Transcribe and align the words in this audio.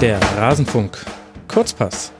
Der 0.00 0.20
Rasenfunk. 0.36 0.96
Kurzpass. 1.48 2.12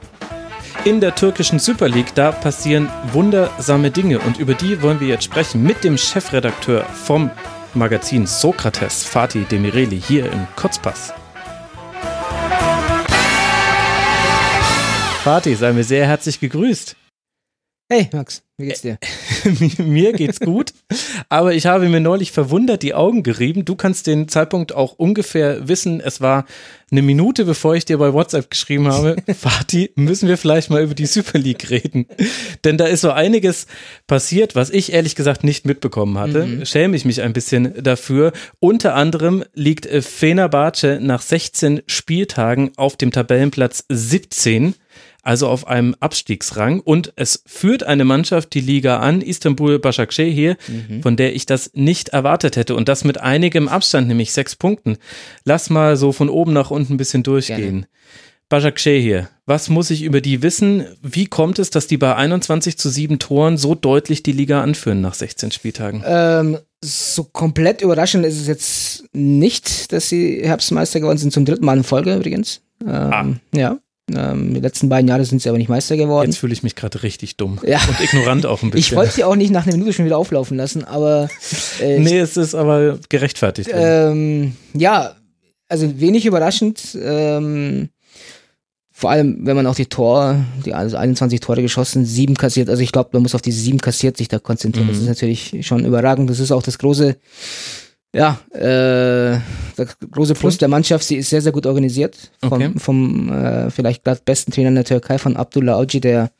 In 0.83 0.99
der 0.99 1.15
türkischen 1.15 1.59
Super 1.59 1.87
League, 1.87 2.13
da 2.13 2.33
passieren 2.33 2.89
wundersame 3.13 3.89
Dinge 3.89 4.19
und 4.19 4.37
über 4.37 4.53
die 4.53 4.81
wollen 4.81 4.99
wir 4.99 5.07
jetzt 5.07 5.23
sprechen 5.23 5.63
mit 5.63 5.85
dem 5.85 5.97
Chefredakteur 5.97 6.83
vom 6.83 7.31
Magazin 7.73 8.27
Sokrates, 8.27 9.05
Fatih 9.05 9.45
Demireli, 9.45 10.01
hier 10.01 10.29
im 10.29 10.45
Kurzpass. 10.57 11.13
Fatih, 15.23 15.55
sei 15.55 15.71
mir 15.71 15.85
sehr 15.85 16.05
herzlich 16.05 16.41
gegrüßt. 16.41 16.97
Hey 17.91 18.07
Max, 18.13 18.43
wie 18.57 18.67
geht's 18.67 18.83
dir? 18.83 18.99
mir 19.79 20.13
geht's 20.13 20.39
gut, 20.39 20.73
aber 21.27 21.55
ich 21.55 21.65
habe 21.65 21.89
mir 21.89 21.99
neulich 21.99 22.31
verwundert 22.31 22.83
die 22.83 22.93
Augen 22.93 23.23
gerieben. 23.23 23.65
Du 23.65 23.75
kannst 23.75 24.05
den 24.05 24.27
Zeitpunkt 24.27 24.75
auch 24.75 24.93
ungefähr 24.93 25.67
wissen. 25.67 25.99
Es 25.99 26.21
war 26.21 26.45
eine 26.91 27.01
Minute, 27.01 27.45
bevor 27.45 27.75
ich 27.75 27.85
dir 27.85 27.97
bei 27.97 28.13
WhatsApp 28.13 28.51
geschrieben 28.51 28.89
habe, 28.89 29.15
Fatih, 29.35 29.89
müssen 29.95 30.29
wir 30.29 30.37
vielleicht 30.37 30.69
mal 30.69 30.83
über 30.83 30.93
die 30.93 31.07
Super 31.07 31.39
League 31.39 31.71
reden. 31.71 32.05
Denn 32.63 32.77
da 32.77 32.85
ist 32.85 33.01
so 33.01 33.09
einiges 33.09 33.65
passiert, 34.05 34.53
was 34.53 34.69
ich 34.69 34.93
ehrlich 34.93 35.15
gesagt 35.15 35.43
nicht 35.43 35.65
mitbekommen 35.65 36.19
hatte. 36.19 36.45
Mhm. 36.45 36.65
Schäme 36.67 36.95
ich 36.95 37.05
mich 37.05 37.23
ein 37.23 37.33
bisschen 37.33 37.73
dafür. 37.81 38.33
Unter 38.59 38.93
anderem 38.93 39.43
liegt 39.55 39.87
Fenerbahce 39.87 40.99
nach 41.01 41.23
16 41.23 41.81
Spieltagen 41.87 42.69
auf 42.75 42.97
dem 42.97 43.09
Tabellenplatz 43.09 43.85
17 43.89 44.75
also 45.23 45.47
auf 45.47 45.67
einem 45.67 45.95
Abstiegsrang. 45.99 46.79
Und 46.79 47.13
es 47.15 47.43
führt 47.45 47.83
eine 47.83 48.05
Mannschaft 48.05 48.53
die 48.53 48.61
Liga 48.61 48.99
an, 48.99 49.21
Istanbul 49.21 49.79
Başakşehir, 49.79 50.57
mhm. 50.67 51.01
von 51.01 51.15
der 51.15 51.35
ich 51.35 51.45
das 51.45 51.71
nicht 51.73 52.09
erwartet 52.09 52.55
hätte. 52.55 52.75
Und 52.75 52.89
das 52.89 53.03
mit 53.03 53.19
einigem 53.19 53.67
Abstand, 53.67 54.07
nämlich 54.07 54.31
sechs 54.31 54.55
Punkten. 54.55 54.97
Lass 55.43 55.69
mal 55.69 55.97
so 55.97 56.11
von 56.11 56.29
oben 56.29 56.53
nach 56.53 56.71
unten 56.71 56.93
ein 56.93 56.97
bisschen 56.97 57.23
durchgehen. 57.23 57.85
Başakşehir, 58.49 59.29
was 59.45 59.69
muss 59.69 59.91
ich 59.91 60.01
über 60.01 60.21
die 60.21 60.41
wissen? 60.41 60.85
Wie 61.03 61.27
kommt 61.27 61.59
es, 61.59 61.69
dass 61.69 61.85
die 61.85 61.97
bei 61.97 62.15
21 62.15 62.79
zu 62.79 62.89
7 62.89 63.19
Toren 63.19 63.57
so 63.57 63.75
deutlich 63.75 64.23
die 64.23 64.31
Liga 64.31 64.63
anführen 64.63 65.01
nach 65.01 65.13
16 65.13 65.51
Spieltagen? 65.51 66.03
Ähm, 66.03 66.57
so 66.83 67.25
komplett 67.25 67.81
überraschend 67.83 68.25
ist 68.25 68.39
es 68.41 68.47
jetzt 68.47 69.03
nicht, 69.13 69.91
dass 69.91 70.09
sie 70.09 70.41
Herbstmeister 70.43 70.99
geworden 70.99 71.19
sind, 71.19 71.31
zum 71.31 71.45
dritten 71.45 71.63
Mal 71.63 71.77
in 71.77 71.83
Folge 71.83 72.15
übrigens. 72.15 72.61
Ähm, 72.81 72.89
ah. 72.89 73.25
Ja. 73.53 73.79
Ähm, 74.15 74.53
die 74.53 74.59
letzten 74.59 74.89
beiden 74.89 75.07
Jahre 75.07 75.25
sind 75.25 75.41
sie 75.41 75.49
aber 75.49 75.57
nicht 75.57 75.69
Meister 75.69 75.97
geworden. 75.97 76.29
Jetzt 76.29 76.39
fühle 76.39 76.53
ich 76.53 76.63
mich 76.63 76.75
gerade 76.75 77.03
richtig 77.03 77.37
dumm. 77.37 77.59
Ja. 77.65 77.79
Und 77.87 77.99
ignorant 77.99 78.45
auch 78.45 78.63
ein 78.63 78.69
bisschen. 78.71 78.93
Ich 78.93 78.95
wollte 78.95 79.13
sie 79.13 79.23
auch 79.23 79.35
nicht 79.35 79.51
nach 79.51 79.65
einer 79.65 79.75
Minute 79.75 79.93
schon 79.93 80.05
wieder 80.05 80.17
auflaufen 80.17 80.57
lassen, 80.57 80.83
aber. 80.83 81.29
Äh, 81.81 81.99
nee, 81.99 82.19
es 82.19 82.35
ist 82.35 82.55
aber 82.55 82.99
gerechtfertigt. 83.07 83.69
Ähm, 83.73 84.53
ja, 84.73 85.15
also 85.69 85.99
wenig 86.01 86.25
überraschend. 86.25 86.97
Ähm, 87.01 87.87
vor 88.91 89.11
allem, 89.11 89.45
wenn 89.45 89.55
man 89.55 89.65
auch 89.65 89.75
die 89.75 89.85
Tor, 89.85 90.43
die 90.65 90.73
also 90.73 90.97
21 90.97 91.39
Tore 91.39 91.61
geschossen, 91.61 92.03
sieben 92.03 92.35
kassiert. 92.35 92.69
Also 92.69 92.83
ich 92.83 92.91
glaube, 92.91 93.11
man 93.13 93.21
muss 93.21 93.33
auf 93.33 93.41
diese 93.41 93.61
sieben 93.61 93.79
kassiert 93.79 94.17
sich 94.17 94.27
da 94.27 94.39
konzentrieren. 94.39 94.87
Mhm. 94.87 94.91
Das 94.91 94.99
ist 94.99 95.07
natürlich 95.07 95.65
schon 95.65 95.85
überragend. 95.85 96.29
Das 96.29 96.39
ist 96.39 96.51
auch 96.51 96.63
das 96.63 96.79
große 96.79 97.15
ja, 98.15 98.39
äh, 98.51 99.39
der 99.77 99.87
große 100.11 100.33
Plus 100.33 100.57
der 100.57 100.67
Mannschaft, 100.67 101.05
sie 101.05 101.17
ist 101.17 101.29
sehr, 101.29 101.41
sehr 101.41 101.51
gut 101.51 101.65
organisiert. 101.65 102.31
Vom, 102.41 102.53
okay. 102.53 102.71
vom 102.77 103.31
äh, 103.31 103.69
vielleicht 103.69 104.03
gerade 104.03 104.21
besten 104.25 104.51
Trainer 104.51 104.69
in 104.69 104.75
der 104.75 104.85
Türkei, 104.85 105.17
von 105.17 105.37
Abdullah 105.37 105.75
Auci, 105.75 105.99
der 105.99 106.31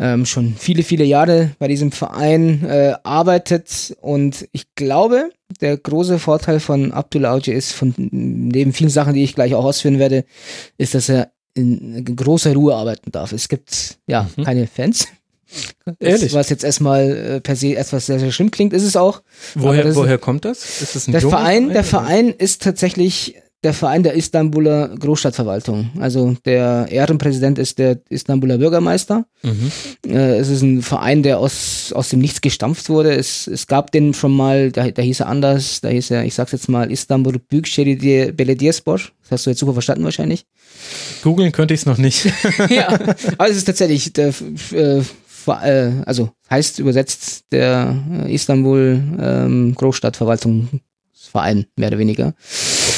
ähm, 0.00 0.26
schon 0.26 0.54
viele, 0.58 0.82
viele 0.82 1.04
Jahre 1.04 1.52
bei 1.58 1.68
diesem 1.68 1.92
Verein 1.92 2.64
äh, 2.64 2.94
arbeitet. 3.04 3.96
Und 4.00 4.48
ich 4.52 4.74
glaube, 4.74 5.30
der 5.60 5.76
große 5.76 6.18
Vorteil 6.18 6.58
von 6.58 6.90
Abdullah 6.92 7.34
Auci 7.34 7.52
ist, 7.52 7.72
von 7.72 7.94
neben 7.96 8.72
vielen 8.72 8.90
Sachen, 8.90 9.14
die 9.14 9.22
ich 9.22 9.34
gleich 9.34 9.54
auch 9.54 9.64
ausführen 9.64 9.98
werde, 9.98 10.24
ist, 10.76 10.94
dass 10.94 11.08
er 11.08 11.30
in 11.54 12.04
großer 12.04 12.54
Ruhe 12.54 12.74
arbeiten 12.74 13.12
darf. 13.12 13.32
Es 13.32 13.48
gibt 13.48 13.98
ja 14.06 14.28
mhm. 14.36 14.44
keine 14.44 14.66
Fans. 14.66 15.08
Ehrlich? 15.98 16.34
Was 16.34 16.48
jetzt 16.48 16.64
erstmal 16.64 17.10
äh, 17.10 17.40
per 17.40 17.56
se 17.56 17.76
etwas 17.76 18.06
sehr, 18.06 18.18
sehr 18.18 18.32
schlimm 18.32 18.50
klingt, 18.50 18.72
ist 18.72 18.84
es 18.84 18.96
auch. 18.96 19.22
Woher, 19.54 19.94
woher 19.94 20.18
kommt 20.18 20.44
das? 20.44 20.80
Ist 20.80 20.94
das 20.94 21.08
ein 21.08 21.12
der 21.12 21.20
Verein, 21.20 21.32
Verein? 21.32 21.68
Der 21.72 21.84
Verein 21.84 22.28
ist 22.30 22.62
tatsächlich 22.62 23.36
der 23.62 23.74
Verein 23.74 24.02
der 24.02 24.14
Istanbuler 24.14 24.88
Großstadtverwaltung. 24.98 25.90
Also 25.98 26.34
der 26.46 26.86
Ehrenpräsident 26.90 27.58
ist 27.58 27.78
der 27.78 28.00
Istanbuler 28.08 28.56
Bürgermeister. 28.56 29.26
Mhm. 29.42 29.70
Äh, 30.06 30.38
es 30.38 30.48
ist 30.48 30.62
ein 30.62 30.80
Verein, 30.80 31.22
der 31.22 31.38
aus, 31.38 31.92
aus 31.94 32.08
dem 32.08 32.20
Nichts 32.20 32.40
gestampft 32.40 32.88
wurde. 32.88 33.14
Es, 33.14 33.46
es 33.46 33.66
gab 33.66 33.92
den 33.92 34.14
schon 34.14 34.34
mal, 34.34 34.72
da, 34.72 34.90
da 34.90 35.02
hieß 35.02 35.20
er 35.20 35.28
anders, 35.28 35.82
da 35.82 35.88
hieß 35.88 36.10
er, 36.12 36.24
ich 36.24 36.34
sag's 36.34 36.52
jetzt 36.52 36.70
mal, 36.70 36.90
Istanbul 36.90 37.38
Büyükşehir 37.38 38.32
Belediyespor. 38.32 38.98
Das 39.22 39.30
hast 39.30 39.46
du 39.46 39.50
jetzt 39.50 39.60
super 39.60 39.74
verstanden 39.74 40.04
wahrscheinlich. 40.04 40.46
Googeln 41.22 41.52
könnte 41.52 41.74
ich 41.74 41.80
es 41.80 41.86
noch 41.86 41.98
nicht. 41.98 42.24
ja, 42.70 42.88
aber 43.36 43.50
es 43.50 43.58
ist 43.58 43.66
tatsächlich 43.66 44.12
der 44.14 44.32
äh, 44.72 45.02
äh, 45.50 46.02
also 46.06 46.30
heißt 46.50 46.78
übersetzt 46.78 47.44
der 47.52 47.96
äh, 48.24 48.34
Istanbul 48.34 49.02
ähm, 49.20 49.74
Großstadtverwaltungsverein, 49.74 51.66
mehr 51.76 51.88
oder 51.88 51.98
weniger. 51.98 52.34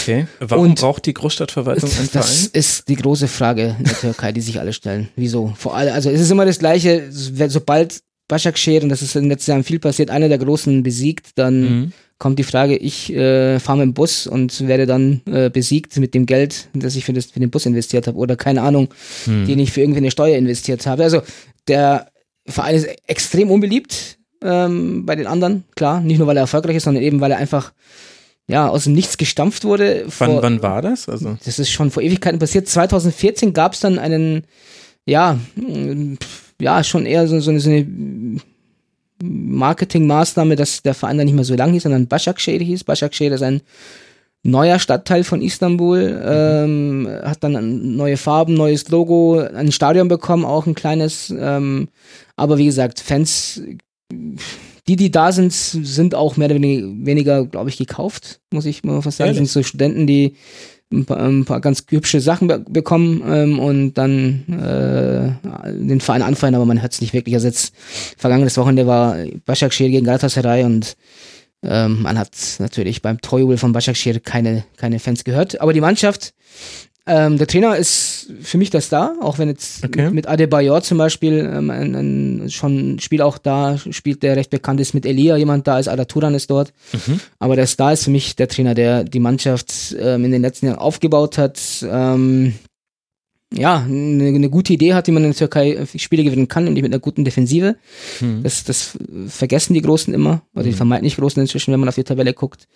Okay. 0.03 0.27
Warum 0.41 0.71
Und 0.71 0.81
braucht 0.81 1.07
die 1.07 1.15
Großstadtverwaltung 1.15 1.91
einen 1.91 2.09
Verein? 2.09 2.27
Das 2.27 2.47
ist 2.47 2.89
die 2.89 2.97
große 2.97 3.29
Frage 3.29 3.77
in 3.79 3.85
der 3.85 3.99
Türkei, 3.99 4.33
die 4.33 4.41
sich 4.41 4.59
alle 4.59 4.73
stellen. 4.73 5.09
Wieso? 5.17 5.53
Vor 5.57 5.77
allem, 5.77 5.95
also 5.95 6.11
es 6.11 6.21
ist 6.21 6.31
immer 6.31 6.45
das 6.45 6.59
Gleiche, 6.59 7.07
sobald 7.11 8.03
Başakşehir, 8.33 8.83
und 8.83 8.89
das 8.89 9.03
ist 9.03 9.15
in 9.15 9.25
den 9.25 9.31
letzten 9.31 9.51
Jahren 9.51 9.65
viel 9.65 9.79
passiert, 9.79 10.11
einer 10.11 10.29
der 10.29 10.39
Großen 10.39 10.83
besiegt, 10.83 11.33
dann 11.35 11.61
mhm. 11.61 11.93
kommt 12.19 12.39
die 12.39 12.45
Frage, 12.45 12.77
ich 12.77 13.13
äh, 13.13 13.59
fahre 13.61 13.79
mit 13.79 13.89
dem 13.89 13.95
Bus 13.95 14.27
und 14.27 14.67
werde 14.67 14.87
dann 14.87 15.21
äh, 15.27 15.51
besiegt 15.51 15.99
mit 15.99 16.15
dem 16.15 16.25
Geld, 16.25 16.69
das 16.73 16.97
ich 16.97 17.05
für, 17.05 17.13
das, 17.13 17.27
für 17.27 17.41
den 17.41 17.51
Bus 17.51 17.67
investiert 17.67 18.07
habe 18.07 18.17
oder 18.17 18.37
keine 18.37 18.63
Ahnung, 18.63 18.89
mhm. 19.27 19.47
den 19.47 19.59
ich 19.59 19.73
für 19.73 19.83
irgendwie 19.83 19.99
eine 19.99 20.11
Steuer 20.11 20.39
investiert 20.39 20.87
habe. 20.87 21.03
Also 21.03 21.21
der 21.69 22.12
Verein 22.47 22.75
ist 22.75 22.89
extrem 23.07 23.51
unbeliebt 23.51 24.19
ähm, 24.43 25.07
bei 25.07 25.17
den 25.17 25.27
anderen, 25.27 25.65
klar. 25.77 26.01
Nicht 26.01 26.19
nur, 26.19 26.27
weil 26.27 26.37
er 26.37 26.43
erfolgreich 26.43 26.77
ist, 26.77 26.85
sondern 26.85 27.03
eben, 27.03 27.21
weil 27.21 27.31
er 27.31 27.39
einfach 27.39 27.73
ja, 28.49 28.69
aus 28.69 28.85
dem 28.85 28.93
Nichts 28.93 29.17
gestampft 29.17 29.65
wurde. 29.65 30.07
Vor, 30.09 30.43
wann, 30.43 30.63
war 30.63 30.83
das? 30.83 31.09
Also? 31.09 31.37
Das 31.45 31.59
ist 31.59 31.71
schon 31.71 31.91
vor 31.91 32.03
Ewigkeiten 32.03 32.39
passiert. 32.39 32.69
2014 32.69 33.53
gab 33.53 33.75
es 33.75 33.81
dann 33.81 33.99
einen, 33.99 34.45
ja, 35.07 35.39
ja, 36.61 36.85
schon 36.85 37.07
eher 37.07 37.29
so, 37.29 37.41
so 37.41 37.51
eine, 37.51 37.61
so 37.61 37.71
eine 37.71 37.87
Marketingmaßnahme, 39.23 40.57
dass 40.57 40.83
der 40.83 40.95
Verein 40.95 41.19
dann 41.19 41.27
nicht 41.27 41.35
mehr 41.35 41.45
so 41.45 41.55
lang 41.55 41.73
hieß, 41.73 41.85
sondern 41.85 42.09
Başakşehir 42.09 42.61
hieß. 42.61 42.85
Başakşehir 42.85 43.33
ist 43.33 43.43
ein 43.43 43.63
neuer 44.43 44.79
Stadtteil 44.79 45.25
von 45.25 45.41
Istanbul, 45.41 46.21
ähm, 46.25 47.09
hat 47.23 47.45
dann 47.45 47.97
neue 47.97 48.17
Farben, 48.17 48.55
neues 48.55 48.89
Logo, 48.89 49.39
ein 49.39 49.73
Stadion 49.73 50.09
bekommen, 50.09 50.45
auch 50.45 50.67
ein 50.67 50.75
kleines. 50.75 51.33
Ähm, 51.37 51.89
aber 52.37 52.59
wie 52.59 52.67
gesagt, 52.67 53.01
Fans, 53.01 53.63
die, 54.89 54.97
die 54.97 55.11
da 55.11 55.31
sind, 55.31 55.53
sind 55.53 56.15
auch 56.15 56.37
mehr 56.37 56.51
oder 56.51 56.61
weniger, 56.61 57.47
glaube 57.47 57.71
ich, 57.71 57.77
gekauft, 57.77 58.41
muss 58.53 58.67
ich 58.67 58.83
mal 58.83 59.01
fast 59.01 59.19
sagen. 59.19 59.31
Das 59.31 59.37
sind 59.37 59.49
so 59.49 59.63
Studenten, 59.63 60.07
die 60.07 60.35
ein 60.93 61.05
paar, 61.05 61.19
ein 61.19 61.45
paar 61.45 61.61
ganz 61.61 61.85
hübsche 61.89 62.21
Sachen 62.21 62.49
be 62.49 62.59
bekommen 62.59 63.23
ähm, 63.27 63.59
und 63.59 63.95
dann 63.95 64.45
äh, 64.49 65.73
den 65.73 66.01
Verein 66.01 66.23
anfallen, 66.23 66.55
aber 66.55 66.67
man 66.67 66.83
hört 66.83 66.93
es 66.93 67.01
nicht 67.01 67.15
wirklich. 67.15 67.35
Also 67.35 67.47
jetzt 67.47 67.75
vergangenes 68.19 68.57
Wochenende 68.59 68.87
war 68.87 69.17
Başakşehir 69.47 69.91
gegen 69.91 70.05
Galatasaray 70.05 70.65
und 70.65 70.97
ähm, 71.63 72.03
man 72.03 72.19
hat 72.19 72.31
natürlich 72.59 73.03
beim 73.03 73.21
Torjubel 73.21 73.57
von 73.57 73.73
Başakşehir 73.73 74.21
keine, 74.21 74.65
keine 74.77 74.99
Fans 74.99 75.25
gehört. 75.25 75.61
Aber 75.61 75.73
die 75.73 75.81
Mannschaft, 75.81 76.35
ähm, 77.07 77.37
der 77.37 77.47
Trainer 77.49 77.77
ist 77.77 78.31
für 78.43 78.59
mich 78.59 78.71
der 78.71 78.81
Star, 78.81 79.15
auch 79.21 79.39
wenn 79.39 79.49
jetzt 79.49 79.85
okay. 79.85 80.11
mit 80.11 80.29
Adebayor 80.29 80.83
zum 80.83 80.99
Beispiel 80.99 81.51
ähm, 81.53 81.71
ein, 81.71 81.95
ein, 81.95 82.51
schon 82.51 82.95
ein 82.95 82.99
Spiel 83.01 83.23
auch 83.23 83.39
da 83.39 83.77
spielt, 83.91 84.23
der 84.23 84.37
recht 84.37 84.51
bekannt 84.51 84.81
ist, 84.81 84.95
mit 84.95 85.05
Elia 85.05 85.37
jemand 85.37 85.67
da 85.67 85.79
ist, 85.79 85.89
Ada 85.89 86.05
Turan 86.05 86.35
ist 86.35 86.51
dort. 86.51 86.73
Mhm. 86.93 87.21
Aber 87.41 87.57
der 87.57 87.67
Star 87.67 87.93
ist 87.93 88.05
für 88.05 88.11
mich 88.11 88.37
der 88.37 88.49
Trainer, 88.49 88.75
der 88.75 89.03
die 89.03 89.21
Mannschaft 89.21 89.97
ähm, 89.99 90.25
in 90.25 90.31
den 90.31 90.43
letzten 90.43 90.67
Jahren 90.67 90.79
aufgebaut 90.79 91.39
hat. 91.39 91.61
Ähm, 91.89 92.55
ja, 93.55 93.79
eine, 93.81 94.27
eine, 94.27 94.51
gute 94.51 94.73
Idee 94.73 94.95
hat, 94.95 95.07
wie 95.07 95.13
man 95.13 95.25
in 95.25 95.31
der 95.31 95.39
Türkei 95.39 95.73
äh, 95.73 95.99
Spiele 95.99 96.25
gewinnen 96.25 96.49
kann, 96.49 96.65
nämlich 96.65 96.83
mit 96.83 96.93
einer 96.93 97.01
guten 97.01 97.25
Defensive. 97.25 97.77
Hm. 98.19 98.43
Das, 98.43 98.65
das 98.65 98.99
vergessen 99.29 99.75
die 99.75 99.83
Großen 99.83 100.13
immer, 100.13 100.43
oder 100.55 100.65
die 100.65 100.71
hm. 100.71 100.77
vermeintlich 100.77 101.17
Großen 101.17 101.41
inzwischen, 101.41 101.73
wenn 101.73 101.81
man 101.81 101.89
auf 101.89 101.95
die 101.95 102.05
Tabelle 102.05 102.35
guckt. 102.35 102.69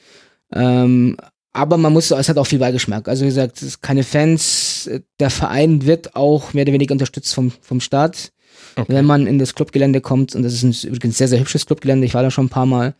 Ähm, 0.52 1.17
aber 1.52 1.78
man 1.78 1.93
muss, 1.93 2.11
es 2.11 2.28
hat 2.28 2.37
auch 2.37 2.46
viel 2.46 2.58
Beigeschmack. 2.58 3.08
Also 3.08 3.23
wie 3.23 3.28
gesagt, 3.28 3.62
keine 3.81 4.02
Fans. 4.02 4.90
Der 5.19 5.31
Verein 5.31 5.87
wird 5.87 6.14
auch 6.14 6.52
mehr 6.52 6.64
oder 6.64 6.75
weniger 6.75 6.93
unterstützt 6.93 7.34
vom, 7.34 7.50
vom 7.62 7.81
Staat. 7.81 8.32
Okay. 8.78 8.93
Wenn 8.93 9.06
man 9.06 9.26
in 9.26 9.38
das 9.38 9.55
Clubgelände 9.55 10.02
kommt, 10.02 10.34
und 10.34 10.43
das 10.43 10.52
ist 10.52 10.62
ein, 10.62 10.90
übrigens 10.90 11.17
sehr, 11.17 11.28
sehr 11.28 11.40
hübsches 11.40 11.64
Clubgelände, 11.64 12.05
ich 12.05 12.12
war 12.12 12.23
da 12.23 12.31
schon 12.31 12.46
ein 12.46 12.50
paar 12.50 12.67
Mal, 12.67 12.94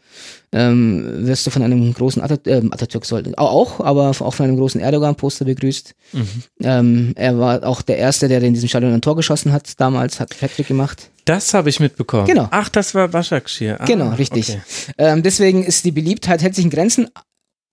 ähm, 0.53 1.27
wirst 1.27 1.47
du 1.47 1.51
von 1.51 1.63
einem 1.63 1.93
großen 1.93 2.23
Atat 2.23 2.47
äh, 2.47 2.63
Atatürk 2.71 3.05
sollte 3.05 3.37
auch, 3.37 3.81
aber 3.81 4.09
auch 4.09 4.35
von 4.35 4.45
einem 4.45 4.57
großen 4.57 4.81
Erdogan-Poster 4.81 5.45
begrüßt. 5.45 5.95
Mhm. 6.15 6.29
Ähm, 6.63 7.13
er 7.17 7.39
war 7.39 7.63
auch 7.65 7.83
der 7.83 7.99
Erste, 7.99 8.27
der 8.29 8.43
in 8.43 8.55
diesem 8.55 8.71
Stadion 8.71 8.95
ein 8.95 9.03
Tor 9.03 9.17
geschossen 9.17 9.53
hat, 9.53 9.79
damals, 9.79 10.19
hat 10.19 10.35
Patrick 10.41 10.67
gemacht. 10.67 11.11
Das 11.27 11.53
habe 11.53 11.69
ich 11.69 11.79
mitbekommen. 11.79 12.27
Genau. 12.27 12.49
Ach, 12.53 12.71
das 12.71 12.95
war 12.95 13.09
Başakşehir. 13.09 13.81
Ah, 13.81 13.85
genau, 13.85 14.11
richtig. 14.11 14.51
Okay. 14.51 14.61
Ähm, 14.97 15.23
deswegen 15.23 15.63
ist 15.63 15.85
die 15.85 15.93
Beliebtheit 15.93 16.43
hält 16.43 16.55
sich 16.55 16.65
in 16.65 16.71
Grenzen 16.71 17.09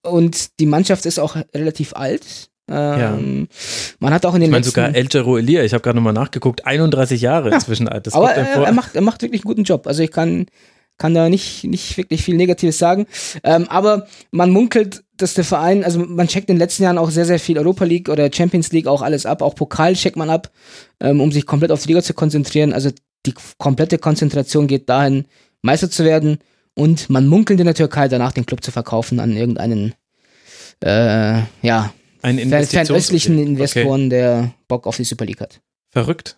und 0.01 0.59
die 0.59 0.65
Mannschaft 0.65 1.05
ist 1.05 1.19
auch 1.19 1.37
relativ 1.53 1.93
alt. 1.95 2.49
Ähm, 2.69 3.47
Man 3.99 4.13
hat 4.13 4.25
auch 4.25 4.35
in 4.35 4.41
den 4.41 4.47
Ich 4.47 4.51
meine 4.51 4.65
letzten 4.65 5.19
sogar 5.19 5.35
El 5.35 5.39
Elia, 5.39 5.63
ich 5.63 5.73
habe 5.73 5.81
gerade 5.81 5.97
nochmal 5.97 6.13
nachgeguckt, 6.13 6.65
31 6.65 7.21
Jahre 7.21 7.49
inzwischen 7.53 7.87
alt. 7.87 8.07
Das 8.07 8.13
aber 8.13 8.31
er, 8.31 8.65
er, 8.65 8.71
macht, 8.71 8.95
er 8.95 9.01
macht 9.01 9.21
wirklich 9.21 9.41
einen 9.41 9.49
guten 9.49 9.63
Job. 9.63 9.85
Also 9.85 10.01
ich 10.01 10.11
kann, 10.11 10.45
kann 10.97 11.13
da 11.13 11.29
nicht, 11.29 11.65
nicht 11.65 11.97
wirklich 11.97 12.23
viel 12.23 12.37
Negatives 12.37 12.77
sagen. 12.77 13.05
Ähm, 13.43 13.67
aber 13.67 14.07
man 14.31 14.51
munkelt, 14.51 15.03
dass 15.17 15.33
der 15.33 15.43
Verein, 15.43 15.83
also 15.83 15.99
man 15.99 16.27
checkt 16.27 16.49
in 16.49 16.55
den 16.55 16.59
letzten 16.59 16.83
Jahren 16.83 16.97
auch 16.97 17.09
sehr, 17.09 17.25
sehr 17.25 17.39
viel 17.39 17.57
Europa 17.57 17.83
League 17.83 18.09
oder 18.09 18.31
Champions 18.31 18.71
League 18.71 18.87
auch 18.87 19.01
alles 19.01 19.25
ab. 19.25 19.41
Auch 19.41 19.55
Pokal 19.55 19.93
checkt 19.93 20.15
man 20.15 20.29
ab, 20.29 20.49
ähm, 21.01 21.19
um 21.19 21.31
sich 21.31 21.45
komplett 21.45 21.71
auf 21.71 21.81
die 21.81 21.89
Liga 21.89 22.01
zu 22.01 22.13
konzentrieren. 22.13 22.71
Also 22.71 22.91
die 23.25 23.33
komplette 23.57 23.97
Konzentration 23.97 24.67
geht 24.67 24.87
dahin, 24.89 25.25
Meister 25.61 25.89
zu 25.89 26.05
werden. 26.05 26.39
Und 26.75 27.09
man 27.09 27.27
munkelt 27.27 27.59
in 27.59 27.65
der 27.65 27.75
Türkei 27.75 28.07
danach 28.07 28.31
den 28.31 28.45
Club 28.45 28.63
zu 28.63 28.71
verkaufen 28.71 29.19
an 29.19 29.35
irgendeinen, 29.35 29.93
äh, 30.83 31.41
ja, 31.61 31.93
Ein 32.23 32.39
Investitions- 32.39 32.87
fernöstlichen 32.87 33.35
Okay. 33.35 33.43
Investoren, 33.43 34.09
der 34.09 34.53
Bock 34.67 34.87
auf 34.87 34.97
die 34.97 35.03
Super 35.03 35.25
League 35.25 35.41
hat. 35.41 35.61
Verrückt. 35.91 36.37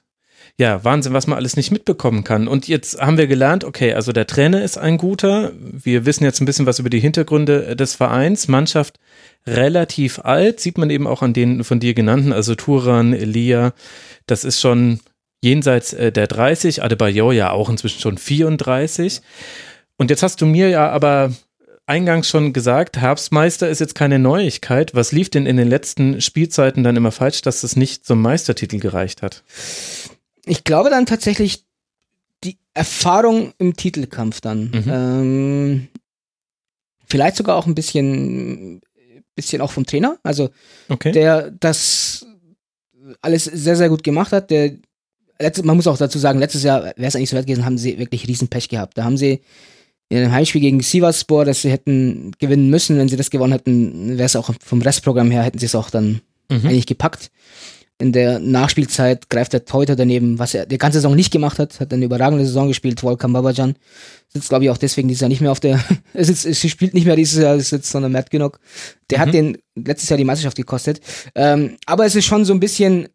Ja, 0.57 0.83
Wahnsinn, 0.85 1.13
was 1.13 1.27
man 1.27 1.37
alles 1.37 1.57
nicht 1.57 1.71
mitbekommen 1.71 2.23
kann. 2.23 2.47
Und 2.47 2.67
jetzt 2.67 2.99
haben 3.01 3.17
wir 3.17 3.27
gelernt, 3.27 3.63
okay, 3.65 3.93
also 3.93 4.13
der 4.13 4.25
Trainer 4.25 4.63
ist 4.63 4.77
ein 4.77 4.97
guter. 4.97 5.51
Wir 5.59 6.05
wissen 6.05 6.23
jetzt 6.23 6.39
ein 6.39 6.45
bisschen 6.45 6.65
was 6.65 6.79
über 6.79 6.89
die 6.89 6.99
Hintergründe 6.99 7.75
des 7.75 7.93
Vereins. 7.95 8.47
Mannschaft 8.47 8.97
relativ 9.45 10.19
alt, 10.19 10.59
sieht 10.59 10.77
man 10.77 10.89
eben 10.89 11.07
auch 11.07 11.21
an 11.21 11.33
den 11.33 11.63
von 11.63 11.79
dir 11.79 11.93
genannten, 11.93 12.31
also 12.33 12.55
Turan, 12.55 13.13
Elia. 13.13 13.73
Das 14.27 14.43
ist 14.43 14.61
schon 14.61 15.01
jenseits 15.43 15.93
äh, 15.93 16.11
der 16.11 16.27
30, 16.27 16.83
Adebayor 16.83 17.33
ja 17.33 17.51
auch 17.51 17.69
inzwischen 17.69 17.99
schon 17.99 18.17
34. 18.17 19.21
Und 19.97 20.09
jetzt 20.09 20.23
hast 20.23 20.41
du 20.41 20.45
mir 20.45 20.69
ja 20.69 20.89
aber 20.89 21.31
eingangs 21.87 22.27
schon 22.29 22.53
gesagt, 22.53 22.97
Herbstmeister 22.97 23.69
ist 23.69 23.79
jetzt 23.79 23.95
keine 23.95 24.19
Neuigkeit. 24.19 24.95
Was 24.95 25.11
lief 25.11 25.29
denn 25.29 25.45
in 25.45 25.57
den 25.57 25.67
letzten 25.67 26.21
Spielzeiten 26.21 26.83
dann 26.83 26.95
immer 26.95 27.11
falsch, 27.11 27.41
dass 27.41 27.63
es 27.63 27.75
nicht 27.75 28.05
zum 28.05 28.21
Meistertitel 28.21 28.79
gereicht 28.79 29.21
hat? 29.21 29.43
ich 30.47 30.63
glaube 30.63 30.89
dann 30.91 31.05
tatsächlich 31.07 31.65
die 32.43 32.57
Erfahrung 32.75 33.53
im 33.57 33.75
Titelkampf 33.75 34.41
dann. 34.41 34.65
Mhm. 34.69 34.83
Ähm, 34.87 35.87
vielleicht 37.07 37.35
sogar 37.37 37.55
auch 37.55 37.65
ein 37.65 37.73
bisschen, 37.75 38.81
bisschen 39.35 39.61
auch 39.61 39.71
vom 39.71 39.85
Trainer, 39.85 40.19
also 40.23 40.49
Okay. 40.87 41.11
der 41.11 41.51
das 41.51 42.25
alles 43.21 43.45
sehr, 43.45 43.75
sehr 43.75 43.89
gut 43.89 44.03
gemacht 44.03 44.31
hat. 44.31 44.51
Der, 44.51 44.73
letzte, 45.39 45.63
man 45.63 45.75
muss 45.75 45.87
auch 45.87 45.97
dazu 45.97 46.19
sagen, 46.19 46.39
letztes 46.39 46.63
Jahr 46.63 46.83
wäre 46.83 46.93
es 46.97 47.15
eigentlich 47.15 47.29
so 47.29 47.37
weit 47.37 47.47
gewesen, 47.47 47.65
haben 47.65 47.77
sie 47.77 47.97
wirklich 47.97 48.27
riesen 48.27 48.47
Pech 48.47 48.69
gehabt. 48.69 48.97
Da 48.97 49.03
haben 49.03 49.17
sie 49.17 49.41
in 50.09 50.17
einem 50.17 50.31
Heimspiel 50.31 50.61
gegen 50.61 50.81
Sivasspor, 50.81 51.45
das 51.45 51.61
sie 51.63 51.71
hätten 51.71 52.31
gewinnen 52.39 52.69
müssen, 52.69 52.97
wenn 52.97 53.09
sie 53.09 53.17
das 53.17 53.29
gewonnen 53.31 53.53
hätten, 53.53 54.09
wäre 54.17 54.25
es 54.25 54.35
auch 54.35 54.51
vom 54.63 54.81
Restprogramm 54.81 55.31
her, 55.31 55.43
hätten 55.43 55.59
sie 55.59 55.65
es 55.65 55.75
auch 55.75 55.89
dann 55.89 56.21
Mhm. 56.49 56.67
eigentlich 56.67 56.85
gepackt. 56.85 57.31
In 57.97 58.11
der 58.11 58.39
Nachspielzeit 58.39 59.29
greift 59.29 59.53
der 59.53 59.63
Torhüter 59.65 59.95
daneben, 59.95 60.37
was 60.37 60.53
er 60.53 60.65
die 60.65 60.77
ganze 60.77 60.97
Saison 60.99 61.15
nicht 61.15 61.31
gemacht 61.31 61.57
hat, 61.59 61.79
hat 61.79 61.93
eine 61.93 62.05
überragende 62.05 62.45
Saison 62.45 62.67
gespielt, 62.67 63.01
Volkan 63.01 63.31
Babajan. 63.33 63.75
Sitzt, 64.27 64.49
glaube 64.49 64.65
ich, 64.65 64.69
auch 64.69 64.77
deswegen 64.77 65.07
dieses 65.07 65.21
Jahr 65.21 65.29
nicht 65.29 65.39
mehr 65.41 65.51
auf 65.51 65.61
der, 65.61 65.79
er 66.13 66.25
sitzt, 66.25 66.43
sie 66.43 66.69
spielt 66.69 66.93
nicht 66.93 67.05
mehr 67.07 67.15
dieses 67.15 67.41
Jahr, 67.41 67.55
es 67.55 67.69
sitzt, 67.69 67.89
sondern 67.89 68.11
Matt 68.11 68.29
Ginnock. 68.29 68.59
Der 69.09 69.19
hat 69.19 69.29
Mhm. 69.29 69.31
den 69.31 69.57
letztes 69.75 70.09
Jahr 70.09 70.17
die 70.17 70.25
Meisterschaft 70.25 70.57
gekostet. 70.57 70.99
Ähm, 71.35 71.77
aber 71.85 72.05
es 72.05 72.15
ist 72.15 72.25
schon 72.25 72.43
so 72.45 72.53
ein 72.53 72.59
bisschen, 72.59 73.07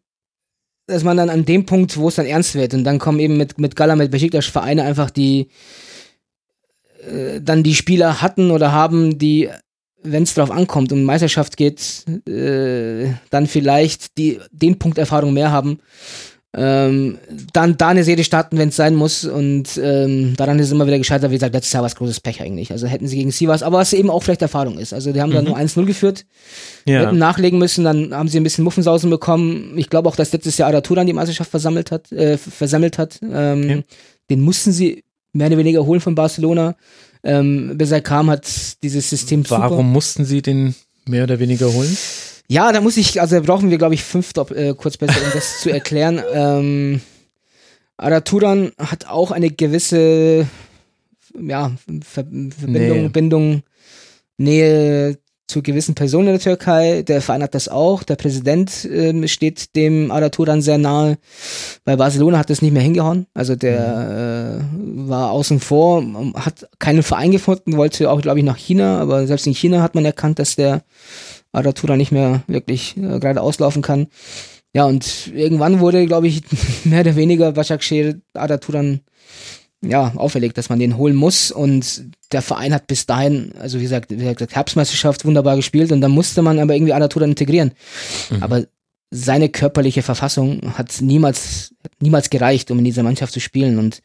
dass 0.87 1.03
man 1.03 1.15
dann 1.15 1.29
an 1.29 1.45
dem 1.45 1.65
Punkt, 1.65 1.95
wo 1.97 2.07
es 2.09 2.15
dann 2.15 2.25
ernst 2.25 2.55
wird, 2.55 2.73
und 2.73 2.83
dann 2.83 2.97
kommen 2.99 3.19
eben 3.19 3.37
mit, 3.37 3.59
mit 3.59 3.75
Gala, 3.75 3.95
mit 3.95 4.11
Besiktas 4.11 4.47
Vereine 4.47 4.83
einfach, 4.83 5.09
die 5.11 5.47
äh, 7.01 7.41
dann 7.41 7.63
die 7.63 7.75
Spieler 7.75 8.21
hatten 8.21 8.51
oder 8.51 8.71
haben, 8.71 9.17
die 9.17 9.49
wenn 10.03 10.23
es 10.23 10.33
drauf 10.33 10.49
ankommt 10.49 10.91
und 10.91 10.99
um 11.01 11.05
Meisterschaft 11.05 11.57
geht, 11.57 12.05
äh, 12.27 13.13
dann 13.29 13.45
vielleicht 13.45 14.17
die 14.17 14.39
den 14.51 14.79
Punkt 14.79 14.97
Erfahrung 14.97 15.31
mehr 15.33 15.51
haben. 15.51 15.77
Ähm, 16.53 17.17
dann 17.53 17.77
da 17.77 17.89
eine 17.89 18.03
Serie 18.03 18.25
starten, 18.25 18.57
wenn 18.57 18.69
es 18.69 18.75
sein 18.75 18.93
muss. 18.95 19.23
Und 19.23 19.79
ähm, 19.81 20.33
daran 20.35 20.59
ist 20.59 20.65
es 20.65 20.71
immer 20.73 20.85
wieder 20.85 20.97
gescheitert. 20.97 21.31
Wie 21.31 21.35
gesagt, 21.35 21.53
letztes 21.53 21.71
Jahr 21.71 21.81
war 21.83 21.87
es 21.87 21.95
großes 21.95 22.19
Pech 22.19 22.41
eigentlich. 22.41 22.71
Also 22.71 22.87
hätten 22.87 23.07
sie 23.07 23.15
gegen 23.17 23.31
Sivas, 23.31 23.63
aber 23.63 23.77
was 23.77 23.93
eben 23.93 24.09
auch 24.09 24.21
vielleicht 24.21 24.41
Erfahrung 24.41 24.77
ist. 24.77 24.91
Also 24.93 25.13
die 25.13 25.21
haben 25.21 25.31
dann 25.31 25.45
Mhm. 25.45 25.51
nur 25.51 25.57
1-0 25.57 25.85
geführt, 25.85 26.25
Ja. 26.85 27.05
hätten 27.05 27.17
nachlegen 27.19 27.57
müssen, 27.57 27.85
dann 27.85 28.13
haben 28.13 28.27
sie 28.27 28.37
ein 28.39 28.43
bisschen 28.43 28.65
Muffensausen 28.65 29.09
bekommen. 29.09 29.77
Ich 29.77 29.89
glaube 29.89 30.09
auch, 30.09 30.15
dass 30.17 30.33
letztes 30.33 30.57
Jahr 30.57 30.67
Araturan 30.69 31.07
die 31.07 31.13
Meisterschaft 31.13 31.51
versammelt 31.51 31.89
hat, 31.91 32.11
äh, 32.11 32.37
versammelt 32.37 32.97
hat. 32.97 33.19
Ähm, 33.21 33.61
Okay. 33.61 33.83
Den 34.29 34.41
mussten 34.41 34.71
sie 34.71 35.03
mehr 35.33 35.47
oder 35.47 35.57
weniger 35.57 35.85
holen 35.85 36.01
von 36.01 36.15
Barcelona. 36.15 36.75
Ähm, 37.23 37.77
bis 37.77 37.91
er 37.91 38.01
kam, 38.01 38.29
hat 38.29 38.47
dieses 38.81 39.09
System 39.09 39.45
super 39.45 39.61
Warum 39.61 39.91
mussten 39.91 40.25
sie 40.25 40.41
den 40.41 40.73
mehr 41.05 41.23
oder 41.23 41.39
weniger 41.39 41.71
holen? 41.71 41.95
ja, 42.51 42.73
da 42.73 42.81
muss 42.81 42.97
ich, 42.97 43.21
also 43.21 43.35
da 43.35 43.41
brauchen 43.41 43.69
wir, 43.69 43.77
glaube 43.77 43.93
ich, 43.93 44.03
fünf 44.03 44.33
Dopp 44.33 44.51
äh, 44.51 44.73
kurz 44.75 44.97
besser, 44.97 45.21
um 45.23 45.31
das 45.33 45.61
zu 45.61 45.69
erklären. 45.69 46.21
Ähm, 46.33 47.01
Araturan 47.97 48.71
hat 48.77 49.07
auch 49.07 49.31
eine 49.31 49.51
gewisse 49.51 50.47
ja, 51.39 51.71
Ver 52.03 52.25
Verbindung, 52.25 52.71
Nähe. 52.71 53.09
Bindung, 53.09 53.63
Nähe 54.37 55.17
zu 55.51 55.61
gewissen 55.61 55.95
Personen 55.95 56.29
in 56.29 56.33
der 56.33 56.41
Türkei. 56.41 57.03
Der 57.03 57.21
Verein 57.21 57.43
hat 57.43 57.53
das 57.53 57.67
auch. 57.67 58.03
Der 58.03 58.15
Präsident 58.15 58.87
ähm, 58.91 59.27
steht 59.27 59.75
dem 59.75 60.09
Araturan 60.11 60.61
sehr 60.61 60.77
nahe. 60.77 61.17
Bei 61.83 61.95
Barcelona 61.95 62.37
hat 62.39 62.49
das 62.49 62.61
nicht 62.61 62.71
mehr 62.71 62.81
hingehauen. 62.81 63.27
Also 63.33 63.55
der 63.55 64.59
äh, 64.59 65.09
war 65.09 65.31
außen 65.31 65.59
vor, 65.59 66.03
hat 66.35 66.69
keinen 66.79 67.03
Verein 67.03 67.31
gefunden, 67.31 67.77
wollte 67.77 68.09
auch, 68.09 68.21
glaube 68.21 68.39
ich, 68.39 68.45
nach 68.45 68.57
China. 68.57 68.99
Aber 68.99 69.27
selbst 69.27 69.45
in 69.45 69.53
China 69.53 69.81
hat 69.81 69.93
man 69.93 70.05
erkannt, 70.05 70.39
dass 70.39 70.55
der 70.55 70.83
Aratura 71.51 71.97
nicht 71.97 72.11
mehr 72.11 72.43
wirklich 72.47 72.95
äh, 72.97 73.19
gerade 73.19 73.41
auslaufen 73.41 73.81
kann. 73.81 74.07
Ja, 74.73 74.85
und 74.85 75.31
irgendwann 75.35 75.81
wurde, 75.81 76.05
glaube 76.05 76.27
ich, 76.27 76.43
mehr 76.85 77.01
oder 77.01 77.15
weniger 77.17 77.51
Başakşehir 77.51 78.21
Araturan 78.33 79.01
ja, 79.81 80.13
auferlegt, 80.15 80.57
dass 80.57 80.69
man 80.69 80.79
den 80.79 80.97
holen 80.97 81.15
muss. 81.15 81.51
Und 81.51 82.05
der 82.31 82.41
Verein 82.41 82.73
hat 82.73 82.87
bis 82.87 83.05
dahin, 83.05 83.53
also 83.59 83.79
wie 83.79 83.83
gesagt, 83.83 84.11
wie 84.11 84.17
gesagt 84.17 84.55
Herbstmeisterschaft 84.55 85.25
wunderbar 85.25 85.55
gespielt 85.55 85.91
und 85.91 86.01
dann 86.01 86.11
musste 86.11 86.41
man 86.41 86.59
aber 86.59 86.75
irgendwie 86.75 86.93
Araturan 86.93 87.29
integrieren. 87.29 87.71
Mhm. 88.29 88.43
Aber 88.43 88.63
seine 89.09 89.49
körperliche 89.49 90.03
Verfassung 90.03 90.77
hat 90.77 91.01
niemals, 91.01 91.73
hat 91.83 91.91
niemals 91.99 92.29
gereicht, 92.29 92.71
um 92.71 92.79
in 92.79 92.85
dieser 92.85 93.03
Mannschaft 93.03 93.33
zu 93.33 93.39
spielen. 93.39 93.77
Und 93.77 94.01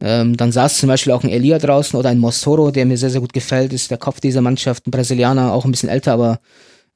ähm, 0.00 0.36
dann 0.36 0.52
saß 0.52 0.78
zum 0.78 0.88
Beispiel 0.88 1.12
auch 1.12 1.24
ein 1.24 1.30
Elia 1.30 1.58
draußen 1.58 1.98
oder 1.98 2.10
ein 2.10 2.18
Mossoro, 2.18 2.70
der 2.70 2.86
mir 2.86 2.96
sehr, 2.96 3.10
sehr 3.10 3.20
gut 3.20 3.32
gefällt, 3.32 3.72
ist 3.72 3.90
der 3.90 3.98
Kopf 3.98 4.20
dieser 4.20 4.42
Mannschaft, 4.42 4.86
ein 4.86 4.92
Brasilianer, 4.92 5.52
auch 5.52 5.64
ein 5.64 5.72
bisschen 5.72 5.88
älter, 5.88 6.12
aber 6.12 6.38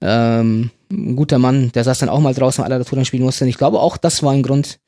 ähm, 0.00 0.70
ein 0.90 1.16
guter 1.16 1.38
Mann, 1.38 1.72
der 1.72 1.82
saß 1.82 1.98
dann 1.98 2.08
auch 2.08 2.20
mal 2.20 2.34
draußen, 2.34 2.64
weil 2.64 2.84
Touren 2.84 3.04
spielen 3.04 3.24
musste. 3.24 3.44
Und 3.44 3.48
ich 3.48 3.58
glaube 3.58 3.80
auch, 3.80 3.96
das 3.96 4.22
war 4.22 4.32
ein 4.32 4.42
Grund, 4.42 4.78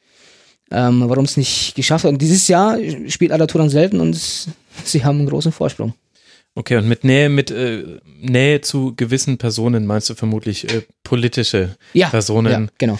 ähm, 0.71 1.09
warum 1.09 1.25
es 1.25 1.37
nicht 1.37 1.75
geschafft 1.75 2.05
hat. 2.05 2.13
Und 2.13 2.23
dieses 2.23 2.49
Jahr 2.49 2.79
spielt 3.09 3.33
Alaturan 3.33 3.71
selten 3.71 4.01
und 4.01 4.15
es, 4.15 4.49
sie 4.85 5.05
haben 5.05 5.19
einen 5.19 5.29
großen 5.29 5.53
Vorsprung. 5.53 5.95
Okay, 6.57 6.77
und 6.77 6.89
mit 6.89 7.03
Nähe, 7.03 7.29
mit 7.29 7.51
äh, 7.51 7.83
Nähe 8.21 8.61
zu 8.61 8.95
gewissen 8.95 9.39
Personen 9.39 9.87
meinst 9.87 10.09
du 10.09 10.15
vermutlich 10.15 10.73
äh, 10.73 10.83
politische 11.03 11.77
Ja, 11.93 12.09
Personen, 12.11 12.53
ja 12.53 12.67
genau. 12.79 12.99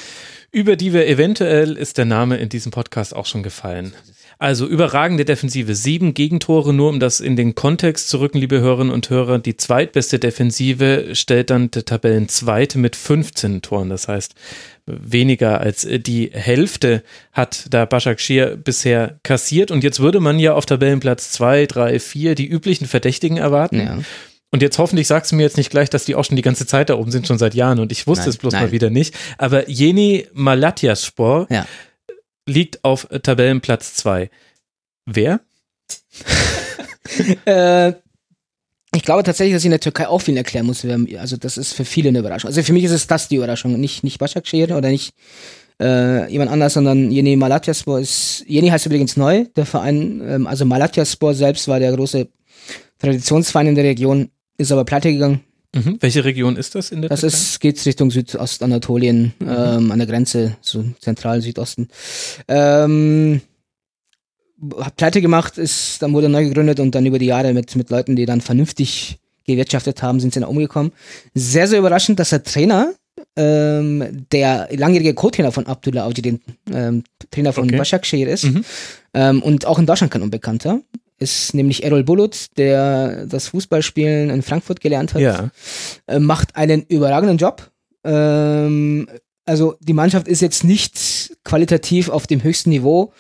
über 0.51 0.75
die 0.75 0.93
wir 0.93 1.07
eventuell 1.07 1.77
ist 1.77 1.97
der 1.99 2.05
Name 2.05 2.37
in 2.39 2.49
diesem 2.49 2.73
Podcast 2.73 3.15
auch 3.15 3.27
schon 3.27 3.45
gefallen. 3.45 3.95
Also 4.39 4.67
überragende 4.67 5.25
Defensive, 5.25 5.75
sieben 5.75 6.15
Gegentore, 6.15 6.73
nur 6.73 6.89
um 6.89 7.01
das 7.01 7.21
in 7.21 7.37
den 7.37 7.55
Kontext 7.55 8.09
zu 8.09 8.19
rücken, 8.21 8.39
liebe 8.39 8.61
Hörerinnen 8.61 8.93
und 8.93 9.09
Hörer. 9.11 9.39
Die 9.39 9.57
zweitbeste 9.57 10.19
Defensive 10.19 11.11
stellt 11.13 11.51
dann 11.51 11.71
der 11.71 11.85
Tabellenzweite 11.85 12.79
mit 12.79 12.97
15 12.97 13.63
Toren. 13.63 13.91
Das 13.91 14.09
heißt, 14.09 14.35
weniger 14.87 15.61
als 15.61 15.87
die 15.89 16.31
Hälfte 16.33 17.03
hat 17.33 17.67
da 17.71 17.87
Başakşehir 17.87 18.57
bisher 18.57 19.19
kassiert. 19.23 19.71
Und 19.71 19.85
jetzt 19.85 20.01
würde 20.01 20.21
man 20.21 20.39
ja 20.39 20.55
auf 20.55 20.67
Tabellenplatz 20.67 21.31
zwei, 21.31 21.67
drei, 21.67 21.99
vier 21.99 22.35
die 22.35 22.47
üblichen 22.47 22.87
Verdächtigen 22.87 23.37
erwarten. 23.37 23.81
Ja. 23.81 23.99
Und 24.51 24.63
jetzt 24.63 24.79
hoffentlich 24.79 25.09
sagst 25.09 25.33
du 25.33 25.37
mir 25.37 25.43
jetzt 25.43 25.57
nicht 25.57 25.71
gleich, 25.71 25.91
dass 25.91 26.05
die 26.05 26.15
auch 26.15 26.25
schon 26.25 26.37
die 26.37 26.43
ganze 26.43 26.65
Zeit 26.65 26.89
da 26.89 26.95
oben 26.95 27.11
sind, 27.11 27.27
schon 27.27 27.39
seit 27.39 27.55
Jahren. 27.55 27.81
Und 27.81 27.91
ich 27.91 28.07
wusste 28.07 28.23
Nein, 28.27 28.31
es 28.31 28.37
bloß 28.37 28.53
nein. 28.53 28.63
mal 28.65 28.73
wieder 28.73 28.89
nicht. 28.89 29.15
Aber 29.37 29.69
Jeni 29.69 30.27
Malatyaspor 30.33 31.49
Ja. 31.51 31.67
Liegt 32.47 32.85
auf 32.85 33.09
Tabellenplatz 33.23 33.95
2. 33.95 34.31
Wer? 35.07 35.41
Äh, 37.45 37.93
ich 38.95 39.03
glaube 39.03 39.23
tatsächlich, 39.25 39.55
dass 39.55 39.63
ich 39.63 39.67
in 39.67 39.73
der 39.73 39.81
Türkei 39.81 40.09
auch 40.09 40.21
viel 40.21 40.37
erklären 40.37 40.67
muss. 40.67 40.87
Also 41.19 41.37
das 41.37 41.59
ist 41.59 41.75
für 41.75 41.85
viele 41.85 42.09
eine 42.09 42.21
Überraschung. 42.21 42.49
Also 42.49 42.63
für 42.63 42.73
mich 42.73 42.85
ist 42.85 42.93
es 42.93 43.07
das 43.07 43.29
die 43.29 43.37
Überraschung, 43.37 43.79
nicht 43.79 44.05
nicht 44.05 44.19
Başakşehir 44.19 44.77
oder 44.77 44.89
nicht 44.89 45.13
äh, 45.81 46.31
jemand 46.31 46.51
anders, 46.51 46.75
sondern 46.75 47.11
Yeni 47.11 47.37
Malatyaspor 47.37 48.01
ist. 48.01 48.45
Yeni 48.47 48.69
heißt 48.69 48.87
übrigens 48.87 49.17
neu. 49.17 49.45
Der 49.57 49.67
Verein, 49.67 50.23
ähm, 50.25 50.47
also 50.47 50.65
Malatyaspor 50.65 51.35
selbst 51.35 51.69
war 51.69 51.79
der 51.79 51.93
große 51.93 52.29
Traditionsverein 52.99 53.69
in 53.69 53.75
der 53.75 53.85
Region, 53.85 54.31
ist 54.57 54.73
aber 54.73 54.85
pleite 54.85 55.13
gegangen. 55.13 55.41
Mhm. 55.75 55.99
Welche 56.01 56.25
Region 56.25 56.57
ist 56.57 56.75
das 56.75 56.91
in 56.91 57.03
der 57.03 57.11
Das 57.11 57.21
Türkei? 57.21 57.37
ist 57.37 57.61
geht 57.61 57.85
Richtung 57.87 58.11
Südostanatolien, 58.11 59.33
ähm, 59.41 59.91
an 59.91 59.99
der 59.99 60.07
Grenze, 60.07 60.57
so 60.61 60.85
zentral 61.01 61.43
Südosten. 61.43 61.89
Ähm, 62.49 63.41
hat 64.79 64.97
pleite 64.97 65.21
gemacht, 65.21 65.59
ist, 65.59 66.01
dann 66.01 66.13
wurde 66.13 66.29
neu 66.29 66.45
gegründet 66.45 66.81
und 66.81 66.95
dann 66.95 67.05
über 67.07 67.19
die 67.19 67.27
Jahre 67.27 67.53
mit, 67.53 67.75
mit 67.77 67.91
Leuten, 67.91 68.17
die 68.17 68.25
dann 68.25 68.41
vernünftig 68.41 69.19
gewirtschaftet 69.47 70.03
haben, 70.03 70.21
sind 70.21 70.33
sie 70.33 70.41
dann 70.41 70.49
umgekommen. 70.49 70.93
Sehr, 71.35 71.67
sehr 71.69 71.79
überraschend, 71.81 72.19
dass 72.19 72.31
der 72.31 72.43
Trainer 72.43 72.95
ähm, 73.37 74.27
der 74.33 74.69
langjährige 74.75 75.15
Co-Trainer 75.15 75.53
von 75.53 75.67
Abdullah 75.67 76.05
Audi, 76.05 76.23
den 76.23 76.41
ähm, 76.73 77.05
Trainer 77.31 77.53
von 77.53 77.65
Okay. 77.65 77.77
Başakşehir 77.77 78.29
ist. 78.29 78.45
Mhm. 78.45 78.65
Ähm, 79.13 79.43
und 79.43 79.67
auch 79.67 79.79
in 79.79 79.87
Deutschland 79.87 80.13
kein 80.13 80.23
Unbekannter. 80.23 80.81
Ist 81.25 81.55
nämlich 81.55 81.85
Errol 81.85 82.05
Bulut, 82.05 82.49
der 82.59 83.25
das 83.25 83.49
Fußballspielen 83.49 84.29
in 84.29 84.43
Frankfurt 84.43 84.83
gelernt 84.83 85.15
hat. 85.15 85.23
Ja. 85.23 85.49
Äh, 86.07 86.19
macht 86.19 86.55
einen 86.55 86.83
überragenden 86.83 87.39
Job. 87.39 87.71
Ähm, 88.05 89.09
also 89.47 89.75
die 89.81 89.95
Mannschaft 89.95 90.29
ist 90.29 90.43
jetzt 90.43 90.65
nicht 90.65 91.35
qualitativ 91.45 92.11
auf 92.11 92.27
dem 92.27 92.43
höchsten 92.43 92.69
Niveau, 92.69 93.15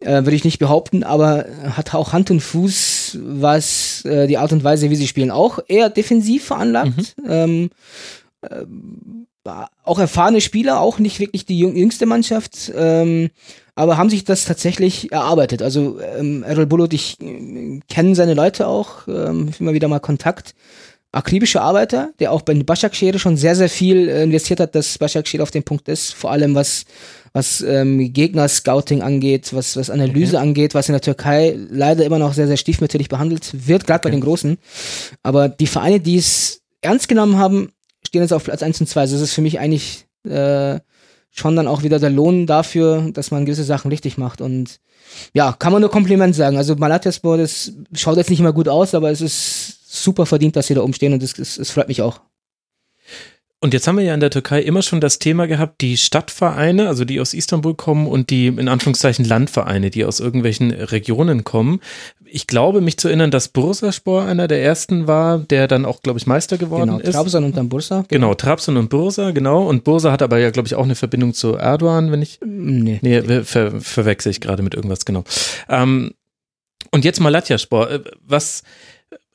äh, 0.00 0.24
würde 0.24 0.34
ich 0.34 0.44
nicht 0.44 0.58
behaupten, 0.58 1.04
aber 1.04 1.46
hat 1.70 1.94
auch 1.94 2.12
Hand 2.12 2.32
und 2.32 2.40
Fuß, 2.40 3.18
was 3.20 4.04
äh, 4.04 4.26
die 4.26 4.38
Art 4.38 4.50
und 4.50 4.64
Weise, 4.64 4.90
wie 4.90 4.96
sie 4.96 5.06
spielen, 5.06 5.30
auch 5.30 5.60
eher 5.68 5.88
defensiv 5.88 6.46
veranlagt. 6.46 7.14
Ähm, 7.28 7.70
ähm, 8.50 9.26
auch 9.84 10.00
erfahrene 10.00 10.40
Spieler, 10.40 10.80
auch 10.80 10.98
nicht 10.98 11.20
wirklich 11.20 11.46
die 11.46 11.60
jüng 11.60 11.76
jüngste 11.76 12.06
Mannschaft, 12.06 12.72
ähm, 12.74 13.30
aber 13.76 13.98
haben 13.98 14.10
sich 14.10 14.24
das 14.24 14.46
tatsächlich 14.46 15.12
erarbeitet. 15.12 15.62
Also 15.62 16.00
ähm, 16.18 16.42
Errol 16.42 16.66
Bulut, 16.66 16.92
ich 16.92 17.20
äh, 17.20 17.80
kenne 17.88 18.14
seine 18.16 18.34
Leute 18.34 18.66
auch, 18.66 19.06
ähm, 19.06 19.50
immer 19.60 19.74
wieder 19.74 19.86
mal 19.86 20.00
Kontakt 20.00 20.54
akribischer 21.12 21.62
Arbeiter, 21.62 22.10
der 22.18 22.32
auch 22.32 22.42
bei 22.42 22.54
Başakşehir 22.54 23.18
schon 23.18 23.36
sehr, 23.36 23.54
sehr 23.54 23.68
viel 23.68 24.08
äh, 24.08 24.22
investiert 24.22 24.60
hat, 24.60 24.74
dass 24.74 24.98
Başakşehir 24.98 25.42
auf 25.42 25.50
dem 25.50 25.62
Punkt 25.62 25.88
ist, 25.88 26.12
vor 26.12 26.30
allem 26.30 26.54
was, 26.54 26.84
was 27.32 27.62
ähm, 27.62 28.12
Gegner-Scouting 28.12 29.02
angeht, 29.02 29.54
was, 29.54 29.76
was 29.76 29.88
Analyse 29.88 30.38
angeht, 30.38 30.74
was 30.74 30.88
in 30.88 30.92
der 30.92 31.00
Türkei 31.00 31.56
leider 31.70 32.04
immer 32.04 32.18
noch 32.18 32.34
sehr, 32.34 32.46
sehr 32.46 32.58
stiefmütterlich 32.58 33.08
behandelt 33.08 33.66
wird, 33.66 33.86
gerade 33.86 34.02
bei 34.02 34.10
den 34.10 34.20
Großen. 34.20 34.58
Aber 35.22 35.48
die 35.48 35.66
Vereine, 35.66 36.00
die 36.00 36.16
es 36.16 36.60
ernst 36.82 37.08
genommen 37.08 37.38
haben, 37.38 37.72
stehen 38.06 38.22
jetzt 38.22 38.32
auf 38.32 38.44
Platz 38.44 38.62
1 38.62 38.80
und 38.80 38.86
2. 38.86 39.00
Also 39.00 39.16
das 39.16 39.22
ist 39.22 39.34
für 39.34 39.42
mich 39.42 39.58
eigentlich 39.58 40.06
äh, 40.28 40.80
schon 41.38 41.56
dann 41.56 41.68
auch 41.68 41.82
wieder 41.82 41.98
der 41.98 42.10
Lohn 42.10 42.46
dafür, 42.46 43.10
dass 43.12 43.30
man 43.30 43.44
gewisse 43.44 43.64
Sachen 43.64 43.90
richtig 43.90 44.18
macht 44.18 44.40
und 44.40 44.80
ja, 45.34 45.52
kann 45.52 45.72
man 45.72 45.80
nur 45.80 45.90
Kompliment 45.90 46.34
sagen. 46.34 46.56
Also 46.56 46.74
Malatyaspor, 46.74 47.36
das 47.36 47.72
schaut 47.92 48.16
jetzt 48.16 48.30
nicht 48.30 48.40
immer 48.40 48.52
gut 48.52 48.68
aus, 48.68 48.94
aber 48.94 49.10
es 49.10 49.20
ist 49.20 50.02
super 50.02 50.26
verdient, 50.26 50.56
dass 50.56 50.66
sie 50.66 50.74
da 50.74 50.82
oben 50.82 50.94
stehen 50.94 51.12
und 51.12 51.22
es, 51.22 51.70
freut 51.70 51.88
mich 51.88 52.02
auch. 52.02 52.20
Und 53.66 53.74
jetzt 53.74 53.88
haben 53.88 53.98
wir 53.98 54.04
ja 54.04 54.14
in 54.14 54.20
der 54.20 54.30
Türkei 54.30 54.62
immer 54.62 54.80
schon 54.80 55.00
das 55.00 55.18
Thema 55.18 55.48
gehabt, 55.48 55.80
die 55.80 55.96
Stadtvereine, 55.96 56.86
also 56.86 57.04
die 57.04 57.18
aus 57.18 57.34
Istanbul 57.34 57.74
kommen 57.74 58.06
und 58.06 58.30
die 58.30 58.46
in 58.46 58.68
Anführungszeichen 58.68 59.24
Landvereine, 59.24 59.90
die 59.90 60.04
aus 60.04 60.20
irgendwelchen 60.20 60.70
Regionen 60.70 61.42
kommen. 61.42 61.80
Ich 62.26 62.46
glaube, 62.46 62.80
mich 62.80 62.96
zu 62.96 63.08
erinnern, 63.08 63.32
dass 63.32 63.48
Bursaspor 63.48 64.22
einer 64.22 64.46
der 64.46 64.62
ersten 64.62 65.08
war, 65.08 65.40
der 65.40 65.66
dann 65.66 65.84
auch, 65.84 66.00
glaube 66.00 66.20
ich, 66.20 66.28
Meister 66.28 66.58
geworden 66.58 66.90
Genau, 66.90 67.00
ist. 67.00 67.12
Trabzon 67.14 67.42
und 67.42 67.56
dann 67.56 67.68
Bursa. 67.68 68.04
Genau, 68.06 68.34
Trabzon 68.34 68.76
und 68.76 68.88
Bursa, 68.88 69.32
genau. 69.32 69.66
Und 69.66 69.82
Bursa 69.82 70.12
hat 70.12 70.22
aber 70.22 70.38
ja, 70.38 70.50
glaube 70.50 70.68
ich, 70.68 70.76
auch 70.76 70.84
eine 70.84 70.94
Verbindung 70.94 71.34
zu 71.34 71.56
Erdogan, 71.56 72.12
wenn 72.12 72.22
ich 72.22 72.38
Nee. 72.44 73.00
Nee, 73.02 73.42
ver 73.42 73.80
verwechsel 73.80 74.30
ich 74.30 74.40
gerade 74.40 74.62
mit 74.62 74.74
irgendwas, 74.74 75.04
genau. 75.04 75.24
Ähm, 75.68 76.12
und 76.92 77.04
jetzt 77.04 77.18
Malatyaspor. 77.18 77.90
Äh, 77.90 78.00
Was 78.24 78.62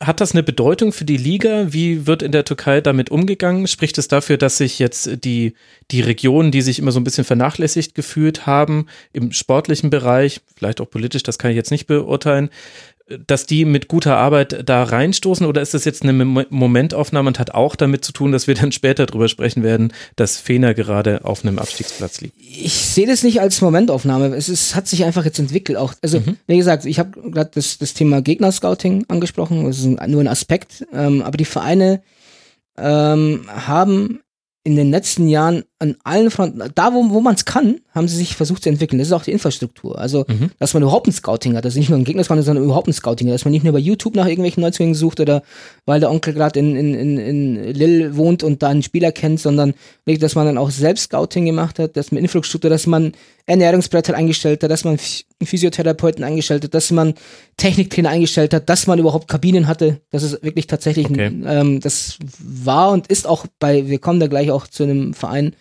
hat 0.01 0.19
das 0.19 0.31
eine 0.31 0.41
Bedeutung 0.41 0.93
für 0.93 1.05
die 1.05 1.17
Liga? 1.17 1.73
Wie 1.73 2.07
wird 2.07 2.23
in 2.23 2.31
der 2.31 2.43
Türkei 2.43 2.81
damit 2.81 3.11
umgegangen? 3.11 3.67
Spricht 3.67 3.97
es 3.97 4.07
dafür, 4.07 4.37
dass 4.37 4.57
sich 4.57 4.79
jetzt 4.79 5.23
die, 5.23 5.53
die 5.91 6.01
Regionen, 6.01 6.51
die 6.51 6.61
sich 6.61 6.79
immer 6.79 6.91
so 6.91 6.99
ein 6.99 7.03
bisschen 7.03 7.23
vernachlässigt 7.23 7.93
gefühlt 7.93 8.47
haben, 8.47 8.87
im 9.13 9.31
sportlichen 9.31 9.91
Bereich, 9.91 10.41
vielleicht 10.55 10.81
auch 10.81 10.89
politisch, 10.89 11.23
das 11.23 11.37
kann 11.37 11.51
ich 11.51 11.57
jetzt 11.57 11.71
nicht 11.71 11.85
beurteilen, 11.85 12.49
dass 13.27 13.45
die 13.45 13.65
mit 13.65 13.87
guter 13.87 14.17
Arbeit 14.17 14.67
da 14.67 14.83
reinstoßen 14.83 15.45
oder 15.45 15.61
ist 15.61 15.73
das 15.73 15.85
jetzt 15.85 16.03
eine 16.03 16.13
Mom- 16.13 16.45
Momentaufnahme 16.49 17.27
und 17.27 17.39
hat 17.39 17.53
auch 17.53 17.75
damit 17.75 18.05
zu 18.05 18.11
tun, 18.11 18.31
dass 18.31 18.47
wir 18.47 18.55
dann 18.55 18.71
später 18.71 19.05
drüber 19.05 19.27
sprechen 19.27 19.63
werden, 19.63 19.93
dass 20.15 20.37
Fener 20.37 20.73
gerade 20.73 21.25
auf 21.25 21.43
einem 21.43 21.59
Abstiegsplatz 21.59 22.21
liegt? 22.21 22.35
Ich 22.39 22.73
sehe 22.73 23.07
das 23.07 23.23
nicht 23.23 23.41
als 23.41 23.61
Momentaufnahme. 23.61 24.27
Es 24.35 24.49
ist, 24.49 24.75
hat 24.75 24.87
sich 24.87 25.03
einfach 25.03 25.25
jetzt 25.25 25.39
entwickelt. 25.39 25.77
Auch, 25.77 25.93
also, 26.01 26.21
wie 26.47 26.57
gesagt, 26.57 26.85
ich 26.85 26.99
habe 26.99 27.19
gerade 27.31 27.51
das, 27.53 27.77
das 27.77 27.93
Thema 27.93 28.21
Gegnerscouting 28.21 29.05
angesprochen. 29.07 29.65
Das 29.65 29.79
ist 29.79 29.85
nur 29.85 30.21
ein 30.21 30.27
Aspekt. 30.27 30.85
Ähm, 30.93 31.21
aber 31.21 31.37
die 31.37 31.45
Vereine 31.45 32.01
ähm, 32.77 33.47
haben 33.47 34.21
in 34.63 34.75
den 34.75 34.91
letzten 34.91 35.27
Jahren 35.27 35.63
an 35.81 35.95
allen 36.03 36.31
Fronten, 36.31 36.61
da 36.75 36.93
wo, 36.93 37.09
wo 37.09 37.19
man 37.21 37.35
es 37.35 37.43
kann, 37.45 37.79
haben 37.93 38.07
sie 38.07 38.15
sich 38.15 38.35
versucht 38.35 38.63
zu 38.63 38.69
entwickeln. 38.69 38.99
Das 38.99 39.07
ist 39.09 39.13
auch 39.13 39.23
die 39.23 39.31
Infrastruktur. 39.31 39.97
Also, 39.99 40.25
Mhm. 40.27 40.51
dass 40.59 40.73
man 40.73 40.83
überhaupt 40.83 41.07
ein 41.07 41.11
Scouting 41.11 41.55
hat. 41.57 41.65
Also 41.65 41.77
nicht 41.79 41.89
nur 41.89 41.97
ein 41.99 42.03
Gegnerscouting, 42.05 42.43
sondern 42.43 42.63
überhaupt 42.63 42.87
ein 42.87 42.93
Scouting 42.93 43.27
hat. 43.27 43.33
Dass 43.33 43.45
man 43.45 43.51
nicht 43.51 43.63
nur 43.63 43.73
bei 43.73 43.79
YouTube 43.79 44.15
nach 44.15 44.27
irgendwelchen 44.27 44.61
Neuzugängen 44.61 44.95
sucht 44.95 45.19
oder 45.19 45.41
weil 45.85 45.99
der 45.99 46.09
Onkel 46.11 46.33
gerade 46.33 46.59
in, 46.59 46.75
in, 46.75 46.93
in, 46.93 47.17
in 47.17 47.73
Lille 47.73 48.15
wohnt 48.15 48.43
und 48.43 48.61
da 48.63 48.69
einen 48.69 48.83
Spieler 48.83 49.11
kennt, 49.11 49.39
sondern 49.39 49.73
wirklich, 50.05 50.19
dass 50.19 50.35
man 50.35 50.45
dann 50.45 50.57
auch 50.57 50.69
selbst 50.69 51.05
Scouting 51.05 51.45
gemacht 51.45 51.79
hat, 51.79 51.97
dass 51.97 52.11
man 52.11 52.21
Infrastruktur, 52.21 52.69
dass 52.69 52.87
man 52.87 53.13
Ernährungsbretter 53.47 54.13
eingestellt 54.13 54.63
hat, 54.63 54.69
dass 54.71 54.83
man 54.85 54.97
Physiotherapeuten 55.43 56.23
eingestellt 56.23 56.63
hat, 56.63 56.73
dass 56.73 56.91
man 56.91 57.15
Techniktrainer 57.57 58.09
eingestellt 58.09 58.53
hat, 58.53 58.69
dass 58.69 58.87
man 58.87 58.99
überhaupt 58.99 59.27
Kabinen 59.27 59.67
hatte. 59.67 59.99
Das 60.11 60.23
ist 60.23 60.43
wirklich 60.43 60.67
tatsächlich, 60.67 61.09
Okay. 61.09 61.25
ein, 61.25 61.45
ähm, 61.47 61.79
das 61.79 62.17
war 62.39 62.91
und 62.91 63.07
ist 63.07 63.27
auch 63.27 63.45
bei, 63.59 63.87
wir 63.87 63.99
kommen 63.99 64.19
da 64.19 64.27
gleich 64.27 64.51
auch 64.51 64.67
zu 64.67 64.83
einem 64.83 65.13
Verein, 65.13 65.53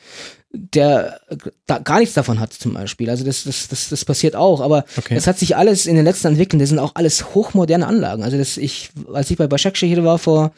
der 0.53 1.21
da 1.67 1.79
gar 1.79 2.01
nichts 2.01 2.15
davon 2.15 2.41
hat 2.41 2.53
zum 2.53 2.75
Beispiel. 2.75 3.09
Also 3.09 3.25
das, 3.25 3.45
das, 3.45 3.69
das, 3.69 3.89
das 3.89 4.05
passiert 4.05 4.35
auch, 4.35 4.61
aber 4.61 4.85
Okay. 4.97 5.15
das 5.15 5.27
hat 5.29 5.39
sich 5.39 5.57
alles 5.57 5.87
in 5.87 5.95
den 5.95 6.05
letzten 6.05 6.29
entwickelt. 6.29 6.61
Das 6.61 6.71
sind 6.71 6.81
auch 6.81 6.95
alles 6.97 7.35
hochmoderne 7.35 7.87
Anlagen. 7.87 8.25
Also 8.25 8.37
das 8.37 8.57
ich, 8.57 8.91
als 9.13 9.31
ich 9.31 9.37
bei 9.39 9.47
Başakşehir 9.47 10.03
war 10.05 10.19
vor 10.19 10.53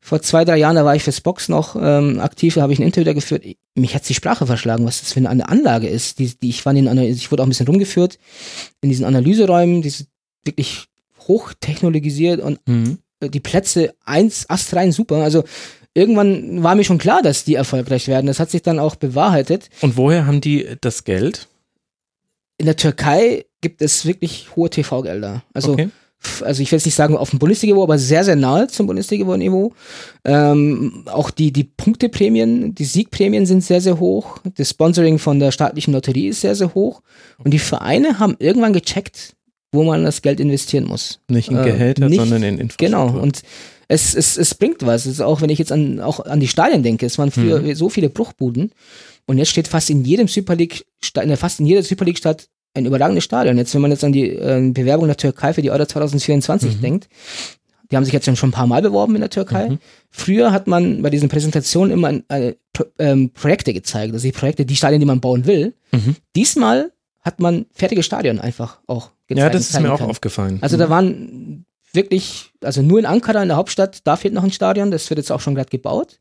vor 0.00 0.22
zwei, 0.22 0.44
drei 0.44 0.56
Jahren, 0.58 0.76
da 0.76 0.84
war 0.84 0.94
ich 0.94 1.02
fürs 1.02 1.20
Box 1.20 1.48
noch 1.48 1.74
ähm, 1.74 2.20
aktiv, 2.20 2.54
da 2.54 2.62
habe 2.62 2.72
ich 2.72 2.78
ein 2.78 2.84
Interview 2.84 3.06
da 3.06 3.12
geführt. 3.12 3.42
Mich 3.74 3.92
hat 3.92 4.08
die 4.08 4.14
Sprache 4.14 4.46
verschlagen, 4.46 4.86
was 4.86 5.00
das 5.00 5.12
für 5.12 5.18
eine 5.18 5.48
Anlage 5.48 5.88
ist. 5.88 6.20
Die, 6.20 6.28
die 6.38 6.50
ich 6.50 6.64
war 6.64 6.72
in 6.74 6.86
ich 6.98 7.32
wurde 7.32 7.42
auch 7.42 7.46
ein 7.46 7.48
bisschen 7.48 7.66
rumgeführt 7.66 8.18
in 8.82 8.88
diesen 8.88 9.04
Analyseräumen, 9.04 9.82
die 9.82 9.90
sind 9.90 10.08
wirklich 10.44 10.84
hochtechnologisiert 11.26 12.40
und 12.40 12.60
Mhm. 12.66 12.98
die 13.22 13.40
Plätze 13.40 13.94
eins 14.04 14.48
astrein 14.48 14.92
super. 14.92 15.16
Also 15.16 15.42
irgendwann 15.96 16.62
war 16.62 16.74
mir 16.74 16.84
schon 16.84 16.98
klar, 16.98 17.22
dass 17.22 17.44
die 17.44 17.54
erfolgreich 17.54 18.06
werden. 18.06 18.26
Das 18.26 18.38
hat 18.38 18.50
sich 18.50 18.62
dann 18.62 18.78
auch 18.78 18.96
bewahrheitet. 18.96 19.70
Und 19.80 19.96
woher 19.96 20.26
haben 20.26 20.40
die 20.42 20.66
das 20.80 21.04
Geld? 21.04 21.48
In 22.58 22.66
der 22.66 22.76
Türkei 22.76 23.46
gibt 23.62 23.80
es 23.82 24.04
wirklich 24.04 24.54
hohe 24.56 24.68
TV-Gelder. 24.70 25.42
Also 25.54 25.72
Okay. 25.72 25.88
also 26.44 26.62
ich 26.62 26.70
will 26.70 26.76
jetzt 26.78 26.84
nicht 26.86 26.94
sagen 26.94 27.16
auf 27.16 27.30
dem 27.30 27.38
Bundesliga-Niveau, 27.38 27.82
aber 27.82 27.98
sehr, 27.98 28.24
sehr 28.24 28.36
nahe 28.36 28.66
zum 28.68 28.86
Bundesliga-Niveau. 28.86 29.72
Ähm, 30.24 31.04
auch 31.06 31.30
die, 31.30 31.52
die 31.52 31.64
Punkteprämien, 31.64 32.74
die 32.74 32.84
Siegprämien 32.84 33.46
sind 33.46 33.64
sehr, 33.64 33.80
sehr 33.80 33.98
hoch. 33.98 34.38
Das 34.56 34.70
Sponsoring 34.70 35.18
von 35.18 35.38
der 35.38 35.50
staatlichen 35.50 35.92
Lotterie 35.94 36.28
ist 36.28 36.42
sehr, 36.42 36.54
sehr 36.54 36.74
hoch. 36.74 37.00
Und 37.38 37.52
die 37.52 37.58
Vereine 37.58 38.18
haben 38.18 38.36
irgendwann 38.38 38.72
gecheckt, 38.72 39.35
wo 39.76 39.84
man 39.84 40.02
das 40.04 40.22
Geld 40.22 40.40
investieren 40.40 40.84
muss. 40.84 41.20
Nicht 41.28 41.50
in 41.50 41.58
Äh, 41.58 41.64
Gehälter, 41.64 42.08
nicht- 42.08 42.18
sondern 42.18 42.42
in 42.42 42.58
Infrastruktur. 42.58 43.06
Genau. 43.08 43.20
Und 43.22 43.42
es, 43.88 44.14
es, 44.16 44.36
es 44.36 44.54
bringt 44.56 44.84
was. 44.84 45.06
Es 45.06 45.12
ist 45.12 45.20
auch 45.20 45.40
wenn 45.42 45.50
ich 45.50 45.58
jetzt 45.60 45.70
an, 45.70 46.00
auch 46.00 46.18
an 46.20 46.40
die 46.40 46.48
Stadien 46.48 46.82
denke, 46.82 47.06
es 47.06 47.18
waren 47.18 47.30
früher 47.30 47.60
Mhm. 47.60 47.74
so 47.76 47.88
viele 47.88 48.08
Bruchbuden. 48.10 48.72
Und 49.26 49.38
jetzt 49.38 49.50
steht 49.50 49.68
fast 49.68 49.90
in 49.90 50.04
jedem 50.04 50.26
Super 50.28 50.56
League, 50.56 50.84
fast 51.36 51.60
in 51.60 51.66
jeder 51.66 51.82
Super 51.82 52.04
League 52.04 52.18
Stadt 52.18 52.48
ein 52.74 52.86
überragendes 52.86 53.24
Stadion. 53.24 53.56
Jetzt, 53.58 53.74
wenn 53.74 53.80
man 53.82 53.90
jetzt 53.90 54.04
an 54.04 54.12
die 54.12 54.28
äh, 54.30 54.70
Bewerbung 54.72 55.06
der 55.06 55.16
Türkei 55.16 55.52
für 55.54 55.62
die 55.62 55.70
Euro 55.70 55.86
2024 55.86 56.76
Mhm. 56.76 56.80
denkt, 56.82 57.08
die 57.90 57.96
haben 57.96 58.04
sich 58.04 58.12
jetzt 58.12 58.24
schon 58.36 58.48
ein 58.48 58.52
paar 58.52 58.66
Mal 58.66 58.82
beworben 58.82 59.14
in 59.14 59.20
der 59.20 59.30
Türkei. 59.30 59.68
Mhm. 59.70 59.78
Früher 60.10 60.50
hat 60.52 60.66
man 60.66 61.02
bei 61.02 61.10
diesen 61.10 61.28
Präsentationen 61.28 61.92
immer 61.92 62.12
äh, 62.28 62.54
Pro, 62.72 62.84
ähm, 62.98 63.30
Projekte 63.30 63.72
gezeigt, 63.72 64.12
also 64.12 64.26
die 64.26 64.32
Projekte, 64.32 64.66
die 64.66 64.74
Stadien, 64.76 65.00
die 65.00 65.06
man 65.06 65.20
bauen 65.20 65.46
will. 65.46 65.74
Mhm. 65.92 66.16
Diesmal 66.34 66.90
hat 67.26 67.40
man 67.40 67.66
fertige 67.72 68.02
Stadien 68.02 68.40
einfach 68.40 68.78
auch 68.86 69.10
gezeigt. 69.26 69.44
Ja, 69.44 69.50
das 69.50 69.68
ist 69.70 69.80
mir 69.80 69.92
auch 69.92 70.00
aufgefallen. 70.00 70.58
Also 70.62 70.76
da 70.76 70.88
waren 70.88 71.66
wirklich, 71.92 72.52
also 72.62 72.82
nur 72.82 72.98
in 72.98 73.06
Ankara, 73.06 73.42
in 73.42 73.48
der 73.48 73.56
Hauptstadt, 73.56 74.00
da 74.04 74.16
fehlt 74.16 74.32
noch 74.34 74.44
ein 74.44 74.52
Stadion, 74.52 74.90
das 74.90 75.08
wird 75.10 75.18
jetzt 75.18 75.32
auch 75.32 75.40
schon 75.40 75.54
gerade 75.54 75.70
gebaut. 75.70 76.20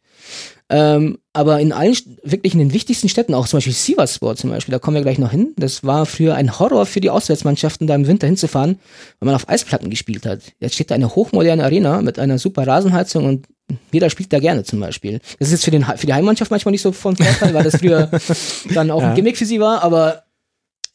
Ähm, 0.69 1.19
aber 1.33 1.59
in 1.59 1.71
allen, 1.73 1.95
wirklich 2.23 2.53
in 2.53 2.59
den 2.59 2.73
wichtigsten 2.73 3.07
Städten, 3.09 3.33
auch 3.35 3.47
zum 3.47 3.57
Beispiel 3.57 3.73
Sivasspor 3.73 4.35
zum 4.35 4.49
Beispiel, 4.49 4.71
da 4.71 4.79
kommen 4.79 4.95
wir 4.95 5.03
gleich 5.03 5.19
noch 5.19 5.29
hin. 5.31 5.53
Das 5.57 5.83
war 5.83 6.05
früher 6.07 6.33
ein 6.35 6.57
Horror 6.57 6.85
für 6.87 7.01
die 7.01 7.09
Auswärtsmannschaften, 7.11 7.85
da 7.85 7.93
im 7.93 8.07
Winter 8.07 8.25
hinzufahren, 8.25 8.79
weil 9.19 9.27
man 9.27 9.35
auf 9.35 9.47
Eisplatten 9.47 9.89
gespielt 9.91 10.25
hat. 10.25 10.39
Jetzt 10.59 10.73
steht 10.75 10.89
da 10.89 10.95
eine 10.95 11.13
hochmoderne 11.13 11.63
Arena 11.63 12.01
mit 12.01 12.17
einer 12.17 12.39
super 12.39 12.65
Rasenheizung 12.65 13.25
und 13.25 13.47
jeder 13.91 14.09
spielt 14.09 14.31
da 14.33 14.39
gerne 14.39 14.63
zum 14.63 14.79
Beispiel. 14.79 15.19
Das 15.39 15.49
ist 15.49 15.51
jetzt 15.51 15.65
für, 15.65 15.71
den, 15.71 15.83
für 15.83 16.05
die 16.07 16.13
Heimmannschaft 16.13 16.49
manchmal 16.51 16.71
nicht 16.71 16.81
so 16.81 16.91
von 16.93 17.15
Vorteil, 17.15 17.53
weil 17.53 17.63
das 17.63 17.75
früher 17.77 18.09
dann 18.73 18.89
auch 18.91 19.01
Ja. 19.01 19.09
ein 19.09 19.15
Gimmick 19.15 19.37
für 19.37 19.45
sie 19.45 19.59
war, 19.59 19.83
aber 19.83 20.23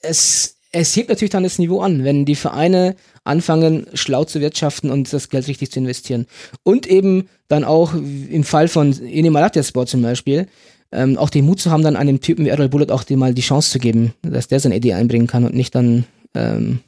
es, 0.01 0.57
es 0.73 0.95
hebt 0.97 1.09
natürlich 1.09 1.31
dann 1.31 1.43
das 1.43 1.59
Niveau 1.59 1.81
an, 1.81 2.05
wenn 2.05 2.25
die 2.25 2.35
Vereine 2.35 2.97
anfangen, 3.25 3.87
schlau 3.95 4.25
zu 4.25 4.41
wirtschaften 4.41 4.91
und 4.91 5.13
das 5.13 5.29
Geld 5.29 5.47
richtig 5.49 5.71
zu 5.71 5.81
investieren. 5.81 6.27
Und 6.63 6.87
eben 6.87 7.29
dann 7.49 7.65
auch 7.65 7.95
im 7.95 8.45
Fall 8.45 8.69
von 8.69 8.93
Ene 9.03 9.31
Malatyaspor 9.31 9.87
zum 9.87 10.03
Beispiel, 10.03 10.47
ähm, 10.93 11.19
auch 11.19 11.31
den 11.31 11.45
Mut 11.45 11.61
zu 11.61 11.71
haben, 11.71 11.83
dann 11.83 11.97
einem 11.97 12.21
Typen 12.21 12.45
wie 12.45 12.49
Errol 12.49 12.69
Bullet 12.69 12.91
auch 12.91 13.09
mal 13.11 13.35
die 13.35 13.43
Chance 13.43 13.71
zu 13.71 13.79
geben, 13.79 14.15
dass 14.23 14.49
der 14.49 14.61
seine 14.61 14.77
Idee 14.77 14.95
einbringen 14.95 15.27
kann 15.27 15.45
und 15.45 15.55
nicht 15.55 15.75
dann 15.75 16.05
ähm, 16.35 16.81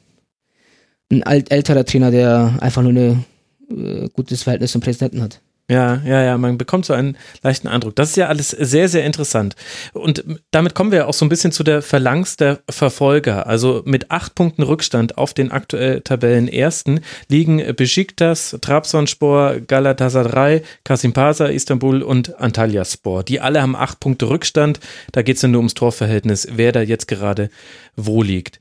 ein 1.11 1.23
alt, 1.23 1.51
älterer 1.51 1.85
Trainer, 1.85 2.11
der 2.11 2.57
einfach 2.59 2.81
nur 2.81 2.91
ein 2.91 3.25
äh, 3.69 4.09
gutes 4.13 4.43
Verhältnis 4.43 4.71
zum 4.71 4.81
Präsidenten 4.81 5.21
hat. 5.21 5.39
Ja, 5.69 6.01
ja, 6.05 6.21
ja, 6.21 6.37
man 6.37 6.57
bekommt 6.57 6.85
so 6.85 6.93
einen 6.93 7.17
leichten 7.41 7.69
Eindruck. 7.69 7.95
Das 7.95 8.09
ist 8.09 8.17
ja 8.17 8.27
alles 8.27 8.49
sehr, 8.49 8.89
sehr 8.89 9.05
interessant. 9.05 9.55
Und 9.93 10.25
damit 10.51 10.75
kommen 10.75 10.91
wir 10.91 11.07
auch 11.07 11.13
so 11.13 11.23
ein 11.23 11.29
bisschen 11.29 11.53
zu 11.53 11.63
der 11.63 11.81
Phalanx 11.81 12.35
der 12.35 12.59
Verfolger. 12.69 13.47
Also 13.47 13.81
mit 13.85 14.11
acht 14.11 14.35
Punkten 14.35 14.63
Rückstand 14.63 15.17
auf 15.17 15.33
den 15.33 15.51
aktuell 15.51 16.01
Tabellenersten 16.01 16.99
liegen 17.29 17.75
Besiktas, 17.77 18.57
Trabzonspor, 18.59 19.61
Galatasaray, 19.61 20.63
Kasimpasa, 20.83 21.45
Istanbul 21.45 22.01
und 22.01 22.37
Antalyaspor. 22.41 23.23
Die 23.23 23.39
alle 23.39 23.61
haben 23.61 23.77
acht 23.77 24.01
Punkte 24.01 24.29
Rückstand. 24.29 24.81
Da 25.13 25.21
geht 25.21 25.37
es 25.37 25.43
ja 25.43 25.47
nur 25.47 25.59
ums 25.59 25.75
Torverhältnis, 25.75 26.45
wer 26.51 26.73
da 26.73 26.81
jetzt 26.81 27.07
gerade 27.07 27.49
wo 27.95 28.21
liegt. 28.21 28.59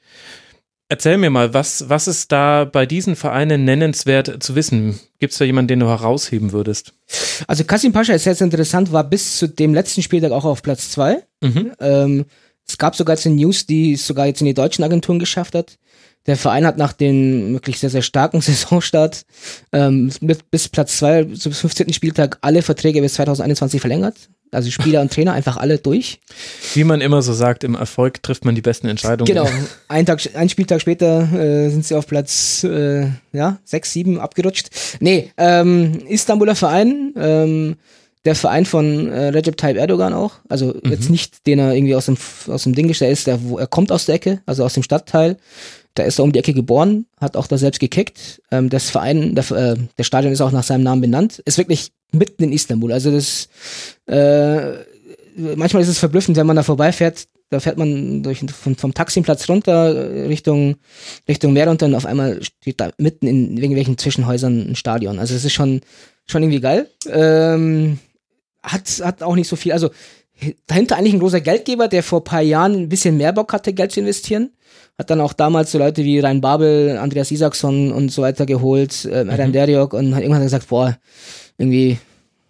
Erzähl 0.92 1.16
mir 1.16 1.30
mal, 1.30 1.54
was, 1.54 1.88
was 1.88 2.06
ist 2.06 2.32
da 2.32 2.66
bei 2.66 2.84
diesen 2.84 3.16
Vereinen 3.16 3.64
nennenswert 3.64 4.42
zu 4.42 4.54
wissen? 4.54 5.00
Gibt 5.20 5.32
es 5.32 5.38
da 5.38 5.46
jemanden, 5.46 5.68
den 5.68 5.80
du 5.80 5.86
herausheben 5.86 6.52
würdest? 6.52 6.92
Also 7.46 7.64
Kasim 7.64 7.94
Pascha 7.94 8.12
ist 8.12 8.26
jetzt 8.26 8.42
interessant, 8.42 8.92
war 8.92 9.02
bis 9.02 9.38
zu 9.38 9.48
dem 9.48 9.72
letzten 9.72 10.02
Spieltag 10.02 10.32
auch 10.32 10.44
auf 10.44 10.60
Platz 10.60 10.90
zwei. 10.90 11.22
Mhm. 11.40 11.72
Ähm, 11.80 12.24
es 12.68 12.76
gab 12.76 12.94
sogar 12.94 13.16
jetzt 13.16 13.24
eine 13.24 13.36
News, 13.36 13.64
die 13.64 13.94
es 13.94 14.06
sogar 14.06 14.26
jetzt 14.26 14.42
in 14.42 14.46
die 14.46 14.52
deutschen 14.52 14.84
Agenturen 14.84 15.18
geschafft 15.18 15.54
hat. 15.54 15.78
Der 16.26 16.36
Verein 16.36 16.66
hat 16.66 16.76
nach 16.76 16.92
dem 16.92 17.54
wirklich 17.54 17.78
sehr, 17.78 17.88
sehr 17.88 18.02
starken 18.02 18.40
Saisonstart 18.42 19.24
ähm, 19.72 20.12
mit, 20.20 20.50
bis 20.50 20.68
Platz 20.68 20.98
zwei, 20.98 21.26
so 21.32 21.48
bis 21.48 21.60
15. 21.60 21.90
Spieltag 21.94 22.36
alle 22.42 22.60
Verträge 22.60 23.00
bis 23.00 23.14
2021 23.14 23.80
verlängert. 23.80 24.28
Also 24.52 24.70
Spieler 24.70 25.00
und 25.00 25.12
Trainer 25.12 25.32
einfach 25.32 25.56
alle 25.56 25.78
durch. 25.78 26.20
Wie 26.74 26.84
man 26.84 27.00
immer 27.00 27.22
so 27.22 27.32
sagt, 27.32 27.64
im 27.64 27.74
Erfolg 27.74 28.22
trifft 28.22 28.44
man 28.44 28.54
die 28.54 28.60
besten 28.60 28.86
Entscheidungen. 28.86 29.26
Genau. 29.26 29.48
Ein, 29.88 30.04
Tag, 30.04 30.20
ein 30.34 30.50
Spieltag 30.50 30.82
später 30.82 31.22
äh, 31.32 31.70
sind 31.70 31.86
sie 31.86 31.94
auf 31.94 32.06
Platz 32.06 32.62
äh, 32.62 33.06
ja, 33.32 33.58
6, 33.64 33.92
7 33.92 34.20
abgerutscht. 34.20 34.68
Nee, 35.00 35.32
ähm, 35.38 36.00
Istanbuler 36.06 36.54
Verein, 36.54 37.14
ähm, 37.16 37.76
der 38.24 38.34
Verein 38.34 38.66
von 38.66 39.08
äh, 39.08 39.28
Recep 39.28 39.56
Tayyip 39.56 39.78
Erdogan 39.78 40.12
auch. 40.12 40.34
Also 40.48 40.66
mhm. 40.66 40.90
jetzt 40.90 41.08
nicht, 41.08 41.46
den 41.46 41.58
er 41.58 41.74
irgendwie 41.74 41.94
aus 41.94 42.06
dem, 42.06 42.18
aus 42.46 42.64
dem 42.64 42.74
Ding 42.74 42.88
gestellt 42.88 43.14
ist, 43.14 43.26
der, 43.26 43.42
wo, 43.42 43.58
er 43.58 43.66
kommt 43.66 43.90
aus 43.90 44.04
der 44.04 44.16
Ecke, 44.16 44.42
also 44.46 44.64
aus 44.64 44.74
dem 44.74 44.82
Stadtteil. 44.82 45.38
Da 45.94 46.04
ist 46.04 46.18
er 46.18 46.24
um 46.24 46.32
die 46.32 46.38
Ecke 46.38 46.54
geboren, 46.54 47.06
hat 47.20 47.36
auch 47.36 47.46
da 47.46 47.58
selbst 47.58 47.80
gekickt. 47.80 48.42
Ähm, 48.50 48.70
das 48.70 48.90
Verein, 48.90 49.34
der, 49.34 49.50
äh, 49.50 49.76
der 49.98 50.04
Stadion 50.04 50.32
ist 50.32 50.40
auch 50.40 50.52
nach 50.52 50.62
seinem 50.62 50.82
Namen 50.82 51.00
benannt. 51.00 51.40
Ist 51.44 51.58
wirklich 51.58 51.92
mitten 52.12 52.44
in 52.44 52.52
Istanbul. 52.52 52.92
Also 52.92 53.10
das 53.10 53.48
äh, 54.06 54.84
manchmal 55.36 55.82
ist 55.82 55.88
es 55.88 55.98
verblüffend, 55.98 56.36
wenn 56.36 56.46
man 56.46 56.56
da 56.56 56.62
vorbeifährt. 56.62 57.26
Da 57.50 57.60
fährt 57.60 57.76
man 57.76 58.22
durch, 58.22 58.44
vom, 58.50 58.76
vom 58.76 58.94
Taximplatz 58.94 59.48
runter 59.48 60.28
Richtung, 60.28 60.76
Richtung 61.28 61.52
Meer 61.52 61.70
und 61.70 61.82
dann 61.82 61.94
auf 61.94 62.06
einmal 62.06 62.42
steht 62.42 62.80
da 62.80 62.90
mitten 62.96 63.26
in 63.26 63.56
irgendwelchen 63.56 63.98
Zwischenhäusern 63.98 64.70
ein 64.70 64.76
Stadion. 64.76 65.18
Also 65.18 65.34
es 65.34 65.44
ist 65.44 65.52
schon, 65.52 65.82
schon 66.26 66.42
irgendwie 66.42 66.60
geil. 66.60 66.88
Ähm, 67.10 67.98
hat, 68.62 68.88
hat 69.04 69.22
auch 69.22 69.34
nicht 69.34 69.48
so 69.48 69.56
viel. 69.56 69.72
Also 69.72 69.90
dahinter 70.66 70.96
eigentlich 70.96 71.12
ein 71.12 71.20
großer 71.20 71.40
Geldgeber, 71.40 71.88
der 71.88 72.02
vor 72.02 72.24
paar 72.24 72.40
Jahren 72.40 72.74
ein 72.74 72.88
bisschen 72.88 73.18
mehr 73.18 73.32
Bock 73.32 73.52
hatte, 73.52 73.74
Geld 73.74 73.92
zu 73.92 74.00
investieren. 74.00 74.50
Hat 74.98 75.10
dann 75.10 75.20
auch 75.20 75.32
damals 75.32 75.72
so 75.72 75.78
Leute 75.78 76.04
wie 76.04 76.20
Rhein 76.20 76.40
Babel, 76.40 76.96
Andreas 76.98 77.30
Isaksson 77.30 77.92
und 77.92 78.10
so 78.10 78.22
weiter 78.22 78.46
geholt, 78.46 79.04
äh, 79.04 79.24
mhm. 79.24 79.52
Deriok 79.52 79.92
und 79.92 80.14
hat 80.14 80.22
irgendwann 80.22 80.42
gesagt, 80.42 80.68
boah, 80.68 80.96
irgendwie 81.58 81.98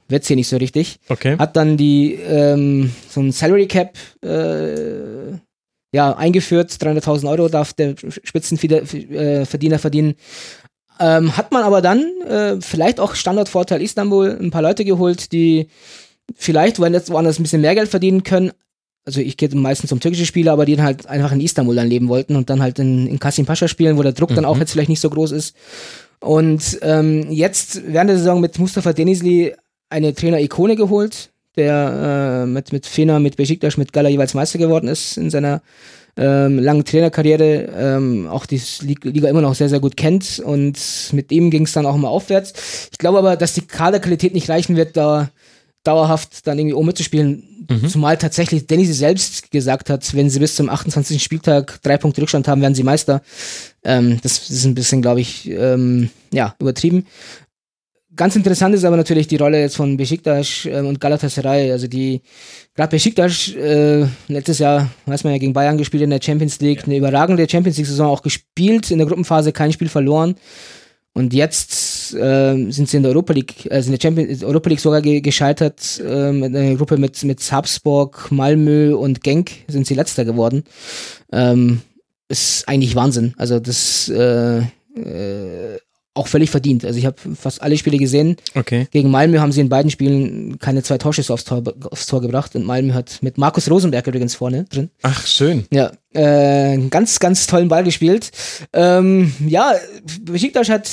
wird's 0.08 0.28
hier 0.28 0.36
nicht 0.36 0.48
so 0.48 0.56
richtig. 0.56 0.98
Okay. 1.08 1.36
Hat 1.38 1.56
dann 1.56 1.76
die 1.76 2.14
ähm, 2.14 2.92
so 3.08 3.20
ein 3.20 3.32
Salary 3.32 3.66
Cap 3.66 3.96
äh, 4.22 5.32
ja 5.92 6.16
eingeführt, 6.16 6.70
300.000 6.70 7.28
Euro 7.30 7.48
darf 7.48 7.72
der 7.72 7.94
Spitzenverdiener 7.96 9.74
äh, 9.74 9.78
verdienen. 9.78 10.14
Ähm, 11.00 11.36
hat 11.36 11.52
man 11.52 11.64
aber 11.64 11.82
dann 11.82 12.04
äh, 12.28 12.60
vielleicht 12.60 13.00
auch 13.00 13.14
Standortvorteil 13.14 13.82
Istanbul 13.82 14.38
ein 14.40 14.50
paar 14.50 14.62
Leute 14.62 14.84
geholt, 14.84 15.32
die 15.32 15.68
vielleicht 16.34 16.78
woanders 16.78 17.10
ein 17.10 17.42
bisschen 17.42 17.60
mehr 17.60 17.74
Geld 17.74 17.88
verdienen 17.88 18.22
können. 18.22 18.52
Also 19.04 19.20
ich 19.20 19.36
gehe 19.36 19.48
meistens 19.54 19.88
zum 19.88 19.98
türkischen 19.98 20.26
Spieler, 20.26 20.52
aber 20.52 20.64
die 20.64 20.76
dann 20.76 20.84
halt 20.84 21.06
einfach 21.06 21.32
in 21.32 21.40
Istanbul 21.40 21.74
dann 21.74 21.88
leben 21.88 22.08
wollten 22.08 22.36
und 22.36 22.50
dann 22.50 22.62
halt 22.62 22.78
in, 22.78 23.08
in 23.08 23.18
Kasim 23.18 23.46
Pascha 23.46 23.66
spielen, 23.66 23.98
wo 23.98 24.02
der 24.02 24.12
Druck 24.12 24.30
mhm. 24.30 24.36
dann 24.36 24.44
auch 24.44 24.58
jetzt 24.58 24.72
vielleicht 24.72 24.90
nicht 24.90 25.00
so 25.00 25.10
groß 25.10 25.32
ist. 25.32 25.56
Und 26.22 26.78
ähm, 26.82 27.30
jetzt 27.30 27.82
während 27.84 28.10
der 28.10 28.16
Saison 28.16 28.40
mit 28.40 28.56
Mustafa 28.58 28.92
Denizli 28.92 29.54
eine 29.90 30.14
Trainer-Ikone 30.14 30.76
geholt, 30.76 31.30
der 31.56 32.44
äh, 32.44 32.46
mit, 32.46 32.72
mit 32.72 32.86
Fener, 32.86 33.18
mit 33.18 33.36
Besiktas, 33.36 33.76
mit 33.76 33.92
Gala 33.92 34.08
jeweils 34.08 34.32
Meister 34.32 34.58
geworden 34.58 34.88
ist 34.88 35.16
in 35.16 35.30
seiner 35.30 35.62
ähm, 36.16 36.60
langen 36.60 36.84
Trainerkarriere, 36.84 37.72
ähm, 37.76 38.28
auch 38.28 38.46
die 38.46 38.60
Liga 38.82 39.28
immer 39.28 39.40
noch 39.40 39.56
sehr, 39.56 39.68
sehr 39.68 39.80
gut 39.80 39.96
kennt 39.96 40.38
und 40.38 40.78
mit 41.12 41.32
ihm 41.32 41.50
ging 41.50 41.64
es 41.64 41.72
dann 41.72 41.86
auch 41.86 41.96
mal 41.96 42.08
aufwärts. 42.08 42.88
Ich 42.92 42.98
glaube 42.98 43.18
aber, 43.18 43.36
dass 43.36 43.54
die 43.54 43.66
Kaderqualität 43.66 44.32
nicht 44.32 44.48
reichen 44.48 44.76
wird, 44.76 44.96
da 44.96 45.30
dauerhaft 45.84 46.46
dann 46.46 46.58
irgendwie 46.58 46.74
oben 46.74 46.86
mitzuspielen. 46.86 47.66
Mhm. 47.68 47.88
Zumal 47.88 48.16
tatsächlich 48.16 48.66
Dennis 48.66 48.96
selbst 48.96 49.50
gesagt 49.50 49.90
hat, 49.90 50.14
wenn 50.14 50.30
sie 50.30 50.38
bis 50.38 50.56
zum 50.56 50.68
28. 50.68 51.22
Spieltag 51.22 51.80
drei 51.82 51.96
Punkte 51.96 52.22
Rückstand 52.22 52.48
haben, 52.48 52.60
werden 52.60 52.74
sie 52.74 52.82
Meister. 52.82 53.22
Ähm, 53.84 54.18
das 54.22 54.50
ist 54.50 54.64
ein 54.64 54.74
bisschen, 54.74 55.02
glaube 55.02 55.20
ich, 55.20 55.48
ähm, 55.48 56.10
ja, 56.32 56.54
übertrieben. 56.58 57.06
Ganz 58.14 58.36
interessant 58.36 58.74
ist 58.74 58.84
aber 58.84 58.98
natürlich 58.98 59.26
die 59.26 59.36
Rolle 59.36 59.60
jetzt 59.60 59.76
von 59.76 59.96
Besiktas 59.96 60.66
äh, 60.66 60.80
und 60.80 61.00
Galatasaray. 61.00 61.72
Also 61.72 61.86
die, 61.86 62.20
gerade 62.74 62.90
Besiktas, 62.90 63.48
äh, 63.54 64.06
letztes 64.28 64.58
Jahr, 64.58 64.90
weiß 65.06 65.24
man 65.24 65.32
ja, 65.32 65.38
gegen 65.38 65.54
Bayern 65.54 65.78
gespielt 65.78 66.02
in 66.02 66.10
der 66.10 66.20
Champions 66.22 66.60
League, 66.60 66.80
ja. 66.80 66.84
eine 66.84 66.96
überragende 66.98 67.48
Champions 67.48 67.78
League-Saison 67.78 68.08
auch 68.08 68.22
gespielt, 68.22 68.90
in 68.90 68.98
der 68.98 69.06
Gruppenphase 69.06 69.52
kein 69.52 69.72
Spiel 69.72 69.88
verloren. 69.88 70.34
Und 71.14 71.34
jetzt 71.34 72.14
äh, 72.14 72.70
sind 72.70 72.88
sie 72.88 72.96
in 72.96 73.02
der 73.02 73.12
Europa 73.12 73.34
League, 73.34 73.68
also 73.70 73.88
in 73.88 73.98
der 73.98 74.00
Champions 74.00 74.42
Europa 74.42 74.70
League 74.70 74.80
sogar 74.80 75.02
ge 75.02 75.20
gescheitert. 75.20 76.00
Äh, 76.00 76.32
mit 76.32 76.56
einer 76.56 76.74
Gruppe 76.76 76.96
mit, 76.96 77.22
mit 77.24 77.40
Salzburg, 77.40 78.30
Malmö 78.30 78.94
und 78.94 79.22
Genk 79.22 79.50
sind 79.68 79.86
sie 79.86 79.94
letzter 79.94 80.24
geworden. 80.24 80.64
Ähm, 81.30 81.82
ist 82.28 82.66
eigentlich 82.66 82.96
Wahnsinn. 82.96 83.34
Also 83.36 83.60
das 83.60 84.08
äh, 84.08 84.60
äh, 84.60 85.78
auch 86.14 86.26
völlig 86.26 86.50
verdient. 86.50 86.84
Also 86.84 86.98
ich 86.98 87.06
habe 87.06 87.16
fast 87.34 87.62
alle 87.62 87.78
Spiele 87.78 87.96
gesehen. 87.96 88.36
Okay. 88.54 88.86
Gegen 88.90 89.10
Malmö 89.10 89.38
haben 89.38 89.52
sie 89.52 89.62
in 89.62 89.68
beiden 89.68 89.90
Spielen 89.90 90.58
keine 90.58 90.82
zwei 90.82 90.98
Torschüsse 90.98 91.32
aufs 91.32 91.44
Tor, 91.44 91.62
aufs 91.90 92.06
Tor 92.06 92.20
gebracht 92.20 92.54
und 92.54 92.66
Malmö 92.66 92.92
hat 92.92 93.18
mit 93.22 93.38
Markus 93.38 93.70
Rosenberg 93.70 94.06
übrigens 94.06 94.34
vorne 94.34 94.64
drin. 94.64 94.90
Ach, 95.02 95.26
schön. 95.26 95.64
Ja, 95.72 95.92
äh, 96.12 96.76
ganz, 96.88 97.18
ganz 97.18 97.46
tollen 97.46 97.68
Ball 97.68 97.84
gespielt. 97.84 98.30
Ähm, 98.72 99.32
ja, 99.46 99.72
Besiktas 100.22 100.68
hat 100.68 100.90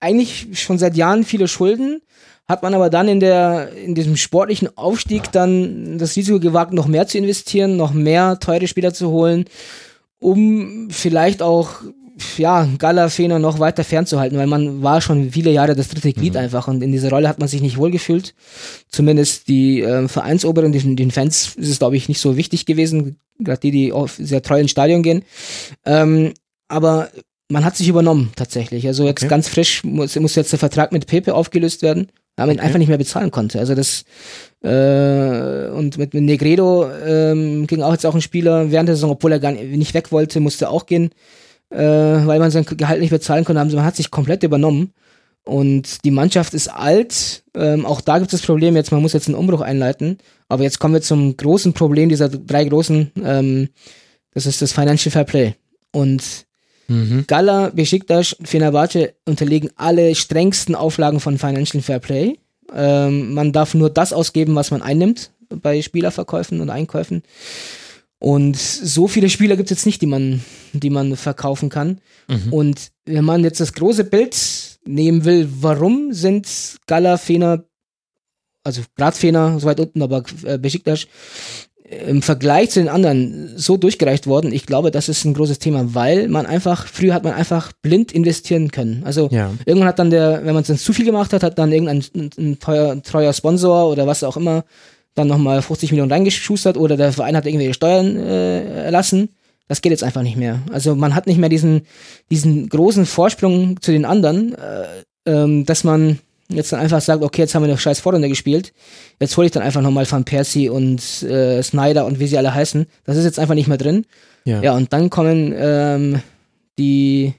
eigentlich 0.00 0.48
schon 0.52 0.78
seit 0.78 0.96
Jahren 0.96 1.24
viele 1.24 1.48
Schulden, 1.48 2.00
hat 2.48 2.62
man 2.62 2.74
aber 2.74 2.88
dann 2.88 3.08
in 3.08 3.20
der, 3.20 3.72
in 3.72 3.94
diesem 3.94 4.16
sportlichen 4.16 4.74
Aufstieg 4.76 5.32
dann 5.32 5.98
das 5.98 6.16
Risiko 6.16 6.40
gewagt, 6.40 6.72
noch 6.72 6.86
mehr 6.86 7.06
zu 7.06 7.18
investieren, 7.18 7.76
noch 7.76 7.92
mehr 7.92 8.38
teure 8.40 8.68
Spieler 8.68 8.94
zu 8.94 9.10
holen, 9.10 9.44
um 10.18 10.88
vielleicht 10.90 11.42
auch 11.42 11.82
ja, 12.38 12.66
Gala 12.78 13.08
Fener 13.08 13.38
noch 13.38 13.58
weiter 13.58 13.84
fernzuhalten, 13.84 14.38
weil 14.38 14.46
man 14.46 14.82
war 14.82 15.00
schon 15.00 15.32
viele 15.32 15.50
Jahre 15.50 15.74
das 15.74 15.88
dritte 15.88 16.12
Glied 16.12 16.32
mhm. 16.32 16.40
einfach 16.40 16.66
und 16.66 16.82
in 16.82 16.92
dieser 16.92 17.10
Rolle 17.10 17.28
hat 17.28 17.38
man 17.38 17.48
sich 17.48 17.60
nicht 17.60 17.76
wohlgefühlt. 17.76 18.34
Zumindest 18.88 19.48
die 19.48 19.82
äh, 19.82 20.08
Vereinsoberen, 20.08 20.72
den, 20.72 20.96
den 20.96 21.10
Fans 21.10 21.54
ist 21.56 21.68
es, 21.68 21.78
glaube 21.78 21.96
ich, 21.96 22.08
nicht 22.08 22.20
so 22.20 22.36
wichtig 22.36 22.64
gewesen, 22.64 23.16
gerade 23.38 23.60
die, 23.60 23.70
die 23.70 23.92
auf 23.92 24.16
sehr 24.18 24.42
treu 24.42 24.60
ins 24.60 24.70
Stadion 24.70 25.02
gehen. 25.02 25.24
Ähm, 25.84 26.32
aber 26.68 27.10
man 27.48 27.64
hat 27.64 27.76
sich 27.76 27.88
übernommen 27.88 28.32
tatsächlich. 28.34 28.86
Also 28.86 29.04
jetzt 29.04 29.22
okay. 29.22 29.30
ganz 29.30 29.48
frisch 29.48 29.84
muss, 29.84 30.16
muss 30.16 30.34
jetzt 30.34 30.52
der 30.52 30.58
Vertrag 30.58 30.92
mit 30.92 31.06
Pepe 31.06 31.34
aufgelöst 31.34 31.82
werden, 31.82 32.08
weil 32.36 32.46
man 32.46 32.56
okay. 32.56 32.62
ihn 32.62 32.66
einfach 32.66 32.78
nicht 32.78 32.88
mehr 32.88 32.98
bezahlen 32.98 33.30
konnte. 33.30 33.58
Also 33.58 33.74
das 33.74 34.04
äh, 34.62 35.68
und 35.70 35.98
mit, 35.98 36.14
mit 36.14 36.24
Negredo 36.24 36.90
ähm, 36.90 37.66
ging 37.66 37.82
auch 37.82 37.92
jetzt 37.92 38.06
auch 38.06 38.14
ein 38.14 38.22
Spieler 38.22 38.70
während 38.70 38.88
der 38.88 38.96
Saison, 38.96 39.10
obwohl 39.10 39.32
er 39.32 39.38
gar 39.38 39.52
nicht 39.52 39.92
weg 39.92 40.12
wollte, 40.12 40.40
musste 40.40 40.70
auch 40.70 40.86
gehen 40.86 41.10
äh, 41.70 41.78
weil 41.78 42.38
man 42.38 42.50
sein 42.50 42.64
Gehalt 42.64 43.00
nicht 43.00 43.10
bezahlen 43.10 43.44
konnte, 43.44 43.60
haben 43.60 43.70
sie, 43.70 43.76
man 43.76 43.84
hat 43.84 43.96
sich 43.96 44.10
komplett 44.10 44.42
übernommen. 44.42 44.92
Und 45.44 46.04
die 46.04 46.10
Mannschaft 46.10 46.54
ist 46.54 46.68
alt. 46.68 47.44
Ähm, 47.54 47.86
auch 47.86 48.00
da 48.00 48.18
gibt 48.18 48.32
es 48.32 48.40
das 48.40 48.46
Problem, 48.46 48.74
jetzt, 48.74 48.90
man 48.90 49.00
muss 49.00 49.12
jetzt 49.12 49.28
einen 49.28 49.36
Umbruch 49.36 49.60
einleiten. 49.60 50.18
Aber 50.48 50.64
jetzt 50.64 50.80
kommen 50.80 50.94
wir 50.94 51.02
zum 51.02 51.36
großen 51.36 51.72
Problem 51.72 52.08
dieser 52.08 52.28
drei 52.28 52.64
großen, 52.64 53.12
ähm, 53.24 53.68
das 54.34 54.46
ist 54.46 54.60
das 54.60 54.72
Financial 54.72 55.12
Fair 55.12 55.24
Play. 55.24 55.54
Und 55.92 56.46
mhm. 56.88 57.24
Gala, 57.28 57.70
Besiktas, 57.70 58.36
Fenerbahce 58.42 59.14
unterliegen 59.24 59.70
alle 59.76 60.16
strengsten 60.16 60.74
Auflagen 60.74 61.20
von 61.20 61.38
Financial 61.38 61.82
Fair 61.82 62.00
Play. 62.00 62.38
Ähm, 62.74 63.32
man 63.32 63.52
darf 63.52 63.74
nur 63.74 63.90
das 63.90 64.12
ausgeben, 64.12 64.56
was 64.56 64.72
man 64.72 64.82
einnimmt 64.82 65.30
bei 65.48 65.80
Spielerverkäufen 65.80 66.60
und 66.60 66.70
Einkäufen. 66.70 67.22
Und 68.18 68.56
so 68.56 69.08
viele 69.08 69.28
Spieler 69.28 69.56
gibt 69.56 69.70
es 69.70 69.78
jetzt 69.78 69.86
nicht, 69.86 70.00
die 70.00 70.06
man, 70.06 70.42
die 70.72 70.90
man 70.90 71.16
verkaufen 71.16 71.68
kann. 71.68 72.00
Mhm. 72.28 72.52
Und 72.52 72.90
wenn 73.04 73.24
man 73.24 73.44
jetzt 73.44 73.60
das 73.60 73.74
große 73.74 74.04
Bild 74.04 74.36
nehmen 74.86 75.24
will, 75.24 75.48
warum 75.60 76.12
sind 76.12 76.48
Gala, 76.86 77.18
Fener, 77.18 77.64
also 78.64 78.82
gerade 78.96 79.16
Fener, 79.16 79.60
so 79.60 79.66
weit 79.66 79.80
unten, 79.80 80.02
aber 80.02 80.22
äh, 80.44 80.58
Besiktas, 80.58 81.06
im 82.08 82.20
Vergleich 82.20 82.70
zu 82.70 82.80
den 82.80 82.88
anderen 82.88 83.52
so 83.56 83.76
durchgereicht 83.76 84.26
worden. 84.26 84.52
Ich 84.52 84.66
glaube, 84.66 84.90
das 84.90 85.08
ist 85.08 85.24
ein 85.24 85.34
großes 85.34 85.60
Thema, 85.60 85.94
weil 85.94 86.26
man 86.26 86.44
einfach, 86.44 86.86
früher 86.86 87.14
hat 87.14 87.22
man 87.22 87.34
einfach 87.34 87.72
blind 87.80 88.10
investieren 88.10 88.72
können. 88.72 89.02
Also 89.04 89.28
Ja. 89.30 89.52
irgendwann 89.66 89.88
hat 89.88 89.98
dann 90.00 90.10
der, 90.10 90.44
wenn 90.44 90.54
man 90.54 90.62
es 90.62 90.66
dann 90.68 90.78
zu 90.78 90.92
viel 90.92 91.04
gemacht 91.04 91.32
hat, 91.32 91.44
hat 91.44 91.58
dann 91.58 91.70
irgendein 91.70 92.04
ein, 92.14 92.30
ein 92.38 92.58
teuer, 92.58 93.00
treuer 93.02 93.32
Sponsor 93.32 93.88
oder 93.88 94.06
was 94.06 94.24
auch 94.24 94.36
immer 94.36 94.64
dann 95.16 95.26
nochmal 95.26 95.60
50 95.62 95.90
Millionen 95.90 96.12
reingeschustert 96.12 96.76
oder 96.76 96.96
der 96.96 97.12
Verein 97.12 97.36
hat 97.36 97.46
irgendwelche 97.46 97.74
Steuern 97.74 98.16
äh, 98.16 98.84
erlassen. 98.84 99.30
Das 99.66 99.82
geht 99.82 99.90
jetzt 99.90 100.04
einfach 100.04 100.22
nicht 100.22 100.36
mehr. 100.36 100.60
Also 100.70 100.94
man 100.94 101.14
hat 101.14 101.26
nicht 101.26 101.38
mehr 101.38 101.48
diesen, 101.48 101.86
diesen 102.30 102.68
großen 102.68 103.04
Vorsprung 103.04 103.80
zu 103.80 103.90
den 103.90 104.04
anderen, 104.04 104.54
äh, 104.54 104.84
ähm, 105.26 105.66
dass 105.66 105.82
man 105.82 106.20
jetzt 106.48 106.72
dann 106.72 106.80
einfach 106.80 107.00
sagt, 107.00 107.24
okay, 107.24 107.42
jetzt 107.42 107.54
haben 107.54 107.62
wir 107.62 107.68
eine 107.68 107.78
scheiß 107.78 107.98
Vorrunde 107.98 108.28
gespielt, 108.28 108.72
jetzt 109.18 109.36
hole 109.36 109.46
ich 109.46 109.52
dann 109.52 109.64
einfach 109.64 109.82
nochmal 109.82 110.08
Van 110.08 110.24
Persie 110.24 110.68
und 110.68 111.00
äh, 111.24 111.60
Snyder 111.62 112.06
und 112.06 112.20
wie 112.20 112.28
sie 112.28 112.38
alle 112.38 112.54
heißen. 112.54 112.86
Das 113.04 113.16
ist 113.16 113.24
jetzt 113.24 113.40
einfach 113.40 113.54
nicht 113.54 113.66
mehr 113.66 113.78
drin. 113.78 114.06
Ja. 114.44 114.62
Ja, 114.62 114.76
und 114.76 114.92
dann 114.92 115.10
kommen 115.10 115.52
ähm, 115.56 116.22
die, 116.78 117.34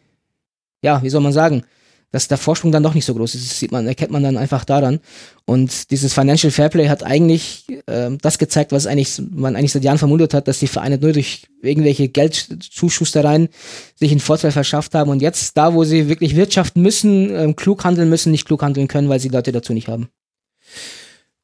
ja, 0.82 1.02
wie 1.04 1.10
soll 1.10 1.22
man 1.22 1.32
sagen, 1.32 1.64
dass 2.12 2.28
der 2.28 2.38
Vorsprung 2.38 2.72
dann 2.72 2.84
doch 2.84 2.94
nicht 2.94 3.06
so 3.06 3.14
groß 3.14 3.36
ist. 3.36 3.50
Das 3.50 3.60
sieht 3.60 3.72
man, 3.72 3.86
erkennt 3.86 4.12
man 4.12 4.24
dann 4.24 4.38
einfach 4.38 4.64
daran. 4.64 5.00
Und 5.46 5.92
dieses 5.92 6.14
Financial 6.14 6.52
Fairplay 6.52 6.88
hat 6.88 7.04
eigentlich 7.04 7.66
ähm, 7.88 8.18
das 8.22 8.38
gezeigt, 8.38 8.72
was 8.72 8.88
eigentlich 8.88 9.22
man 9.32 9.56
eigentlich 9.56 9.74
seit 9.74 9.84
Jahren 9.84 9.98
vermutet 9.98 10.34
hat, 10.34 10.48
dass 10.48 10.60
die 10.60 10.68
Vereine 10.68 10.98
nur 10.98 11.14
durch 11.14 11.48
irgendwelche 11.62 12.08
Geldzuschustereien 12.08 13.50
sich 13.96 14.12
einen 14.12 14.20
Vorteil 14.20 14.52
verschafft 14.52 14.96
haben 14.96 15.12
und 15.12 15.22
jetzt 15.22 15.58
da, 15.58 15.74
wo 15.74 15.84
sie 15.84 16.08
wirklich 16.08 16.36
wirtschaften 16.36 16.82
müssen, 16.82 17.30
ähm, 17.36 17.56
klug 17.56 17.84
handeln 17.84 18.10
müssen, 18.10 18.32
nicht 18.32 18.46
klug 18.46 18.64
handeln 18.64 18.88
können, 18.88 19.10
weil 19.10 19.20
sie 19.20 19.30
Leute 19.30 19.52
dazu 19.52 19.74
nicht 19.74 19.90
haben. 19.90 20.08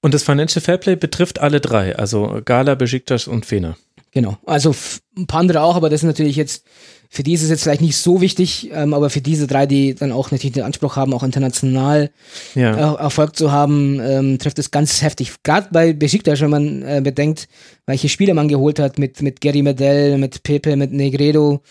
Und 0.02 0.13
das 0.13 0.23
Financial 0.23 0.62
Fairplay 0.62 0.95
betrifft 0.95 1.39
alle 1.39 1.62
drei, 1.62 1.95
also 1.95 2.41
Gala, 2.43 2.76
Besiktas 2.76 3.28
und 3.28 3.45
Fener. 3.45 3.78
Genau. 4.12 4.38
Also 4.45 4.76
ein 5.17 5.28
paar 5.28 5.39
andere 5.39 5.62
auch, 5.62 5.76
aber 5.76 5.89
das 5.89 6.02
ist 6.02 6.08
natürlich 6.08 6.36
jetzt, 6.36 6.65
für 7.13 7.21
die 7.21 7.34
ist 7.34 7.43
es 7.43 7.49
jetzt 7.52 7.62
vielleicht 7.62 7.82
nicht 7.82 7.95
so 7.95 8.21
wichtig, 8.21 8.71
ähm, 8.73 8.95
aber 8.95 9.12
für 9.12 9.21
diese 9.21 9.45
drei, 9.45 9.67
die 9.67 9.93
dann 9.93 10.12
auch 10.12 10.32
natürlich 10.32 10.54
den 10.54 10.63
Anspruch 10.63 10.95
haben, 10.95 11.13
auch 11.13 11.21
international 11.21 12.10
Ja. 12.56 12.95
äh, 12.95 12.97
Erfolg 13.04 13.36
zu 13.36 13.52
haben, 13.52 13.99
ähm, 13.99 14.39
trifft 14.39 14.58
es 14.58 14.71
ganz 14.71 15.04
heftig. 15.04 15.32
Gerade 15.43 15.67
bei 15.71 15.93
Besiktas, 15.93 16.41
wenn 16.41 16.49
man 16.49 16.82
äh, 16.82 17.02
bedenkt, 17.04 17.47
welche 17.86 18.10
Spiele 18.10 18.34
man 18.34 18.47
geholt 18.47 18.80
hat 18.80 18.97
mit, 18.97 19.21
mit 19.21 19.41
Gary 19.41 19.62
Medell, 19.62 20.17
mit 20.17 20.41
Pepe, 20.41 20.76
mit 20.76 20.91
Negredo. 20.91 21.62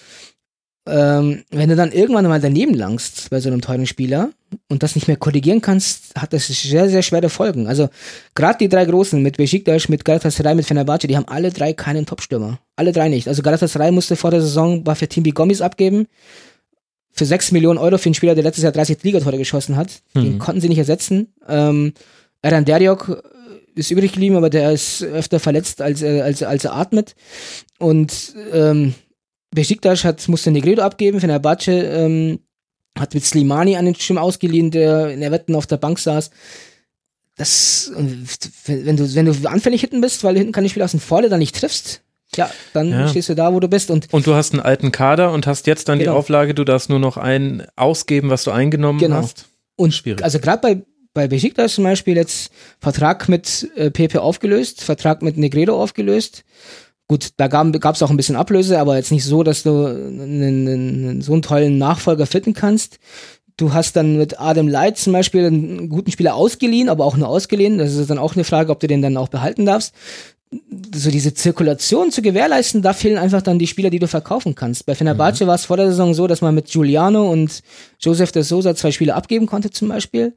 Ähm, 0.85 1.45
wenn 1.51 1.69
du 1.69 1.77
dann 1.77 1.93
irgendwann 1.93 2.27
mal 2.27 2.41
daneben 2.41 2.75
langst 2.75 3.31
bei 3.31 3.39
so 3.41 3.49
einem 3.49 3.61
teuren 3.61 3.87
Spieler 3.87 4.31
und 4.69 4.83
das 4.83 4.97
nicht 4.97 5.07
mehr 5.07 5.17
korrigieren 5.17 5.61
kannst, 5.61 6.15
hat 6.17 6.33
das 6.33 6.49
sehr, 6.49 6.89
sehr 6.89 7.03
schwere 7.03 7.29
Folgen. 7.29 7.69
Also 7.69 7.89
gerade 8.35 8.59
die 8.59 8.69
drei 8.69 8.85
Großen 8.85 9.23
mit 9.23 9.37
Besiktas, 9.37 9.89
mit 9.89 10.05
Galatasaray, 10.05 10.57
mit 10.57 10.67
Fenerbahce, 10.67 11.07
die 11.07 11.17
haben 11.17 11.29
alle 11.29 11.51
drei 11.53 11.73
keinen 11.73 12.05
Topstürmer. 12.05 12.59
Alle 12.75 12.91
drei 12.91 13.09
nicht. 13.09 13.29
Also 13.29 13.43
Galatasaray 13.43 13.93
musste 13.93 14.17
vor 14.17 14.33
der 14.33 14.41
Saison 14.41 14.83
Bafia 14.83 15.07
Timbi 15.07 15.31
Gomis 15.31 15.61
abgeben 15.61 16.09
für 17.13 17.27
6 17.27 17.53
Millionen 17.53 17.79
Euro 17.79 17.97
für 17.99 18.07
einen 18.07 18.15
Spieler, 18.15 18.35
der 18.35 18.43
letztes 18.45 18.65
Jahr 18.65 18.73
30 18.73 19.03
Ligatore 19.05 19.39
geschossen 19.39 19.77
hat. 19.77 20.03
Den 20.17 20.35
Mhm. 20.35 20.39
konnten 20.39 20.61
sie 20.61 20.69
nicht 20.69 20.79
ersetzen. 20.79 21.29
Ähm, 21.47 21.93
Eran 22.41 22.65
Deriok 22.65 23.23
ist 23.77 23.91
übrig 23.93 24.13
geblieben, 24.13 24.35
aber 24.37 24.51
der 24.51 24.73
ist 24.73 25.03
öfter 25.05 25.39
verletzt, 25.39 25.81
als, 25.81 26.03
er- 26.03 26.25
als, 26.25 26.43
als 26.43 26.65
er 26.65 26.75
atmet. 26.75 27.15
Und 27.79 28.35
ähm, 28.53 28.95
Besiktas 29.55 30.05
hat, 30.05 30.27
musste 30.29 30.51
Negredo 30.51 30.83
abgeben, 30.83 31.21
Fenerbahce 31.21 31.73
ähm, 31.73 32.41
hat 32.99 33.15
mit 33.15 33.25
Slimani 33.25 33.77
einen 33.77 33.95
Stürmer 33.95 34.23
ausgeliehen, 34.23 34.71
der 34.71 35.11
in 35.11 35.21
der 35.21 35.31
Wetten 35.31 35.55
auf 35.55 35.67
der 35.67 35.77
Bank 35.79 35.99
saß. 35.99 36.31
Das, 37.37 37.91
wenn 38.67 38.97
du, 38.97 39.15
wenn 39.15 39.25
du 39.27 39.49
anfällig 39.49 39.81
hinten 39.81 40.01
bist, 40.03 40.23
weil 40.23 40.35
du 40.35 40.41
hinten 40.41 40.53
keine 40.53 40.69
Spieler 40.69 40.85
aus 40.85 40.91
dem 40.91 41.01
Vorder 41.01 41.29
dann 41.31 41.39
nicht 41.39 41.57
triffst, 41.57 42.03
ja, 42.37 42.51
dann 42.75 42.91
Ja. 42.91 43.09
stehst 43.09 43.29
du 43.31 43.35
da, 43.35 43.53
wo 43.55 43.61
du 43.61 43.69
bist. 43.69 43.91
Und 43.91 44.13
Und 44.13 44.27
du 44.27 44.35
hast 44.35 44.53
einen 44.53 44.61
alten 44.61 44.93
Kader 44.93 45.33
und 45.33 45.47
hast 45.47 45.67
jetzt 45.67 45.89
dann 45.89 45.99
die 45.99 46.05
Genau. 46.05 46.17
Auflage, 46.17 46.55
du 46.55 46.65
darfst 46.65 46.91
nur 46.91 46.99
noch 46.99 47.17
ein 47.17 47.67
ausgeben, 47.77 48.29
was 48.31 48.45
du 48.45 48.51
eingenommen 48.51 48.99
Genau. 48.99 49.17
hast. 49.17 49.47
Und 49.77 49.93
Schwierig. 49.95 50.23
also 50.23 50.39
gerade 50.39 50.61
bei, 50.61 50.83
bei 51.15 51.27
Besiktas 51.29 51.75
zum 51.75 51.85
Beispiel 51.85 52.17
jetzt 52.17 52.53
Vertrag 52.81 53.29
mit 53.29 53.71
äh, 53.77 53.91
Pepe 53.91 54.21
aufgelöst, 54.23 54.83
Vertrag 54.83 55.23
mit 55.23 55.37
Negredo 55.39 55.81
aufgelöst. 55.83 56.45
Gut, 57.09 57.31
da 57.37 57.49
gab 57.49 57.95
es 57.95 58.03
auch 58.03 58.11
ein 58.11 58.17
bisschen 58.17 58.37
Ablöse, 58.37 58.79
aber 58.79 58.97
jetzt 58.97 59.13
nicht 59.13 59.25
so, 59.25 59.43
dass 59.43 59.63
du 59.63 59.87
einen, 59.87 60.67
einen, 60.67 61.21
so 61.21 61.33
einen 61.33 61.43
tollen 61.43 61.77
Nachfolger 61.79 62.27
finden 62.27 62.55
kannst. 62.55 62.99
Du 63.57 63.73
hast 63.75 63.97
dann 63.97 64.17
mit 64.17 64.41
Adam 64.41 64.67
Light 64.67 64.97
zum 64.97 65.13
Beispiel 65.13 65.47
einen 65.47 65.89
guten 65.89 66.11
Spieler 66.11 66.35
ausgeliehen, 66.35 66.89
aber 66.89 67.05
auch 67.05 67.17
nur 67.17 67.29
ausgeliehen. 67.29 67.79
Das 67.79 67.95
ist 67.95 68.09
dann 68.09 68.19
auch 68.19 68.35
eine 68.35 68.45
Frage, 68.45 68.73
ob 68.73 68.81
du 68.81 68.87
den 68.87 69.03
dann 69.03 69.17
auch 69.17 69.29
behalten 69.29 69.67
darfst. 69.67 69.95
So 70.95 71.11
diese 71.11 71.33
Zirkulation 71.33 72.11
zu 72.11 72.23
gewährleisten, 72.23 72.83
da 72.83 72.93
fehlen 72.93 73.19
einfach 73.19 73.41
dann 73.41 73.59
die 73.59 73.67
Spieler, 73.67 73.89
die 73.89 73.99
du 73.99 74.09
verkaufen 74.09 74.55
kannst. 74.55 74.85
Bei 74.85 74.95
Fenerbahce 74.95 75.47
war 75.47 75.55
es 75.55 75.65
vor 75.65 75.77
der 75.79 75.89
Saison 75.91 76.13
so, 76.13 76.27
dass 76.27 76.43
man 76.43 76.55
mit 76.55 76.71
Giuliano 76.71 77.31
und 77.31 77.63
Joseph 78.01 78.33
de 78.33 78.43
Sousa 78.43 78.75
zwei 78.75 78.91
Spieler 78.91 79.17
abgeben 79.17 79.47
konnte 79.47 79.71
zum 79.71 79.89
Beispiel, 79.89 80.35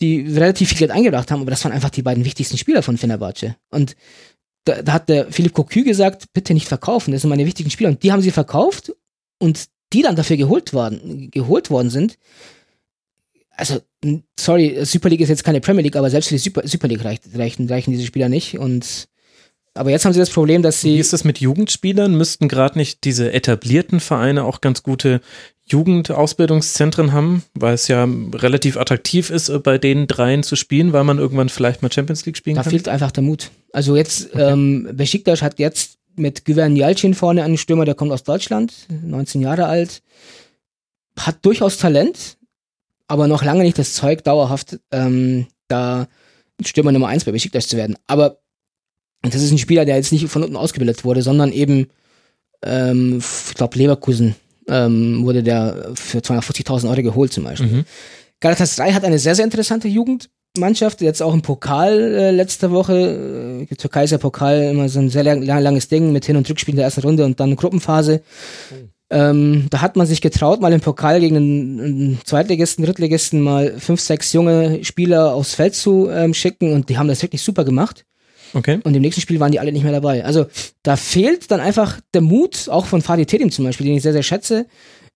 die 0.00 0.22
relativ 0.22 0.70
viel 0.70 0.78
Geld 0.78 0.90
eingebracht 0.90 1.30
haben, 1.30 1.42
aber 1.42 1.50
das 1.50 1.64
waren 1.64 1.72
einfach 1.72 1.90
die 1.90 2.02
beiden 2.02 2.24
wichtigsten 2.24 2.58
Spieler 2.58 2.82
von 2.82 2.96
Fenerbahce. 2.96 3.54
Und 3.70 3.94
da, 4.64 4.82
da 4.82 4.92
hat 4.92 5.08
der 5.08 5.32
Philipp 5.32 5.54
Cocu 5.54 5.84
gesagt, 5.84 6.26
bitte 6.32 6.54
nicht 6.54 6.68
verkaufen, 6.68 7.12
das 7.12 7.22
sind 7.22 7.30
meine 7.30 7.46
wichtigen 7.46 7.70
Spieler. 7.70 7.90
Und 7.90 8.02
die 8.02 8.12
haben 8.12 8.22
sie 8.22 8.30
verkauft 8.30 8.92
und 9.38 9.66
die 9.92 10.02
dann 10.02 10.16
dafür 10.16 10.36
geholt 10.36 10.72
worden, 10.72 11.30
geholt 11.30 11.70
worden 11.70 11.90
sind. 11.90 12.18
Also, 13.50 13.80
sorry, 14.38 14.84
Super 14.84 15.10
League 15.10 15.20
ist 15.20 15.28
jetzt 15.28 15.44
keine 15.44 15.60
Premier 15.60 15.82
League, 15.82 15.96
aber 15.96 16.10
selbst 16.10 16.28
für 16.28 16.34
die 16.34 16.38
Super, 16.38 16.66
Super 16.66 16.88
League 16.88 17.04
reicht, 17.04 17.24
reichen, 17.36 17.68
reichen 17.68 17.92
diese 17.92 18.06
Spieler 18.06 18.28
nicht. 18.28 18.58
Und 18.58 19.08
aber 19.74 19.90
jetzt 19.90 20.04
haben 20.04 20.12
sie 20.12 20.18
das 20.20 20.30
Problem, 20.30 20.62
dass 20.62 20.84
Wie 20.84 20.92
sie. 20.94 20.98
ist 20.98 21.12
das 21.12 21.24
mit 21.24 21.38
Jugendspielern? 21.38 22.14
Müssten 22.14 22.48
gerade 22.48 22.78
nicht 22.78 23.04
diese 23.04 23.32
etablierten 23.32 24.00
Vereine 24.00 24.44
auch 24.44 24.60
ganz 24.60 24.82
gute 24.82 25.20
Jugendausbildungszentren 25.66 27.12
haben, 27.12 27.44
weil 27.54 27.74
es 27.74 27.88
ja 27.88 28.06
relativ 28.34 28.76
attraktiv 28.76 29.30
ist, 29.30 29.48
äh, 29.48 29.58
bei 29.58 29.78
den 29.78 30.06
dreien 30.06 30.42
zu 30.42 30.56
spielen, 30.56 30.92
weil 30.92 31.04
man 31.04 31.18
irgendwann 31.18 31.48
vielleicht 31.48 31.82
mal 31.82 31.92
Champions 31.92 32.26
League 32.26 32.36
spielen 32.36 32.56
Da 32.56 32.62
kann? 32.62 32.70
fehlt 32.70 32.88
einfach 32.88 33.10
der 33.10 33.22
Mut. 33.22 33.50
Also 33.72 33.96
jetzt, 33.96 34.30
ähm, 34.34 34.88
Besiktas 34.92 35.42
hat 35.42 35.58
jetzt 35.58 35.98
mit 36.16 36.44
Güven 36.44 36.76
Yalcin 36.76 37.14
vorne 37.14 37.42
einen 37.42 37.56
Stürmer, 37.56 37.84
der 37.84 37.94
kommt 37.94 38.12
aus 38.12 38.22
Deutschland, 38.22 38.74
19 38.88 39.40
Jahre 39.40 39.66
alt, 39.66 40.02
hat 41.18 41.44
durchaus 41.44 41.78
Talent, 41.78 42.36
aber 43.06 43.26
noch 43.28 43.44
lange 43.44 43.62
nicht 43.62 43.78
das 43.78 43.94
Zeug, 43.94 44.24
dauerhaft 44.24 44.78
ähm, 44.90 45.46
da 45.68 46.06
Stürmer 46.62 46.92
Nummer 46.92 47.08
1 47.08 47.24
bei 47.24 47.32
Besiktas 47.32 47.68
zu 47.68 47.76
werden. 47.76 47.96
Aber 48.06 48.38
das 49.22 49.42
ist 49.42 49.52
ein 49.52 49.58
Spieler, 49.58 49.84
der 49.84 49.96
jetzt 49.96 50.12
nicht 50.12 50.26
von 50.28 50.42
unten 50.42 50.56
ausgebildet 50.56 51.04
wurde, 51.04 51.22
sondern 51.22 51.52
eben, 51.52 51.88
ähm, 52.62 53.18
ich 53.48 53.54
glaube, 53.54 53.78
Leverkusen 53.78 54.34
ähm, 54.68 55.24
wurde 55.24 55.42
der 55.42 55.92
für 55.94 56.18
250.000 56.18 56.88
Euro 56.88 57.02
geholt 57.02 57.32
zum 57.32 57.44
Beispiel. 57.44 57.68
Mhm. 57.68 57.84
Galatasaray 58.40 58.92
hat 58.92 59.04
eine 59.04 59.18
sehr, 59.18 59.34
sehr 59.34 59.44
interessante 59.44 59.88
Jugendmannschaft, 59.88 61.00
jetzt 61.00 61.22
auch 61.22 61.32
im 61.32 61.42
Pokal 61.42 61.98
äh, 61.98 62.30
letzte 62.30 62.70
Woche. 62.70 63.66
Äh, 63.70 63.74
Türkei 63.76 64.04
ist 64.04 64.10
ja 64.10 64.18
Pokal 64.18 64.62
immer 64.62 64.88
so 64.88 64.98
ein 64.98 65.10
sehr 65.10 65.24
lang, 65.24 65.42
lang, 65.42 65.62
langes 65.62 65.88
Ding 65.88 66.12
mit 66.12 66.24
Hin- 66.24 66.36
und 66.36 66.48
Rückspiel 66.48 66.72
in 66.72 66.76
der 66.76 66.86
ersten 66.86 67.02
Runde 67.02 67.24
und 67.24 67.38
dann 67.40 67.56
Gruppenphase. 67.56 68.22
Ähm, 69.10 69.66
da 69.68 69.82
hat 69.82 69.96
man 69.96 70.06
sich 70.06 70.22
getraut, 70.22 70.60
mal 70.60 70.72
im 70.72 70.80
Pokal 70.80 71.20
gegen 71.20 71.36
einen 71.36 72.20
Zweitligisten, 72.24 72.84
Drittligisten 72.84 73.42
mal 73.42 73.78
fünf, 73.78 74.00
sechs 74.00 74.32
junge 74.32 74.82
Spieler 74.84 75.34
aufs 75.34 75.54
Feld 75.54 75.74
zu 75.74 76.08
ähm, 76.10 76.32
schicken 76.32 76.72
und 76.72 76.88
die 76.88 76.96
haben 76.96 77.08
das 77.08 77.22
wirklich 77.22 77.42
super 77.42 77.64
gemacht. 77.64 78.06
Okay. 78.54 78.80
Und 78.84 78.94
im 78.94 79.02
nächsten 79.02 79.20
Spiel 79.20 79.40
waren 79.40 79.52
die 79.52 79.60
alle 79.60 79.72
nicht 79.72 79.82
mehr 79.82 79.92
dabei. 79.92 80.24
Also 80.24 80.46
da 80.82 80.96
fehlt 80.96 81.50
dann 81.50 81.60
einfach 81.60 82.00
der 82.14 82.20
Mut, 82.20 82.68
auch 82.68 82.86
von 82.86 83.02
Fadi 83.02 83.26
Terim 83.26 83.50
zum 83.50 83.64
Beispiel, 83.64 83.86
den 83.86 83.96
ich 83.96 84.02
sehr, 84.02 84.12
sehr 84.12 84.22
schätze. 84.22 84.66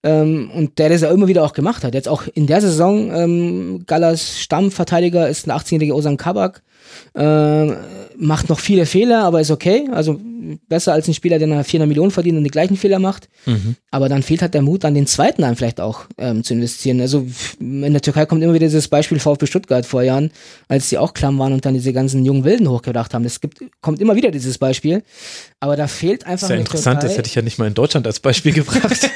Ähm, 0.03 0.51
und 0.55 0.79
der 0.79 0.89
das 0.89 1.01
ja 1.01 1.11
immer 1.11 1.27
wieder 1.27 1.45
auch 1.45 1.53
gemacht 1.53 1.83
hat. 1.83 1.95
Jetzt 1.95 2.09
auch 2.09 2.25
in 2.35 2.47
der 2.47 2.61
Saison, 2.61 3.13
ähm, 3.13 3.85
Gallas 3.87 4.39
Stammverteidiger 4.39 5.29
ist 5.29 5.49
ein 5.49 5.53
18-jähriger 5.53 5.95
Osan 5.95 6.17
Kabak. 6.17 6.63
Ähm, 7.15 7.77
macht 8.19 8.49
noch 8.49 8.61
viele 8.61 8.87
Fehler, 8.87 9.25
aber 9.25 9.41
ist 9.41 9.51
okay. 9.51 9.89
Also 9.93 10.21
besser 10.69 10.93
als 10.93 11.09
ein 11.09 11.15
Spieler, 11.15 11.39
der 11.39 11.49
nach 11.49 11.65
400 11.67 11.89
Millionen 11.89 12.11
verdient 12.11 12.39
und 12.39 12.45
die 12.45 12.51
gleichen 12.51 12.77
Fehler 12.77 12.99
macht. 12.99 13.29
Mhm. 13.47 13.77
Aber 13.91 14.09
dann 14.09 14.23
fehlt 14.23 14.43
halt 14.43 14.55
der 14.55 14.63
Mut, 14.63 14.85
an 14.85 14.95
den 14.95 15.07
zweiten 15.07 15.43
dann 15.43 15.57
vielleicht 15.57 15.81
auch 15.81 16.03
ähm, 16.19 16.45
zu 16.45 16.55
investieren. 16.55 17.01
Also 17.01 17.27
in 17.59 17.93
der 17.93 18.01
Türkei 18.03 18.27
kommt 18.27 18.43
immer 18.43 18.55
wieder 18.55 18.67
dieses 18.67 18.89
Beispiel 18.89 19.19
VfB 19.19 19.47
Stuttgart 19.47 19.85
vor 19.85 20.03
Jahren, 20.03 20.31
als 20.69 20.89
die 20.89 20.99
auch 20.99 21.15
klamm 21.15 21.39
waren 21.39 21.53
und 21.53 21.65
dann 21.67 21.75
diese 21.75 21.93
ganzen 21.93 22.25
jungen 22.25 22.45
Wilden 22.45 22.69
hochgebracht 22.71 23.13
haben. 23.13 23.25
Es 23.25 23.41
gibt, 23.41 23.59
kommt 23.81 24.01
immer 24.01 24.15
wieder 24.17 24.31
dieses 24.31 24.57
Beispiel. 24.59 25.03
Aber 25.61 25.77
da 25.77 25.87
fehlt 25.89 26.27
einfach 26.27 26.47
Sehr 26.49 26.59
interessant, 26.59 27.03
das 27.03 27.11
Türkei- 27.13 27.19
hätte 27.19 27.29
ich 27.29 27.35
ja 27.35 27.43
nicht 27.43 27.59
mal 27.59 27.67
in 27.67 27.75
Deutschland 27.75 28.07
als 28.07 28.21
Beispiel 28.21 28.53
gebracht. 28.55 29.11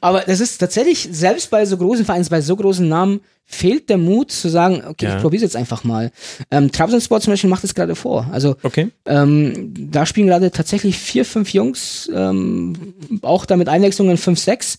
aber 0.00 0.20
das 0.22 0.40
ist 0.40 0.58
tatsächlich, 0.58 1.08
selbst 1.12 1.50
bei 1.50 1.64
so 1.66 1.76
großen 1.76 2.04
Vereinen, 2.04 2.26
bei 2.30 2.40
so 2.40 2.56
großen 2.56 2.88
Namen, 2.88 3.20
fehlt 3.48 3.88
der 3.88 3.96
Mut 3.98 4.32
zu 4.32 4.48
sagen, 4.48 4.82
okay, 4.88 5.06
Ja. 5.06 5.16
ich 5.16 5.22
probiere 5.22 5.42
jetzt 5.44 5.54
einfach 5.56 5.84
mal. 5.84 6.10
Ähm, 6.50 6.72
Trabzonspor 6.72 7.20
zum 7.20 7.32
Beispiel 7.32 7.48
macht 7.48 7.64
es 7.64 7.74
gerade 7.74 7.94
vor. 7.94 8.28
Also 8.32 8.56
Okay. 8.62 8.88
ähm, 9.06 9.72
da 9.90 10.04
spielen 10.04 10.26
gerade 10.26 10.50
tatsächlich 10.50 10.98
vier, 10.98 11.24
fünf 11.24 11.52
Jungs, 11.52 12.10
ähm, 12.12 12.94
auch 13.22 13.46
da 13.46 13.56
mit 13.56 13.68
Einwechslungen 13.68 14.16
fünf, 14.16 14.40
sechs, 14.40 14.78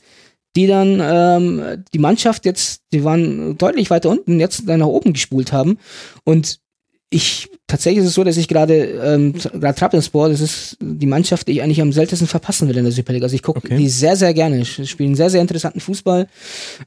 die 0.56 0.67
dann 0.67 0.99
ähm, 1.01 1.84
die 1.93 1.99
Mannschaft 1.99 2.45
jetzt, 2.45 2.82
die 2.91 3.03
waren 3.03 3.58
deutlich 3.58 3.89
weiter 3.89 4.10
unten, 4.10 4.39
jetzt 4.39 4.63
dann 4.67 4.80
nach 4.82 4.88
oben 4.88 5.13
gespult 5.13 5.53
haben. 5.53 5.77
Und 6.23 6.60
ich 7.09 7.49
tatsächlich 7.67 8.03
ist 8.03 8.09
es 8.09 8.15
so, 8.15 8.23
dass 8.25 8.35
ich 8.35 8.49
gerade 8.49 8.75
ähm, 8.75 9.33
gerade 9.33 9.75
Trabzonspor, 9.75 10.27
das 10.27 10.41
ist 10.41 10.77
die 10.81 11.05
Mannschaft, 11.05 11.47
die 11.47 11.53
ich 11.53 11.61
eigentlich 11.61 11.79
am 11.79 11.93
seltensten 11.93 12.27
verpassen 12.27 12.67
will 12.67 12.75
in 12.77 12.83
der 12.83 12.91
Super 12.91 13.13
League. 13.13 13.23
Also 13.23 13.35
ich 13.35 13.43
gucke 13.43 13.59
Okay. 13.59 13.77
die 13.77 13.87
sehr 13.87 14.17
sehr 14.17 14.33
gerne. 14.33 14.65
Sie 14.65 14.85
spielen 14.85 15.15
sehr 15.15 15.29
sehr 15.29 15.39
interessanten 15.41 15.79
Fußball. 15.79 16.27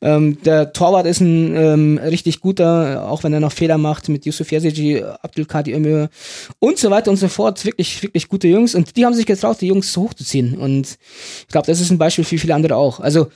Ähm, 0.02 0.36
der 0.44 0.74
Torwart 0.74 1.06
ist 1.06 1.20
ein 1.20 1.56
ähm, 1.56 1.98
richtig 1.98 2.40
guter, 2.40 3.08
auch 3.08 3.24
wenn 3.24 3.32
er 3.32 3.40
noch 3.40 3.52
Fehler 3.52 3.78
macht 3.78 4.10
mit 4.10 4.26
Yusuf 4.26 4.52
Yazici, 4.52 5.02
Abdelkadir 5.02 5.74
Ömür 5.76 6.10
und 6.58 6.78
so 6.78 6.90
weiter 6.90 7.10
und 7.10 7.16
so 7.16 7.28
fort. 7.28 7.64
Wirklich 7.64 8.02
wirklich 8.02 8.28
gute 8.28 8.48
Jungs 8.48 8.74
und 8.74 8.96
die 8.98 9.06
haben 9.06 9.14
sich 9.14 9.26
getraut, 9.26 9.60
die 9.62 9.68
Jungs 9.68 9.90
so 9.90 10.02
hochzuziehen 10.02 10.58
und 10.58 10.98
ich 11.40 11.48
glaube, 11.48 11.66
das 11.66 11.80
ist 11.80 11.90
ein 11.90 11.98
Beispiel 11.98 12.24
für 12.24 12.36
viele 12.36 12.54
andere 12.54 12.76
auch. 12.76 13.00
Also 13.00 13.28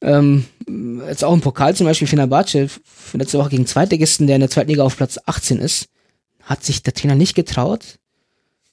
ähm, 0.00 0.44
jetzt 1.08 1.24
auch 1.24 1.32
im 1.34 1.40
Pokal 1.40 1.74
zum 1.74 1.86
Beispiel 1.86 2.06
Fenerbahce, 2.06 2.68
letzte 3.14 3.38
Woche 3.38 3.50
gegen 3.50 3.66
Zweitligisten, 3.66 4.28
der 4.28 4.36
in 4.36 4.40
der 4.40 4.50
zweiten 4.50 4.70
Liga 4.70 4.84
auf 4.84 4.96
Platz 4.96 5.18
18 5.26 5.58
ist, 5.58 5.88
hat 6.48 6.64
sich 6.64 6.82
der 6.82 6.94
Trainer 6.94 7.14
nicht 7.14 7.34
getraut, 7.34 7.98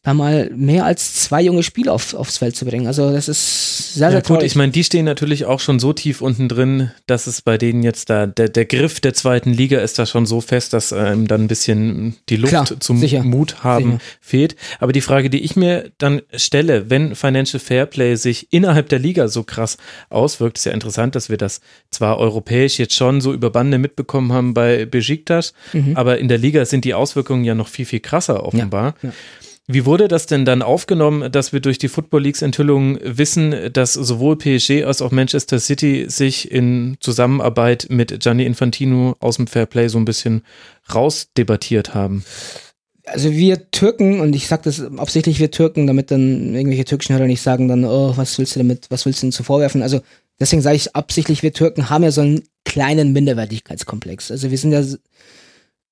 da 0.06 0.13
mal 0.13 0.52
mehr 0.56 0.86
als 0.86 1.15
zwei 1.15 1.41
junge 1.41 1.63
Spieler 1.63 1.91
auf, 1.91 2.13
aufs 2.13 2.38
Feld 2.38 2.56
zu 2.56 2.63
bringen. 2.65 2.86
Also 2.86 3.12
das 3.12 3.28
ist 3.28 3.96
sehr, 3.96 4.08
Ja, 4.08 4.12
sehr 4.12 4.22
gut, 4.22 4.28
traurig. 4.28 4.46
ich 4.46 4.56
meine, 4.56 4.72
die 4.72 4.84
stehen 4.84 5.04
natürlich 5.04 5.46
auch 5.46 5.60
schon 5.60 5.80
so 5.80 5.94
tief 5.94 6.22
unten 6.22 6.48
drin, 6.48 6.91
dass 7.08 7.26
es 7.26 7.41
bei 7.41 7.58
denen 7.58 7.82
jetzt 7.82 8.10
da, 8.12 8.28
der, 8.28 8.48
der 8.50 8.65
Griff 8.65 9.00
der 9.00 9.15
zweiten 9.15 9.52
Liga 9.52 9.80
ist 9.80 9.98
da 9.98 10.06
schon 10.06 10.26
so 10.28 10.41
fest, 10.41 10.74
dass 10.74 10.94
einem 10.94 11.28
dann 11.28 11.41
ein 11.46 11.48
bisschen 11.48 12.15
die 12.30 12.36
Luft 12.38 12.52
Klar, 12.52 12.65
zum 12.80 13.00
sicher, 13.00 13.24
Mut 13.24 13.63
haben 13.63 13.94
sicher. 13.94 14.00
fehlt. 14.22 14.56
Aber 14.80 14.94
die 14.94 15.02
Frage, 15.02 15.30
die 15.32 15.41
ich 15.41 15.56
mir 15.56 15.91
dann 15.98 16.22
stelle, 16.36 16.89
wenn 16.91 17.15
Financial 17.15 17.60
Fairplay 17.60 18.15
sich 18.15 18.54
innerhalb 18.54 18.89
der 18.89 19.00
Liga 19.00 19.28
so 19.28 19.41
krass 19.44 19.78
auswirkt, 20.12 20.60
ist 20.60 20.65
ja 20.65 20.72
interessant, 20.72 21.15
dass 21.15 21.30
wir 21.30 21.38
das 21.38 21.62
zwar 21.89 22.20
europäisch 22.20 22.78
jetzt 22.78 22.94
schon 22.94 23.22
so 23.22 23.34
über 23.34 23.50
Bande 23.50 23.80
mitbekommen 23.80 24.32
haben 24.32 24.54
bei 24.54 24.86
Besiktas, 24.86 25.54
Mhm. 25.74 25.98
aber 25.98 26.20
in 26.20 26.28
der 26.28 26.38
Liga 26.38 26.63
sind 26.65 26.86
die 26.86 26.94
Auswirkungen 26.94 27.44
ja 27.44 27.56
noch 27.56 27.70
viel, 27.70 27.86
viel 27.86 28.02
krasser 28.02 28.44
offenbar. 28.46 28.94
ja. 29.02 29.10
Wie 29.67 29.86
wurde 29.86 30.08
das 30.08 30.28
denn 30.28 30.45
dann 30.45 30.62
aufgenommen, 30.62 31.32
dass 31.32 31.51
wir 31.51 31.60
durch 31.60 31.80
die 31.80 31.88
Football 31.88 32.21
Leagues 32.21 32.43
Enthüllung 32.43 32.99
wissen, 33.01 33.73
dass 33.73 33.93
sowohl 33.93 34.38
PSG 34.38 34.84
als 34.84 35.01
auch 35.01 35.12
Manchester 35.12 35.60
City 35.60 36.06
sich 36.08 36.51
in 36.51 36.97
Zusammenarbeit 36.99 37.88
mit 37.89 38.19
Gianni 38.19 38.45
Infantino 38.45 39.15
aus 39.19 39.38
dem 39.38 39.47
Fairplay 39.47 39.88
so 39.88 39.97
ein 39.97 40.06
bisschen 40.06 40.43
rausdebattiert 40.93 41.95
haben? 41.95 42.23
also 43.08 43.32
wir 43.32 43.71
Türken, 43.71 44.19
und 44.19 44.36
ich 44.36 44.47
sage 44.47 44.63
das 44.65 44.82
absichtlich 44.97 45.39
wir 45.39 45.51
Türken, 45.51 45.88
damit 45.88 46.12
dann 46.12 46.54
irgendwelche 46.54 46.86
türkischen 46.86 47.15
Hörer 47.15 47.28
nicht 47.28 47.41
sagen 47.41 47.67
dann, 47.67 47.86
oh, 47.86 48.13
was 48.15 48.38
willst 48.38 48.56
du 48.56 48.60
damit, 48.60 48.88
was 48.89 49.06
willst 49.06 49.21
du 49.21 49.28
denn 49.28 49.32
zu 49.32 49.43
vorwerfen? 49.43 49.82
Also 49.82 50.01
deswegen 50.39 50.62
sage 50.62 50.75
ich 50.75 50.95
absichtlich, 50.95 51.43
wir 51.43 51.54
Türken 51.54 51.89
haben 51.89 52.04
ja 52.04 52.12
so 52.12 52.21
einen 52.21 52.43
kleinen 52.63 53.13
Minderwertigkeitskomplex. 53.13 54.32
Also 54.32 54.51
wir 54.51 54.58
sind 54.58 54.71
ja, 54.71 54.84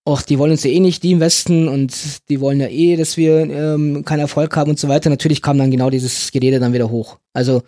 ach, 0.05 0.21
die 0.21 0.37
wollen 0.37 0.51
uns 0.51 0.63
ja 0.63 0.71
eh 0.71 0.79
nicht, 0.79 1.03
die 1.03 1.11
im 1.11 1.19
Westen, 1.19 1.67
und 1.67 1.93
die 2.29 2.39
wollen 2.41 2.59
ja 2.59 2.67
eh, 2.67 2.95
dass 2.95 3.17
wir 3.17 3.41
ähm, 3.41 4.03
keinen 4.05 4.19
Erfolg 4.19 4.55
haben 4.55 4.71
und 4.71 4.79
so 4.79 4.87
weiter. 4.87 5.09
Natürlich 5.09 5.41
kam 5.41 5.57
dann 5.57 5.71
genau 5.71 5.89
dieses 5.89 6.31
Gerede 6.31 6.59
dann 6.59 6.73
wieder 6.73 6.89
hoch. 6.89 7.17
Also, 7.33 7.63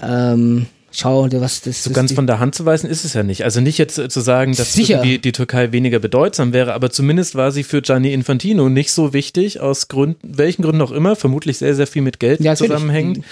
ähm, 0.00 0.66
schau, 0.90 1.28
was 1.32 1.62
das 1.62 1.84
So 1.84 1.90
ganz 1.90 2.12
von 2.12 2.26
der 2.26 2.38
Hand 2.40 2.54
zu 2.54 2.64
weisen 2.64 2.88
ist 2.88 3.04
es 3.04 3.14
ja 3.14 3.22
nicht. 3.22 3.44
Also 3.44 3.60
nicht 3.60 3.78
jetzt 3.78 3.98
äh, 3.98 4.08
zu 4.08 4.20
sagen, 4.20 4.54
dass 4.54 4.72
die 4.72 5.32
Türkei 5.32 5.72
weniger 5.72 5.98
bedeutsam 5.98 6.52
wäre, 6.52 6.74
aber 6.74 6.90
zumindest 6.90 7.34
war 7.34 7.52
sie 7.52 7.62
für 7.62 7.82
Gianni 7.82 8.12
Infantino 8.12 8.68
nicht 8.68 8.92
so 8.92 9.12
wichtig, 9.12 9.60
aus 9.60 9.88
Gründen, 9.88 10.36
welchen 10.36 10.62
Gründen 10.62 10.82
auch 10.82 10.92
immer, 10.92 11.16
vermutlich 11.16 11.58
sehr, 11.58 11.74
sehr 11.74 11.86
viel 11.86 12.02
mit 12.02 12.20
Geld 12.20 12.40
Ja, 12.40 12.52
natürlich. 12.52 13.22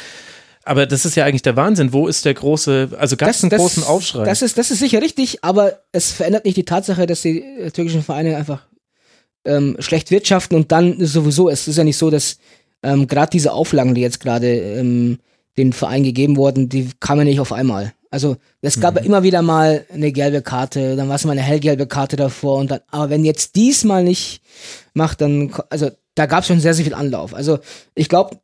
Aber 0.65 0.87
das 0.87 1.05
ist 1.05 1.17
ja 1.17 1.25
eigentlich 1.25 1.43
der 1.43 1.57
Wahnsinn. 1.57 1.93
Wo 1.93 2.07
ist 2.07 2.25
der 2.25 2.35
große, 2.35 2.91
also 2.99 3.17
gab 3.17 3.31
es 3.31 3.43
einen 3.43 3.51
großen 3.51 3.85
Aufschrei? 3.85 4.25
Das 4.25 4.43
ist, 4.43 4.59
das 4.59 4.71
ist 4.71 4.79
sicher 4.79 5.03
richtig, 5.03 5.43
aber 5.43 5.81
es 5.93 6.13
verändert 6.13 6.45
nicht 6.45 6.57
die 6.57 6.65
Tatsache, 6.65 7.07
dass 7.07 7.23
die 7.23 7.43
äh, 7.43 7.71
türkischen 7.71 8.03
Vereine 8.03 8.37
einfach 8.37 8.67
ähm, 9.45 9.77
schlecht 9.81 10.11
wirtschaften 10.11 10.55
und 10.55 10.71
dann 10.71 11.05
sowieso, 11.05 11.49
es 11.49 11.67
ist 11.67 11.79
ja 11.79 11.85
nicht 11.85 11.97
so, 11.97 12.11
dass 12.11 12.39
ähm, 12.83 13.07
gerade 13.07 13.31
diese 13.31 13.53
Auflagen, 13.53 13.95
die 13.95 14.01
jetzt 14.01 14.21
gerade 14.21 14.49
ähm, 14.49 15.19
den 15.57 15.73
Verein 15.73 16.05
gegeben 16.05 16.37
wurden, 16.37 16.69
die 16.69 16.91
kamen 17.01 17.25
nicht 17.25 17.41
auf 17.41 17.53
einmal. 17.53 17.93
Also 18.11 18.37
es 18.61 18.79
gab 18.79 18.97
ja 18.97 19.03
immer 19.03 19.23
wieder 19.23 19.41
mal 19.41 19.87
eine 19.91 20.13
gelbe 20.13 20.43
Karte, 20.43 20.97
dann 20.97 21.09
war 21.09 21.17
es 21.17 21.25
mal 21.25 21.33
eine 21.33 21.41
hellgelbe 21.41 21.87
Karte 21.87 22.17
davor 22.17 22.59
und 22.59 22.71
dann, 22.71 22.81
aber 22.89 23.09
wenn 23.09 23.25
jetzt 23.25 23.57
diesmal 23.57 24.05
nicht 24.05 24.43
macht, 24.93 25.23
dann, 25.23 25.51
also 25.71 25.91
da 26.15 26.27
gab 26.27 26.41
es 26.41 26.49
schon 26.49 26.61
sehr, 26.61 26.75
sehr 26.75 26.85
viel 26.85 26.95
Anlauf. 26.95 27.33
Also 27.33 27.59
ich 27.95 28.11
glaube, 28.11 28.37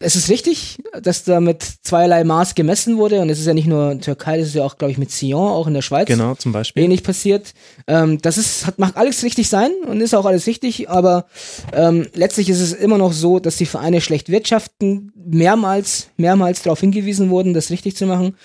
es 0.00 0.16
ist 0.16 0.28
richtig, 0.28 0.78
dass 1.02 1.24
da 1.24 1.40
mit 1.40 1.62
zweierlei 1.62 2.24
Maß 2.24 2.54
gemessen 2.54 2.96
wurde 2.96 3.20
und 3.20 3.30
es 3.30 3.38
ist 3.38 3.46
ja 3.46 3.54
nicht 3.54 3.68
nur 3.68 3.98
Türkei, 4.00 4.38
das 4.38 4.48
ist 4.48 4.54
ja 4.54 4.64
auch, 4.64 4.76
glaube 4.76 4.90
ich, 4.90 4.98
mit 4.98 5.10
Sion, 5.10 5.48
auch 5.48 5.68
in 5.68 5.74
der 5.74 5.82
Schweiz 5.82 6.08
genau, 6.08 6.34
zum 6.34 6.52
Beispiel. 6.52 6.82
wenig 6.82 7.04
passiert. 7.04 7.54
Ähm, 7.86 8.20
das 8.20 8.36
ist, 8.36 8.66
hat, 8.66 8.78
macht 8.78 8.96
alles 8.96 9.22
richtig 9.22 9.48
sein 9.48 9.70
und 9.86 10.00
ist 10.00 10.14
auch 10.14 10.26
alles 10.26 10.46
richtig, 10.46 10.90
aber 10.90 11.26
ähm, 11.72 12.06
letztlich 12.14 12.50
ist 12.50 12.60
es 12.60 12.72
immer 12.72 12.98
noch 12.98 13.12
so, 13.12 13.38
dass 13.38 13.56
die 13.56 13.66
Vereine 13.66 14.00
schlecht 14.00 14.30
wirtschaften, 14.30 15.12
mehrmals, 15.14 16.08
mehrmals 16.16 16.62
darauf 16.62 16.80
hingewiesen 16.80 17.30
wurden, 17.30 17.54
das 17.54 17.70
richtig 17.70 17.96
zu 17.96 18.06
machen. 18.06 18.36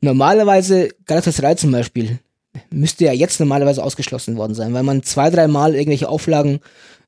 Normalerweise, 0.00 0.88
Galatasaray 1.04 1.56
zum 1.56 1.70
Beispiel, 1.70 2.18
müsste 2.70 3.04
ja 3.04 3.12
jetzt 3.12 3.40
normalerweise 3.40 3.84
ausgeschlossen 3.84 4.36
worden 4.36 4.54
sein, 4.54 4.72
weil 4.72 4.82
man 4.82 5.02
zwei, 5.02 5.28
dreimal 5.28 5.74
irgendwelche 5.74 6.08
Auflagen 6.08 6.60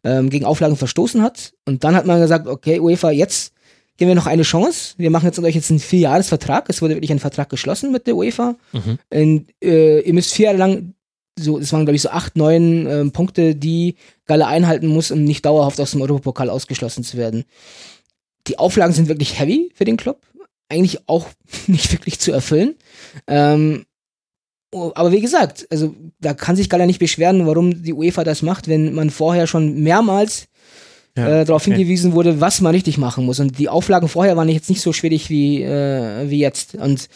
ähm, 0.05 0.29
gegen 0.29 0.45
Auflagen 0.45 0.77
verstoßen 0.77 1.23
hat 1.23 1.55
und 1.65 1.83
dann 1.83 1.97
hat 1.97 2.05
man 2.05 2.21
gesagt, 2.21 2.47
okay, 2.47 2.79
UEFA, 2.79 3.11
jetzt 3.11 3.53
geben 3.97 4.11
wir 4.11 4.15
noch 4.15 4.27
eine 4.27 4.43
Chance. 4.43 4.95
Wir 4.99 5.11
machen 5.11 5.27
jetzt 5.27 5.39
euch 5.39 5.55
jetzt 5.55 5.71
einen 5.71 5.81
Vierjahresvertrag. 5.81 6.69
Es 6.69 6.83
wurde 6.83 6.95
wirklich 6.95 7.13
ein 7.13 7.19
Vertrag 7.19 7.49
geschlossen 7.49 7.93
mit 7.93 8.07
der 8.07 8.17
UEFA. 8.17 8.57
Mhm. 8.73 8.99
Und, 9.11 9.47
äh, 9.63 10.01
ihr 10.01 10.15
müsst 10.15 10.33
vier 10.33 10.47
Jahre 10.47 10.59
lang, 10.59 10.95
so, 11.39 11.59
das 11.59 11.73
waren 11.73 11.85
glaube 11.85 11.97
ich 11.97 12.03
so 12.03 12.11
acht, 12.11 12.37
neun 12.37 12.87
ähm, 12.87 13.13
Punkte, 13.13 13.55
die 13.55 13.97
Galle 14.25 14.47
einhalten 14.47 14.87
muss, 14.87 15.11
um 15.11 15.25
nicht 15.25 15.45
dauerhaft 15.45 15.81
aus 15.81 15.93
dem 15.93 16.01
Europapokal 16.01 16.51
ausgeschlossen 16.51 17.05
zu 17.05 17.17
werden. 17.17 17.45
Die 18.47 18.59
Auflagen 18.59 18.93
sind 18.93 19.09
wirklich 19.09 19.39
heavy 19.39 19.71
für 19.75 19.85
den 19.85 19.97
Club. 19.97 20.21
Eigentlich 20.69 21.01
auch 21.09 21.29
nicht 21.67 21.93
wirklich 21.93 22.19
zu 22.19 22.33
erfüllen. 22.33 22.75
Ähm, 23.27 23.85
oh, 24.73 24.93
aber 24.95 25.13
wie 25.13 25.21
gesagt, 25.21 25.67
also 25.71 25.95
da 26.21 26.35
kann 26.35 26.57
sich 26.57 26.69
Galler 26.69 26.87
nicht 26.87 27.01
beschweren, 27.01 27.47
warum 27.47 27.83
die 27.83 27.93
UEFA 27.93 28.25
das 28.25 28.43
macht, 28.43 28.69
wenn 28.69 28.95
man 28.95 29.11
vorher 29.11 29.47
schon 29.47 29.83
mehrmals 29.83 30.49
Ja, 31.17 31.41
äh, 31.41 31.45
darauf 31.45 31.63
okay. 31.63 31.73
hingewiesen 31.73 32.13
wurde, 32.13 32.41
was 32.41 32.61
man 32.61 32.75
richtig 32.75 32.99
machen 32.99 33.25
muss. 33.25 33.41
Und 33.41 33.59
die 33.59 33.69
Auflagen 33.69 34.09
vorher 34.09 34.37
waren 34.37 34.49
jetzt 34.49 34.69
nicht 34.69 34.83
so 34.83 34.93
schwierig 34.93 35.31
wie, 35.31 35.63
äh, 35.63 36.29
wie 36.29 36.39
jetzt. 36.39 36.75
Und 36.75 37.09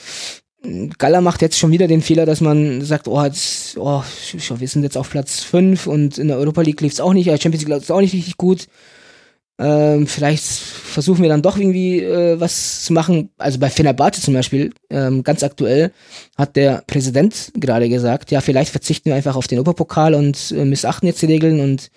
mh, 0.64 0.94
Galler 0.98 1.20
macht 1.20 1.42
jetzt 1.42 1.58
schon 1.58 1.70
wieder 1.70 1.86
den 1.86 2.00
Fehler, 2.00 2.24
dass 2.24 2.40
man 2.40 2.82
sagt, 2.82 3.08
oh, 3.08 3.22
jetzt, 3.22 3.76
oh, 3.76 4.02
wir 4.56 4.68
sind 4.68 4.82
jetzt 4.82 4.96
auf 4.96 5.10
Platz 5.10 5.40
5 5.40 5.86
und 5.86 6.16
in 6.16 6.28
der 6.28 6.38
Europa 6.38 6.62
League 6.62 6.80
lief 6.80 6.94
es 6.94 7.00
auch 7.00 7.12
nicht, 7.12 7.26
äh, 7.26 7.38
Champions 7.38 7.62
League 7.62 7.68
läuft 7.68 7.84
es 7.84 7.90
auch 7.90 8.00
nicht 8.00 8.14
richtig 8.14 8.38
gut. 8.38 8.68
Ähm, 9.60 10.06
vielleicht 10.06 10.44
versuchen 10.44 11.20
wir 11.20 11.28
dann 11.28 11.42
doch 11.42 11.58
irgendwie 11.58 12.00
äh, 12.00 12.40
was 12.40 12.82
zu 12.82 12.94
machen. 12.94 13.28
Also 13.36 13.58
bei 13.58 13.68
Fenerbahce 13.68 14.22
zum 14.22 14.32
Beispiel, 14.32 14.72
ähm, 14.88 15.22
ganz 15.22 15.42
aktuell, 15.42 15.92
hat 16.38 16.56
der 16.56 16.82
Präsident 16.86 17.52
gerade 17.54 17.90
gesagt, 17.90 18.30
ja, 18.30 18.40
vielleicht 18.40 18.70
verzichten 18.70 19.10
wir 19.10 19.16
einfach 19.16 19.36
auf 19.36 19.46
den 19.46 19.58
Europapokal 19.58 20.14
und 20.14 20.52
äh, 20.52 20.64
missachten 20.64 21.06
jetzt 21.06 21.20
die 21.20 21.26
Regeln 21.26 21.60
und 21.60 21.90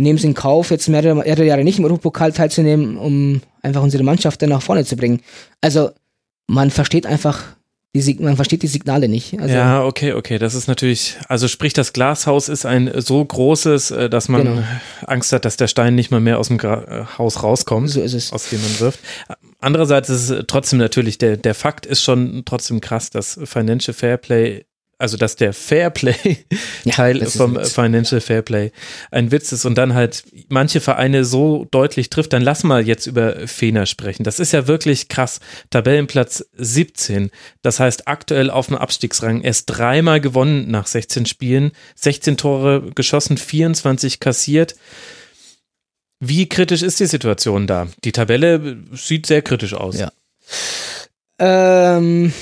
nehmen 0.00 0.18
es 0.18 0.24
in 0.24 0.34
Kauf, 0.34 0.70
jetzt 0.70 0.88
mehrere, 0.88 1.14
mehrere 1.14 1.44
Jahre 1.44 1.64
nicht 1.64 1.78
im 1.78 1.84
Europapokal 1.84 2.32
teilzunehmen, 2.32 2.96
um 2.96 3.42
einfach 3.62 3.82
unsere 3.82 4.02
Mannschaft 4.02 4.42
dann 4.42 4.50
nach 4.50 4.62
vorne 4.62 4.84
zu 4.84 4.96
bringen. 4.96 5.20
Also 5.60 5.90
man 6.46 6.70
versteht 6.70 7.06
einfach 7.06 7.44
die 7.94 8.16
man 8.20 8.36
versteht 8.36 8.62
die 8.62 8.68
Signale 8.68 9.08
nicht. 9.08 9.36
Also, 9.40 9.52
ja, 9.52 9.84
okay, 9.84 10.12
okay. 10.12 10.38
Das 10.38 10.54
ist 10.54 10.68
natürlich, 10.68 11.16
also 11.28 11.48
sprich, 11.48 11.72
das 11.72 11.92
Glashaus 11.92 12.48
ist 12.48 12.64
ein 12.64 12.90
so 13.00 13.24
großes, 13.24 13.90
äh, 13.90 14.08
dass 14.08 14.28
man 14.28 14.44
Genau. 14.44 14.62
Angst 15.06 15.32
hat, 15.32 15.44
dass 15.44 15.56
der 15.56 15.66
Stein 15.66 15.96
nicht 15.96 16.12
mal 16.12 16.20
mehr 16.20 16.38
aus 16.38 16.48
dem 16.48 16.58
Gra 16.58 16.84
äh, 16.84 17.18
Haus 17.18 17.42
rauskommt, 17.42 17.90
So 17.90 18.00
aus 18.02 18.48
dem 18.48 18.62
man 18.62 18.80
wirft. 18.80 19.00
Andererseits 19.58 20.08
ist 20.08 20.30
es 20.30 20.44
trotzdem 20.46 20.78
natürlich, 20.78 21.18
der, 21.18 21.36
der 21.36 21.54
Fakt 21.54 21.84
ist 21.84 22.02
schon 22.04 22.44
trotzdem 22.44 22.80
krass, 22.80 23.10
dass 23.10 23.40
Financial 23.44 23.92
Fairplay, 23.92 24.64
also 25.00 25.16
dass 25.16 25.36
der 25.36 25.52
Fairplay-Teil 25.52 27.18
Ja, 27.20 27.26
vom. 27.26 27.62
Financial 27.64 28.20
Fairplay 28.20 28.70
ein 29.10 29.32
Witz 29.32 29.52
ist 29.52 29.64
und 29.64 29.76
dann 29.76 29.94
halt 29.94 30.24
manche 30.48 30.80
Vereine 30.80 31.24
so 31.24 31.66
deutlich 31.70 32.10
trifft, 32.10 32.32
dann 32.32 32.42
lass 32.42 32.64
mal 32.64 32.86
jetzt 32.86 33.06
über 33.06 33.46
Fener 33.46 33.86
sprechen. 33.86 34.24
Das 34.24 34.38
ist 34.38 34.52
ja 34.52 34.66
wirklich 34.66 35.08
krass. 35.08 35.40
Tabellenplatz 35.70 36.44
17. 36.56 37.30
Das 37.62 37.80
heißt 37.80 38.08
aktuell 38.08 38.50
auf 38.50 38.66
dem 38.66 38.76
Abstiegsrang 38.76 39.40
erst 39.40 39.64
dreimal 39.66 40.20
gewonnen 40.20 40.70
nach 40.70 40.86
16 40.86 41.26
Spielen, 41.26 41.72
16 41.96 42.36
Tore 42.36 42.90
geschossen, 42.94 43.38
24 43.38 44.20
kassiert. 44.20 44.76
Wie 46.20 46.48
kritisch 46.48 46.82
ist 46.82 47.00
die 47.00 47.06
Situation 47.06 47.66
da? 47.66 47.88
Die 48.04 48.12
Tabelle 48.12 48.76
sieht 48.92 49.26
sehr 49.26 49.40
kritisch 49.40 49.72
aus. 49.72 49.98
Ja. 49.98 50.12
Ähm, 51.38 52.32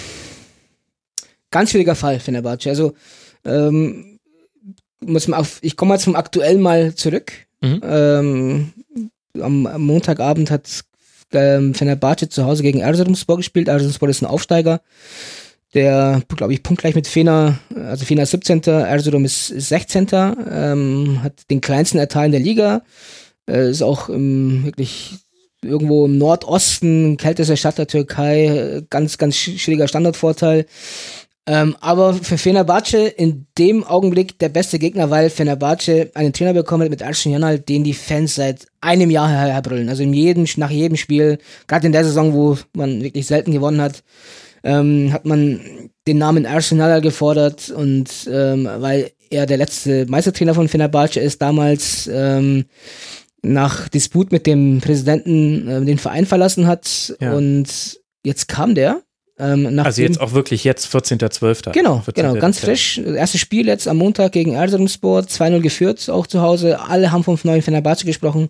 ganz 1.50 1.70
schwieriger 1.70 1.94
Fall, 1.94 2.20
Fenerbahce. 2.20 2.70
Also, 2.70 2.94
ähm, 3.44 4.18
muss 5.00 5.28
man 5.28 5.40
auf, 5.40 5.58
ich 5.62 5.76
komme 5.76 5.90
mal 5.90 6.00
zum 6.00 6.16
aktuellen 6.16 6.60
mal 6.60 6.94
zurück. 6.94 7.32
Mhm. 7.60 7.80
Ähm, 7.84 8.72
am, 9.40 9.66
am 9.66 9.82
Montagabend 9.82 10.50
hat 10.50 10.68
ähm, 11.32 11.74
Fenerbahce 11.74 12.28
zu 12.28 12.44
Hause 12.44 12.62
gegen 12.62 12.80
Erzurumspor 12.80 13.36
gespielt. 13.36 13.68
Erzurumspor 13.68 14.08
ist 14.08 14.22
ein 14.22 14.26
Aufsteiger. 14.26 14.80
der, 15.74 16.22
glaube 16.28 16.54
ich, 16.54 16.62
punktgleich 16.62 16.94
mit 16.94 17.06
Fener, 17.06 17.58
also 17.74 18.04
Fener 18.04 18.22
ist 18.22 18.30
17., 18.30 18.62
Erzurum 18.62 19.24
ist 19.24 19.48
16., 19.48 20.08
ähm, 20.50 21.22
hat 21.22 21.50
den 21.50 21.60
kleinsten 21.60 21.98
Erteil 21.98 22.26
in 22.26 22.32
der 22.32 22.40
Liga, 22.40 22.82
äh, 23.48 23.70
ist 23.70 23.82
auch 23.82 24.08
im, 24.08 24.64
wirklich 24.64 25.16
irgendwo 25.62 26.06
im 26.06 26.16
Nordosten, 26.16 27.16
kältester 27.16 27.56
Stadt 27.56 27.78
der 27.78 27.86
Türkei, 27.86 28.82
ganz, 28.88 29.18
ganz 29.18 29.36
schwieriger 29.36 29.88
Standortvorteil. 29.88 30.66
Ähm, 31.50 31.76
aber 31.80 32.12
für 32.12 32.36
Fenerbahce 32.36 33.08
in 33.08 33.46
dem 33.56 33.82
Augenblick 33.82 34.38
der 34.38 34.50
beste 34.50 34.78
Gegner, 34.78 35.08
weil 35.08 35.30
Fenerbahce 35.30 36.10
einen 36.12 36.34
Trainer 36.34 36.52
bekommen 36.52 36.90
mit 36.90 37.02
Arsene 37.02 37.32
Yanal, 37.32 37.58
den 37.58 37.84
die 37.84 37.94
Fans 37.94 38.34
seit 38.34 38.66
einem 38.82 39.10
Jahr 39.10 39.30
her 39.30 39.54
herbrüllen. 39.54 39.88
Also 39.88 40.02
in 40.02 40.12
jedem, 40.12 40.46
nach 40.58 40.70
jedem 40.70 40.98
Spiel, 40.98 41.38
gerade 41.66 41.86
in 41.86 41.92
der 41.92 42.04
Saison, 42.04 42.34
wo 42.34 42.58
man 42.74 43.02
wirklich 43.02 43.26
selten 43.26 43.52
gewonnen 43.52 43.80
hat, 43.80 44.02
ähm, 44.62 45.10
hat 45.10 45.24
man 45.24 45.60
den 46.06 46.18
Namen 46.18 46.44
Arsenal 46.44 47.00
gefordert 47.00 47.70
und 47.70 48.10
ähm, 48.30 48.68
weil 48.80 49.10
er 49.30 49.46
der 49.46 49.56
letzte 49.56 50.04
Meistertrainer 50.04 50.52
von 50.52 50.68
Fenerbahce 50.68 51.20
ist, 51.20 51.40
damals 51.40 52.10
ähm, 52.12 52.66
nach 53.40 53.88
Disput 53.88 54.32
mit 54.32 54.46
dem 54.46 54.82
Präsidenten 54.82 55.66
äh, 55.66 55.82
den 55.82 55.98
Verein 55.98 56.26
verlassen 56.26 56.66
hat 56.66 57.14
ja. 57.20 57.32
und 57.32 58.00
jetzt 58.22 58.48
kam 58.48 58.74
der 58.74 59.00
ähm, 59.38 59.78
also 59.78 60.02
jetzt 60.02 60.20
auch 60.20 60.32
wirklich 60.32 60.64
jetzt 60.64 60.92
14.12. 60.94 61.72
Genau, 61.72 62.00
14. 62.00 62.14
genau, 62.14 62.40
ganz 62.40 62.58
frisch. 62.58 62.98
Erstes 62.98 63.40
Spiel 63.40 63.66
jetzt 63.66 63.86
am 63.86 63.98
Montag 63.98 64.32
gegen 64.32 64.54
Erzurumspor, 64.54 65.20
2-0 65.20 65.60
geführt, 65.60 66.10
auch 66.10 66.26
zu 66.26 66.42
Hause. 66.42 66.80
Alle 66.80 67.12
haben 67.12 67.24
vom 67.24 67.38
neuen 67.44 67.62
Fenerbahce 67.62 68.04
gesprochen. 68.04 68.48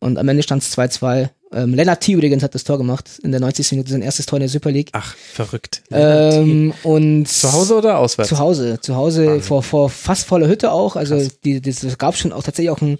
Und 0.00 0.18
am 0.18 0.28
Ende 0.28 0.42
stand 0.42 0.62
es 0.62 0.76
2-2. 0.76 1.30
Ähm, 1.52 1.74
Lennart 1.74 2.00
T. 2.00 2.12
übrigens 2.12 2.42
hat 2.42 2.54
das 2.54 2.64
Tor 2.64 2.78
gemacht 2.78 3.20
in 3.22 3.30
der 3.30 3.40
90. 3.40 3.72
Minute, 3.72 3.90
sein 3.90 4.02
erstes 4.02 4.26
Tor 4.26 4.38
in 4.38 4.40
der 4.40 4.48
Super 4.48 4.72
League. 4.72 4.90
Ach, 4.92 5.14
verrückt. 5.14 5.82
Ähm, 5.92 6.74
und 6.82 7.28
zu 7.28 7.52
Hause 7.52 7.76
oder 7.76 7.98
auswärts? 7.98 8.28
Zu 8.28 8.38
Hause, 8.38 8.80
zu 8.80 8.96
Hause 8.96 9.40
vor, 9.40 9.62
vor 9.62 9.88
fast 9.88 10.26
voller 10.26 10.48
Hütte 10.48 10.72
auch. 10.72 10.96
Also 10.96 11.26
die, 11.44 11.60
das 11.60 11.96
gab 11.98 12.16
schon 12.16 12.32
auch 12.32 12.42
tatsächlich 12.42 12.70
auch 12.70 12.82
ein 12.82 12.98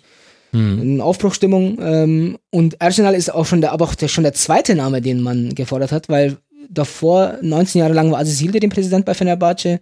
hm. 0.54 0.80
eine 0.80 1.04
Aufbruchstimmung. 1.04 1.78
Ähm, 1.82 2.38
und 2.50 2.80
Arsenal 2.80 3.14
ist 3.14 3.34
auch 3.34 3.44
schon 3.44 3.60
der, 3.60 3.72
aber 3.72 3.84
auch 3.86 3.94
der, 3.96 4.06
schon 4.08 4.22
der 4.22 4.34
zweite 4.34 4.76
Name, 4.76 5.02
den 5.02 5.20
man 5.20 5.54
gefordert 5.54 5.90
hat, 5.90 6.08
weil 6.08 6.36
davor, 6.70 7.38
19 7.42 7.80
Jahre 7.80 7.94
lang 7.94 8.10
war 8.10 8.20
Aziz 8.20 8.38
Hilde 8.38 8.60
den 8.60 8.70
Präsident 8.70 9.04
bei 9.04 9.14
Fenerbahce, 9.14 9.80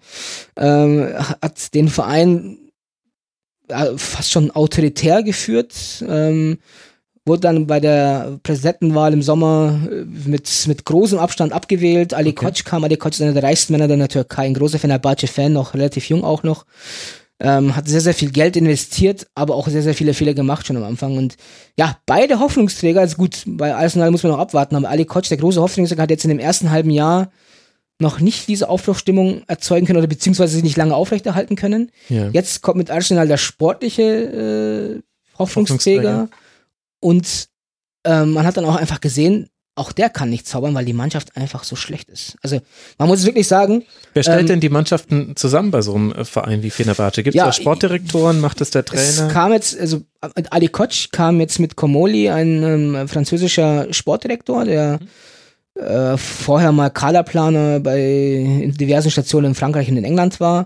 ähm, 0.57 1.15
hat 1.41 1.75
den 1.75 1.89
Verein 1.89 2.59
äh, 3.69 3.97
fast 3.97 4.31
schon 4.31 4.51
autoritär 4.51 5.23
geführt, 5.23 6.05
ähm, 6.09 6.59
wurde 7.25 7.41
dann 7.41 7.67
bei 7.67 7.81
der 7.81 8.39
Präsidentenwahl 8.43 9.13
im 9.13 9.23
Sommer 9.23 9.81
äh, 9.91 10.05
mit, 10.05 10.51
mit 10.67 10.85
großem 10.85 11.19
Abstand 11.19 11.53
abgewählt. 11.53 12.15
Ali 12.15 12.31
okay. 12.31 12.47
Koç 12.47 12.65
kam, 12.65 12.85
Ali 12.85 12.97
Koç 12.97 13.15
ist 13.15 13.23
einer 13.23 13.33
der 13.33 13.45
reichsten 13.45 13.73
Männer 13.73 13.89
der 13.89 14.09
Türkei, 14.09 14.47
ein 14.47 14.55
großer 14.55 14.79
Fenerbahce-Fan, 14.79 15.53
noch 15.53 15.75
relativ 15.75 16.09
jung 16.09 16.25
auch 16.25 16.43
noch 16.43 16.65
ähm, 17.43 17.75
hat 17.75 17.89
sehr, 17.89 18.01
sehr 18.01 18.15
viel 18.15 18.31
Geld 18.31 18.57
investiert, 18.57 19.27
aber 19.35 19.57
auch 19.57 19.67
sehr, 19.67 19.83
sehr 19.83 19.95
viele 19.95 20.15
Fehler 20.15 20.33
gemacht 20.33 20.65
schon 20.65 20.77
am 20.77 20.85
Anfang. 20.85 21.19
Und 21.19 21.37
ja, 21.77 21.99
beide 22.07 22.39
Hoffnungsträger, 22.39 23.01
also 23.01 23.17
gut, 23.17 23.43
bei 23.47 23.75
Arsenal 23.75 24.13
muss 24.13 24.23
man 24.23 24.31
noch 24.31 24.39
abwarten, 24.39 24.77
aber 24.77 24.89
Ali 24.89 25.05
Koch, 25.05 25.23
der 25.23 25.39
große 25.39 25.61
Hoffnungsträger, 25.61 26.05
hat 26.05 26.11
jetzt 26.11 26.25
in 26.25 26.31
dem 26.31 26.39
ersten 26.39 26.71
halben 26.71 26.91
Jahr 26.91 27.33
noch 27.99 28.21
nicht 28.21 28.47
diese 28.47 28.69
Aufbruchstimmung 28.69 29.43
erzeugen 29.49 29.87
können 29.87 29.99
oder 29.99 30.07
beziehungsweise 30.07 30.55
sie 30.55 30.63
nicht 30.63 30.77
lange 30.77 30.95
aufrechterhalten 30.95 31.57
können. 31.57 31.91
Ja. 32.09 32.29
Jetzt 32.29 32.63
kommt 32.63 32.79
mit 32.79 32.91
Arsenal 32.93 33.27
der 33.27 33.39
sportliche 33.39 34.03
äh, 34.03 35.03
Hoffnungsträger, 35.37 36.29
Hoffnungsträger. 36.29 36.29
und 37.01 37.49
ähm, 38.05 38.33
man 38.35 38.47
hat 38.47 38.57
dann 38.57 38.67
auch 38.67 38.77
einfach 38.77 39.01
gesehen, 39.01 39.49
auch 39.75 39.93
der 39.93 40.11
kann 40.11 40.29
nicht 40.29 40.47
zaubern, 40.47 40.75
weil 40.75 40.85
die 40.85 40.93
Mannschaft 40.93 41.37
einfach 41.37 41.65
so 41.65 41.77
schlecht 41.77 42.11
ist. 42.11 42.37
Also 42.43 42.61
man 42.99 43.09
muss 43.09 43.21
es 43.21 43.27
wirklich 43.27 43.49
sagen. 43.49 43.85
Wer 44.13 44.23
stellt 44.23 44.41
ähm, 44.41 44.47
denn 44.47 44.61
die 44.61 44.69
Mannschaften 44.69 45.35
zusammen 45.35 45.71
bei 45.71 45.81
so 45.81 45.95
einem 45.95 46.13
äh, 46.13 46.25
Verein 46.25 46.63
wie 46.63 46.71
Fenerbahce? 46.71 47.23
Gibt 47.23 47.35
es 47.35 47.39
ja, 47.39 47.47
da 47.47 47.53
Sportdirektoren? 47.53 48.41
Macht 48.41 48.61
es 48.61 48.71
der 48.71 48.85
Trainer? 48.85 49.03
Es 49.03 49.29
kam 49.29 49.53
jetzt, 49.53 49.79
also 49.79 50.03
Ali 50.21 50.69
Koch 50.69 51.11
kam 51.11 51.41
jetzt 51.41 51.59
mit 51.59 51.77
Komoli, 51.77 52.29
ein 52.29 52.63
ähm, 52.63 53.09
französischer 53.09 53.93
Sportdirektor, 53.93 54.67
der 54.67 54.99
mhm. 55.01 55.83
äh, 55.83 56.19
vorher 56.19 56.73
mal 56.73 56.91
Kaderplaner 56.91 57.81
bei 57.81 58.71
diversen 58.79 59.11
Stationen 59.11 59.49
in 59.49 59.55
Frankreich 59.55 59.89
und 59.89 59.97
in 59.97 60.05
England 60.05 60.39
war. 60.39 60.65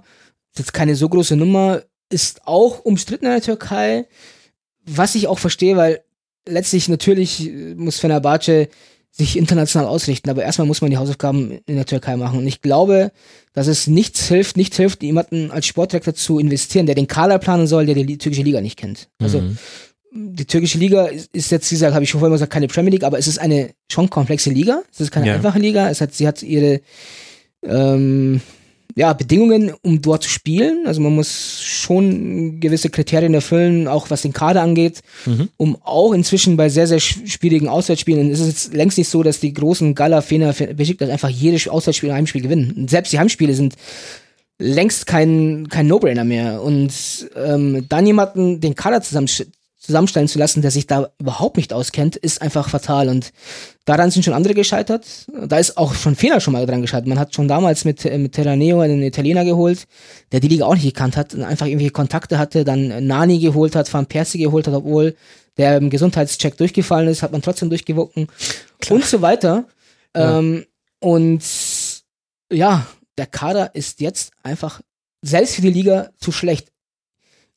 Das 0.53 0.61
ist 0.63 0.67
jetzt 0.67 0.73
keine 0.73 0.97
so 0.97 1.09
große 1.09 1.37
Nummer, 1.37 1.83
ist 2.11 2.41
auch 2.45 2.81
umstritten 2.81 3.27
in 3.27 3.33
der 3.33 3.43
Türkei, 3.43 4.07
was 4.85 5.15
ich 5.15 5.29
auch 5.29 5.39
verstehe, 5.39 5.77
weil 5.77 6.01
letztlich 6.49 6.89
natürlich 6.89 7.51
muss 7.77 8.01
Fenerbahce 8.01 8.69
sich 9.17 9.39
international 9.39 9.89
ausrichten. 9.89 10.29
Aber 10.29 10.43
erstmal 10.43 10.67
muss 10.67 10.83
man 10.83 10.91
die 10.91 10.99
Hausaufgaben 10.99 11.59
in 11.67 11.77
der 11.77 11.87
Türkei 11.87 12.17
machen. 12.17 12.39
Und 12.39 12.47
ich 12.47 12.61
glaube, 12.61 13.13
dass 13.55 13.67
es 13.67 13.87
nichts 13.87 14.29
hilft, 14.29 14.57
nichts 14.57 14.77
hilft, 14.77 15.03
jemanden 15.03 15.51
als 15.51 15.67
Sportdirektor 15.67 16.15
zu 16.15 16.39
investieren, 16.39 16.87
der 16.87 16.95
den 16.95 17.07
Kader 17.07 17.39
planen 17.39 17.67
soll, 17.67 17.87
der 17.87 17.95
die 17.95 18.19
türkische 18.19 18.43
Liga 18.43 18.61
nicht 18.61 18.79
kennt. 18.79 19.09
Also 19.19 19.41
mhm. 19.41 19.57
die 20.13 20.45
türkische 20.45 20.77
Liga 20.77 21.09
ist 21.33 21.51
jetzt, 21.51 21.71
wie 21.71 21.77
gesagt, 21.77 21.95
habe 21.95 22.05
ich 22.05 22.11
schon 22.11 22.21
vorher 22.21 22.35
gesagt, 22.35 22.53
keine 22.53 22.69
Premier 22.69 22.91
League, 22.91 23.05
aber 23.05 23.19
es 23.19 23.27
ist 23.27 23.39
eine 23.39 23.71
schon 23.91 24.11
komplexe 24.11 24.51
Liga. 24.51 24.83
Es 24.93 25.01
ist 25.01 25.11
keine 25.11 25.29
ja. 25.29 25.35
einfache 25.35 25.59
Liga. 25.59 25.89
Es 25.89 26.03
hat, 26.03 26.13
sie 26.13 26.29
hat 26.29 26.43
ihre 26.43 26.83
ähm, 27.63 28.43
ja, 28.97 29.13
Bedingungen, 29.13 29.73
um 29.83 30.01
dort 30.01 30.23
zu 30.23 30.31
spielen. 30.31 30.87
Also 30.87 31.03
man 31.03 31.15
muss 31.15 31.61
schon 31.61 32.61
gewisse 32.61 32.89
Kriterien 32.89 33.35
erfüllen, 33.35 33.89
auch 33.89 34.09
was 34.09 34.23
den 34.23 34.33
Kader 34.33 34.63
angeht, 34.63 35.03
mhm. 35.27 35.51
um 35.59 35.77
auch 35.85 36.15
inzwischen 36.15 36.57
bei 36.57 36.71
sehr, 36.71 36.87
sehr 36.87 36.99
schwierigen 36.99 37.69
Auswärtsspielen, 37.69 38.31
es 38.31 38.41
ist 38.41 38.47
jetzt 38.47 38.75
längst 38.75 38.97
nicht 38.97 39.11
so, 39.11 39.23
dass 39.23 39.39
die 39.39 39.53
großen 39.53 39.95
Gala, 39.95 40.23
Fener, 40.23 40.55
Besiktas 40.55 41.11
einfach 41.11 41.29
jedes 41.29 41.69
Auswärtsspiel 41.69 42.09
und 42.09 42.17
Heimspiel 42.17 42.41
gewinnen. 42.41 42.73
Und 42.75 42.91
selbst 42.91 43.13
die 43.13 43.19
Heimspiele 43.19 43.53
sind 43.53 43.75
längst 44.59 45.07
kein, 45.07 45.69
kein 45.69 45.87
No-Brainer 45.89 46.25
mehr. 46.25 46.63
Und 46.63 46.91
ähm, 47.37 47.85
dann 47.91 48.07
jemanden 48.07 48.63
den 48.63 48.75
Kader 48.75 49.03
zusammen, 49.03 49.29
zusammenstellen 49.87 50.29
zu 50.29 50.39
lassen, 50.39 50.63
der 50.63 50.71
sich 50.71 50.87
da 50.87 51.11
überhaupt 51.19 51.57
nicht 51.57 51.73
auskennt, 51.73 52.17
ist 52.17 52.43
einfach 52.43 52.69
fatal. 52.69 53.09
Und 53.09 53.33
daran 53.85 54.11
sind 54.11 54.25
schon 54.25 54.35
andere 54.35 54.55
gescheitert. 54.55 55.07
Da 55.47 55.59
ist 55.59 55.77
auch 55.79 55.95
schon 55.95 56.17
Fehler 56.17 56.41
schon 56.41 56.53
mal 56.53 56.67
dran 56.67 56.83
gescheitert. 56.83 57.07
Man 57.07 57.19
hat 57.19 57.35
schon 57.35 57.49
damals 57.49 57.85
mit, 57.85 58.05
äh, 58.05 58.19
mit 58.19 58.33
Terraneo 58.33 58.81
einen 58.81 59.03
Italiener 59.03 59.45
geholt, 59.45 59.87
der 60.33 60.41
die 60.41 60.49
Liga 60.49 60.67
auch 60.67 60.75
nicht 60.75 60.85
gekannt 60.85 61.17
hat 61.17 61.35
und 61.35 61.43
einfach 61.43 61.67
irgendwelche 61.67 61.93
Kontakte 61.93 62.39
hatte, 62.39 62.65
dann 62.65 63.07
Nani 63.07 63.39
geholt 63.39 63.77
hat, 63.77 63.93
Van 63.93 64.07
Persie 64.07 64.39
geholt 64.39 64.67
hat, 64.67 64.75
obwohl 64.75 65.17
der 65.57 65.79
im 65.79 65.89
Gesundheitscheck 65.89 66.57
durchgefallen 66.57 67.09
ist, 67.09 67.23
hat 67.23 67.33
man 67.33 67.43
trotzdem 67.43 67.71
durchgewunken 67.71 68.27
und 68.91 69.05
so 69.05 69.23
weiter. 69.23 69.65
Ja. 70.15 70.39
Ähm, 70.39 70.67
und 71.01 71.43
ja, 72.53 72.87
der 73.17 73.27
Kader 73.27 73.75
ist 73.75 74.01
jetzt 74.01 74.33
einfach 74.43 74.81
selbst 75.23 75.55
für 75.55 75.63
die 75.63 75.71
Liga 75.71 76.11
zu 76.19 76.33
schlecht. 76.33 76.73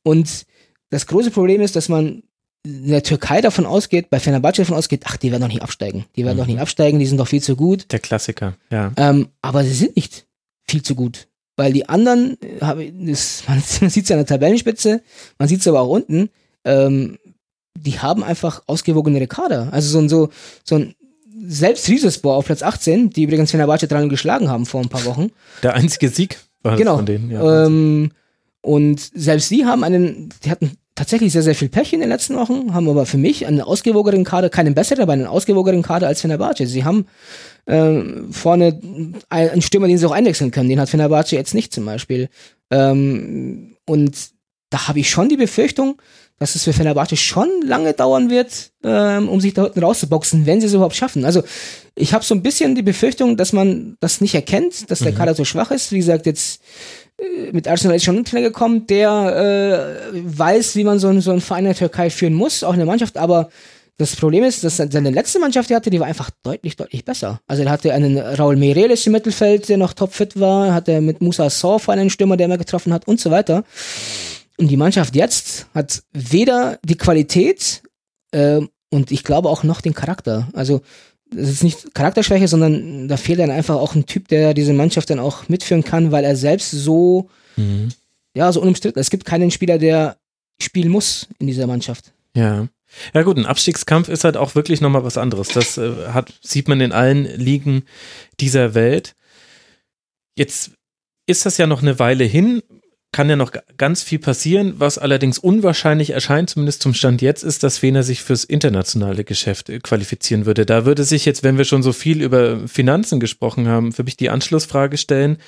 Und 0.02 0.46
das 0.90 1.06
große 1.06 1.30
Problem 1.30 1.60
ist, 1.60 1.76
dass 1.76 1.88
man 1.88 2.22
in 2.64 2.88
der 2.88 3.02
Türkei 3.02 3.40
davon 3.40 3.64
ausgeht, 3.64 4.10
bei 4.10 4.20
Fenerbahce 4.20 4.62
davon 4.62 4.76
ausgeht, 4.76 5.04
ach, 5.06 5.16
die 5.16 5.30
werden 5.30 5.42
doch 5.42 5.48
nicht 5.48 5.62
absteigen. 5.62 6.04
Die 6.16 6.24
werden 6.24 6.36
mhm. 6.36 6.40
doch 6.40 6.46
nicht 6.46 6.60
absteigen, 6.60 6.98
die 6.98 7.06
sind 7.06 7.18
doch 7.18 7.28
viel 7.28 7.42
zu 7.42 7.56
gut. 7.56 7.90
Der 7.90 8.00
Klassiker, 8.00 8.56
ja. 8.70 8.92
Ähm, 8.96 9.28
aber 9.40 9.64
sie 9.64 9.72
sind 9.72 9.96
nicht 9.96 10.26
viel 10.68 10.82
zu 10.82 10.94
gut. 10.94 11.28
Weil 11.56 11.72
die 11.72 11.88
anderen, 11.88 12.36
das, 12.60 13.44
man, 13.48 13.62
man 13.80 13.90
sieht 13.90 14.04
es 14.04 14.08
ja 14.08 14.16
an 14.16 14.20
der 14.20 14.26
Tabellenspitze, 14.26 15.02
man 15.38 15.48
sieht 15.48 15.60
es 15.60 15.68
aber 15.68 15.80
auch 15.80 15.88
unten, 15.88 16.28
ähm, 16.64 17.18
die 17.78 17.98
haben 17.98 18.22
einfach 18.22 18.62
ausgewogenere 18.66 19.26
Kader. 19.26 19.68
Also 19.72 19.88
so 19.88 19.98
ein, 19.98 20.08
so, 20.08 20.28
so 20.64 20.76
ein 20.76 20.94
selbst 21.46 21.88
Riesespor 21.88 22.36
auf 22.36 22.46
Platz 22.46 22.62
18, 22.62 23.10
die 23.10 23.22
übrigens 23.22 23.50
Fenerbahce 23.50 23.88
dran 23.88 24.08
geschlagen 24.08 24.48
haben 24.48 24.66
vor 24.66 24.82
ein 24.82 24.88
paar 24.88 25.04
Wochen. 25.06 25.30
Der 25.62 25.74
einzige 25.74 26.10
Sieg 26.10 26.38
war 26.62 26.76
genau. 26.76 26.96
von 26.96 27.06
denen. 27.06 27.30
Ja, 27.30 27.66
ähm, 27.66 28.10
und 28.62 29.00
selbst 29.14 29.48
sie 29.48 29.64
haben 29.64 29.84
einen, 29.84 30.30
die 30.44 30.50
hatten 30.50 30.76
tatsächlich 30.94 31.32
sehr, 31.32 31.42
sehr 31.42 31.54
viel 31.54 31.70
Pech 31.70 31.92
in 31.94 32.00
den 32.00 32.10
letzten 32.10 32.36
Wochen, 32.36 32.74
haben 32.74 32.88
aber 32.88 33.06
für 33.06 33.16
mich 33.16 33.46
einen 33.46 33.62
ausgewogenen 33.62 34.24
Kader, 34.24 34.50
keinen 34.50 34.74
besseren, 34.74 35.02
aber 35.02 35.14
einen 35.14 35.26
ausgewogenen 35.26 35.82
Kader 35.82 36.08
als 36.08 36.20
Fenerbahce. 36.20 36.66
Sie 36.66 36.84
haben 36.84 37.06
äh, 37.64 38.02
vorne 38.30 38.78
einen 39.30 39.62
Stürmer, 39.62 39.88
den 39.88 39.96
sie 39.96 40.06
auch 40.06 40.12
einwechseln 40.12 40.50
können. 40.50 40.68
Den 40.68 40.78
hat 40.80 40.90
Fenerbahce 40.90 41.36
jetzt 41.36 41.54
nicht 41.54 41.72
zum 41.72 41.86
Beispiel. 41.86 42.28
Ähm, 42.70 43.76
und 43.86 44.14
da 44.68 44.88
habe 44.88 45.00
ich 45.00 45.08
schon 45.08 45.28
die 45.28 45.36
Befürchtung, 45.36 46.00
dass 46.38 46.54
es 46.54 46.64
für 46.64 46.72
Fenerbahce 46.72 47.16
schon 47.16 47.48
lange 47.64 47.92
dauern 47.92 48.30
wird, 48.30 48.72
ähm, 48.82 49.28
um 49.28 49.40
sich 49.40 49.52
da 49.52 49.64
unten 49.64 49.80
rauszuboxen, 49.82 50.46
wenn 50.46 50.60
sie 50.60 50.68
es 50.68 50.74
überhaupt 50.74 50.96
schaffen. 50.96 51.24
Also 51.24 51.42
ich 51.94 52.14
habe 52.14 52.24
so 52.24 52.34
ein 52.34 52.42
bisschen 52.42 52.74
die 52.74 52.82
Befürchtung, 52.82 53.36
dass 53.36 53.52
man 53.52 53.96
das 54.00 54.20
nicht 54.20 54.34
erkennt, 54.34 54.90
dass 54.90 55.00
der 55.00 55.12
mhm. 55.12 55.16
Kader 55.16 55.34
so 55.34 55.44
schwach 55.44 55.70
ist. 55.70 55.92
Wie 55.92 55.98
gesagt, 55.98 56.24
jetzt 56.24 56.62
mit 57.52 57.68
Arsenal 57.68 57.96
ist 57.96 58.04
schon 58.04 58.16
ein 58.16 58.24
Trainer 58.24 58.48
gekommen, 58.48 58.86
der 58.86 60.00
äh, 60.12 60.20
weiß, 60.22 60.76
wie 60.76 60.84
man 60.84 60.98
so, 60.98 61.20
so 61.20 61.30
einen 61.30 61.40
Verein 61.40 61.64
in 61.64 61.70
der 61.70 61.76
Türkei 61.76 62.10
führen 62.10 62.34
muss, 62.34 62.64
auch 62.64 62.72
in 62.72 62.78
der 62.78 62.86
Mannschaft, 62.86 63.16
aber 63.16 63.50
das 64.00 64.16
Problem 64.16 64.44
ist, 64.44 64.64
dass 64.64 64.78
seine 64.78 65.10
letzte 65.10 65.38
Mannschaft, 65.40 65.68
die 65.68 65.74
hatte, 65.74 65.90
die 65.90 66.00
war 66.00 66.06
einfach 66.06 66.30
deutlich, 66.42 66.74
deutlich 66.74 67.04
besser. 67.04 67.42
Also 67.46 67.64
er 67.64 67.70
hatte 67.70 67.92
einen 67.92 68.16
Raul 68.16 68.56
Meireles 68.56 69.06
im 69.06 69.12
Mittelfeld, 69.12 69.68
der 69.68 69.76
noch 69.76 69.92
topfit 69.92 70.40
war, 70.40 70.72
hatte 70.72 71.02
mit 71.02 71.20
Musa 71.20 71.50
Sorf 71.50 71.90
einen 71.90 72.08
Stürmer, 72.08 72.38
der 72.38 72.46
immer 72.46 72.56
getroffen 72.56 72.94
hat 72.94 73.06
und 73.06 73.20
so 73.20 73.30
weiter. 73.30 73.62
Und 74.56 74.68
die 74.68 74.78
Mannschaft 74.78 75.14
jetzt 75.16 75.66
hat 75.74 76.02
weder 76.12 76.78
die 76.82 76.96
Qualität 76.96 77.82
äh, 78.32 78.62
und 78.90 79.10
ich 79.10 79.22
glaube 79.22 79.50
auch 79.50 79.64
noch 79.64 79.82
den 79.82 79.92
Charakter. 79.92 80.48
Also 80.54 80.80
das 81.34 81.48
ist 81.48 81.64
nicht 81.64 81.94
Charakterschwäche, 81.94 82.48
sondern 82.48 83.08
da 83.08 83.16
fehlt 83.16 83.38
dann 83.38 83.50
einfach 83.50 83.76
auch 83.76 83.94
ein 83.94 84.06
Typ, 84.06 84.28
der 84.28 84.54
diese 84.54 84.72
Mannschaft 84.72 85.10
dann 85.10 85.18
auch 85.18 85.48
mitführen 85.48 85.84
kann, 85.84 86.12
weil 86.12 86.24
er 86.24 86.36
selbst 86.36 86.70
so, 86.70 87.28
mhm. 87.56 87.88
ja, 88.34 88.52
so 88.52 88.60
unumstritten. 88.60 89.00
Es 89.00 89.10
gibt 89.10 89.24
keinen 89.24 89.50
Spieler, 89.50 89.78
der 89.78 90.16
spielen 90.60 90.90
muss 90.90 91.28
in 91.38 91.46
dieser 91.46 91.66
Mannschaft. 91.66 92.12
Ja. 92.34 92.68
Ja 93.14 93.22
gut, 93.22 93.36
ein 93.36 93.46
Abstiegskampf 93.46 94.08
ist 94.08 94.24
halt 94.24 94.36
auch 94.36 94.56
wirklich 94.56 94.80
nochmal 94.80 95.04
was 95.04 95.16
anderes. 95.16 95.48
Das 95.48 95.78
äh, 95.78 96.08
hat, 96.08 96.32
sieht 96.42 96.66
man 96.66 96.80
in 96.80 96.90
allen 96.90 97.24
Ligen 97.24 97.84
dieser 98.40 98.74
Welt. 98.74 99.14
Jetzt 100.36 100.72
ist 101.26 101.46
das 101.46 101.56
ja 101.56 101.68
noch 101.68 101.82
eine 101.82 102.00
Weile 102.00 102.24
hin 102.24 102.62
kann 103.12 103.28
ja 103.28 103.36
noch 103.36 103.52
ganz 103.76 104.02
viel 104.02 104.20
passieren. 104.20 104.74
Was 104.78 104.96
allerdings 104.96 105.38
unwahrscheinlich 105.38 106.10
erscheint, 106.10 106.50
zumindest 106.50 106.82
zum 106.82 106.94
Stand 106.94 107.22
jetzt, 107.22 107.42
ist, 107.42 107.62
dass 107.64 107.78
Fener 107.78 108.04
sich 108.04 108.22
fürs 108.22 108.44
internationale 108.44 109.24
Geschäft 109.24 109.68
äh, 109.68 109.80
qualifizieren 109.80 110.46
würde. 110.46 110.64
Da 110.64 110.84
würde 110.84 111.02
sich 111.04 111.24
jetzt, 111.24 111.42
wenn 111.42 111.58
wir 111.58 111.64
schon 111.64 111.82
so 111.82 111.92
viel 111.92 112.22
über 112.22 112.68
Finanzen 112.68 113.18
gesprochen 113.18 113.66
haben, 113.66 113.92
für 113.92 114.04
mich 114.04 114.16
die 114.16 114.30
Anschlussfrage 114.30 114.96
stellen, 114.96 115.38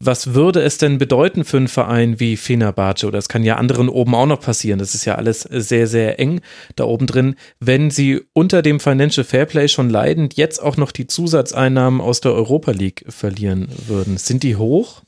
was 0.00 0.34
würde 0.34 0.62
es 0.62 0.78
denn 0.78 0.98
bedeuten 0.98 1.44
für 1.44 1.58
einen 1.58 1.68
Verein 1.68 2.18
wie 2.18 2.36
Fenerbahce? 2.36 3.06
Oder 3.06 3.18
es 3.18 3.28
kann 3.28 3.44
ja 3.44 3.56
anderen 3.56 3.88
oben 3.88 4.16
auch 4.16 4.26
noch 4.26 4.40
passieren. 4.40 4.80
Das 4.80 4.96
ist 4.96 5.04
ja 5.04 5.14
alles 5.14 5.42
sehr, 5.42 5.86
sehr 5.86 6.18
eng 6.18 6.40
da 6.74 6.84
oben 6.84 7.06
drin. 7.06 7.36
Wenn 7.60 7.90
sie 7.90 8.22
unter 8.32 8.62
dem 8.62 8.80
Financial 8.80 9.24
Fairplay 9.24 9.68
schon 9.68 9.90
leidend 9.90 10.34
jetzt 10.34 10.60
auch 10.60 10.76
noch 10.76 10.90
die 10.90 11.06
Zusatzeinnahmen 11.06 12.00
aus 12.00 12.20
der 12.20 12.32
Europa 12.32 12.72
League 12.72 13.04
verlieren 13.08 13.68
würden. 13.86 14.16
Sind 14.16 14.42
die 14.42 14.56
hoch? 14.56 15.02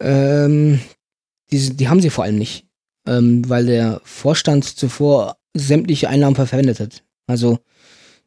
Ähm, 0.00 0.80
die, 1.50 1.76
die 1.76 1.88
haben 1.88 2.00
sie 2.00 2.10
vor 2.10 2.24
allem 2.24 2.38
nicht, 2.38 2.66
ähm, 3.06 3.48
weil 3.48 3.66
der 3.66 4.00
Vorstand 4.04 4.64
zuvor 4.64 5.36
sämtliche 5.54 6.08
Einnahmen 6.08 6.36
verwendet 6.36 6.80
hat. 6.80 7.02
Also 7.26 7.58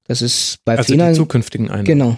das 0.05 0.21
ist 0.21 0.59
bei 0.65 0.77
also 0.77 0.93
vielen, 0.93 1.09
die 1.09 1.17
zukünftigen 1.17 1.67
Einnahmen. 1.67 1.85
Genau. 1.85 2.17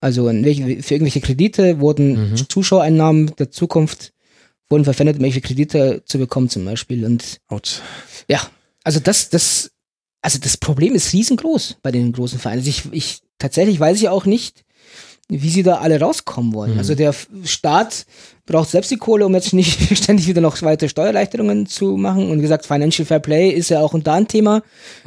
Also 0.00 0.26
für 0.26 0.34
irgendwelche 0.34 1.20
Kredite 1.20 1.80
wurden 1.80 2.30
mhm. 2.30 2.48
Zuschauereinnahmen 2.48 3.34
der 3.36 3.50
Zukunft 3.50 4.12
wurden 4.68 4.84
verwendet, 4.84 5.16
um 5.16 5.22
welche 5.22 5.40
Kredite 5.40 6.02
zu 6.04 6.18
bekommen 6.18 6.48
zum 6.48 6.64
Beispiel. 6.64 7.04
Und 7.04 7.40
Out. 7.48 7.82
ja, 8.28 8.40
also 8.82 9.00
das, 9.00 9.30
das, 9.30 9.70
also 10.20 10.38
das 10.38 10.56
Problem 10.56 10.94
ist 10.94 11.12
riesengroß 11.12 11.78
bei 11.82 11.90
den 11.90 12.12
großen 12.12 12.38
Vereinen. 12.38 12.60
Also 12.60 12.70
ich, 12.70 12.84
ich 12.92 13.20
tatsächlich 13.38 13.80
weiß 13.80 13.98
ich 13.98 14.08
auch 14.08 14.26
nicht, 14.26 14.63
wie 15.28 15.48
sie 15.48 15.62
da 15.62 15.76
alle 15.76 15.98
rauskommen 15.98 16.52
wollen. 16.52 16.72
Mhm. 16.74 16.78
Also 16.78 16.94
der 16.94 17.14
Staat 17.44 18.04
braucht 18.46 18.68
selbst 18.68 18.90
die 18.90 18.98
Kohle, 18.98 19.24
um 19.24 19.34
jetzt 19.34 19.54
nicht 19.54 19.96
ständig 19.96 20.26
wieder 20.26 20.42
noch 20.42 20.60
weitere 20.62 20.88
Steuererleichterungen 20.88 21.66
zu 21.66 21.96
machen. 21.96 22.30
Und 22.30 22.42
gesagt, 22.42 22.66
Financial 22.66 23.06
Fair 23.06 23.20
Play 23.20 23.50
ist 23.50 23.70
ja 23.70 23.80
auch 23.80 23.98
da 23.98 24.14
ein 24.14 24.28
Thema. 24.28 24.62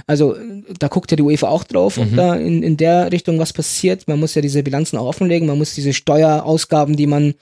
Also 0.08 0.36
da 0.80 0.88
guckt 0.88 1.12
ja 1.12 1.18
die 1.18 1.24
UEFA 1.24 1.50
auch 1.50 1.64
drauf, 1.64 1.98
mhm. 1.98 2.04
ob 2.04 2.16
da 2.16 2.36
in, 2.36 2.64
in 2.64 2.78
der 2.78 3.12
Richtung 3.12 3.38
was 3.38 3.54
passiert. 3.54 4.08
Man 4.08 4.20
muss 4.20 4.34
ja 4.34 4.42
diese 4.42 4.64
Bilanzen 4.64 4.98
auch 4.98 5.06
offenlegen. 5.06 5.48
Man 5.48 5.60
muss 5.60 5.76
diese 5.76 5.94
Steuerausgaben, 5.94 6.96
die 6.96 7.08
man 7.08 7.36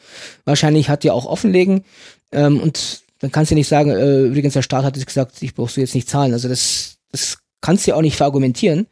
wahrscheinlich 0.44 0.90
hat, 0.90 1.06
ja 1.06 1.14
auch 1.14 1.26
offenlegen. 1.26 1.86
Ähm, 2.34 2.60
und 2.60 3.04
dann 3.20 3.32
kannst 3.32 3.52
du 3.52 3.56
nicht 3.56 3.70
sagen, 3.70 3.92
äh, 3.92 4.24
übrigens, 4.24 4.54
der 4.54 4.64
Staat 4.64 4.84
hat 4.84 4.98
jetzt 4.98 5.08
gesagt, 5.08 5.42
ich 5.42 5.56
brauchst 5.56 5.78
du 5.78 5.82
jetzt 5.82 5.96
nicht 5.96 6.10
zahlen. 6.10 6.34
Also 6.34 6.50
das, 6.50 6.98
das 7.12 7.38
kannst 7.62 7.88
du 7.88 7.92
ja 7.92 7.96
auch 7.96 8.02
nicht 8.02 8.18
verargumentieren. 8.18 8.88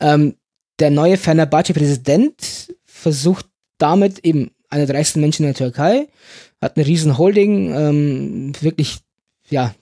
Ähm, 0.00 0.34
der 0.80 0.90
neue 0.90 1.16
Fenerbahce-Präsident 1.16 2.74
versucht 3.00 3.46
damit 3.78 4.20
eben 4.20 4.50
einer 4.68 4.86
der 4.86 4.96
reichsten 4.96 5.20
Menschen 5.20 5.44
in 5.44 5.48
der 5.48 5.56
Türkei, 5.56 6.08
hat 6.60 6.76
eine 6.76 6.86
riesen 6.86 7.18
Holding, 7.18 7.74
ähm, 7.74 8.52
wirklich, 8.60 8.98
ja, 9.48 9.74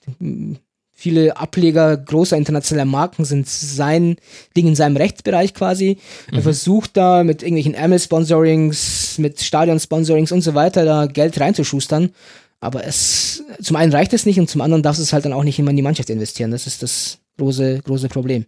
viele 0.91 1.37
Ableger 1.37 1.95
großer 1.95 2.35
internationaler 2.35 2.89
Marken 2.89 3.23
sind 3.23 3.47
sein, 3.47 4.17
liegen 4.55 4.69
in 4.69 4.75
seinem 4.75 4.97
Rechtsbereich 4.97 5.53
quasi. 5.53 5.97
Mhm. 6.29 6.37
Er 6.37 6.41
versucht 6.41 6.97
da 6.97 7.23
mit 7.23 7.41
irgendwelchen 7.41 7.73
Ärmel-Sponsorings, 7.73 9.17
mit 9.17 9.39
Stadion-Sponsorings 9.39 10.31
und 10.31 10.41
so 10.41 10.55
weiter 10.55 10.85
da 10.85 11.05
Geld 11.05 11.39
reinzuschustern. 11.39 12.11
Aber 12.59 12.85
es, 12.85 13.43
zum 13.61 13.77
einen 13.77 13.93
reicht 13.93 14.13
es 14.13 14.25
nicht 14.25 14.39
und 14.39 14.49
zum 14.49 14.59
anderen 14.59 14.83
darf 14.83 14.97
es 14.97 15.13
halt 15.13 15.23
dann 15.23 15.33
auch 15.33 15.43
nicht 15.43 15.59
immer 15.59 15.69
in 15.69 15.77
die 15.77 15.83
Mannschaft 15.83 16.09
investieren. 16.09 16.51
Das 16.51 16.67
ist 16.67 16.83
das 16.83 17.19
große, 17.37 17.79
große 17.83 18.09
Problem. 18.09 18.45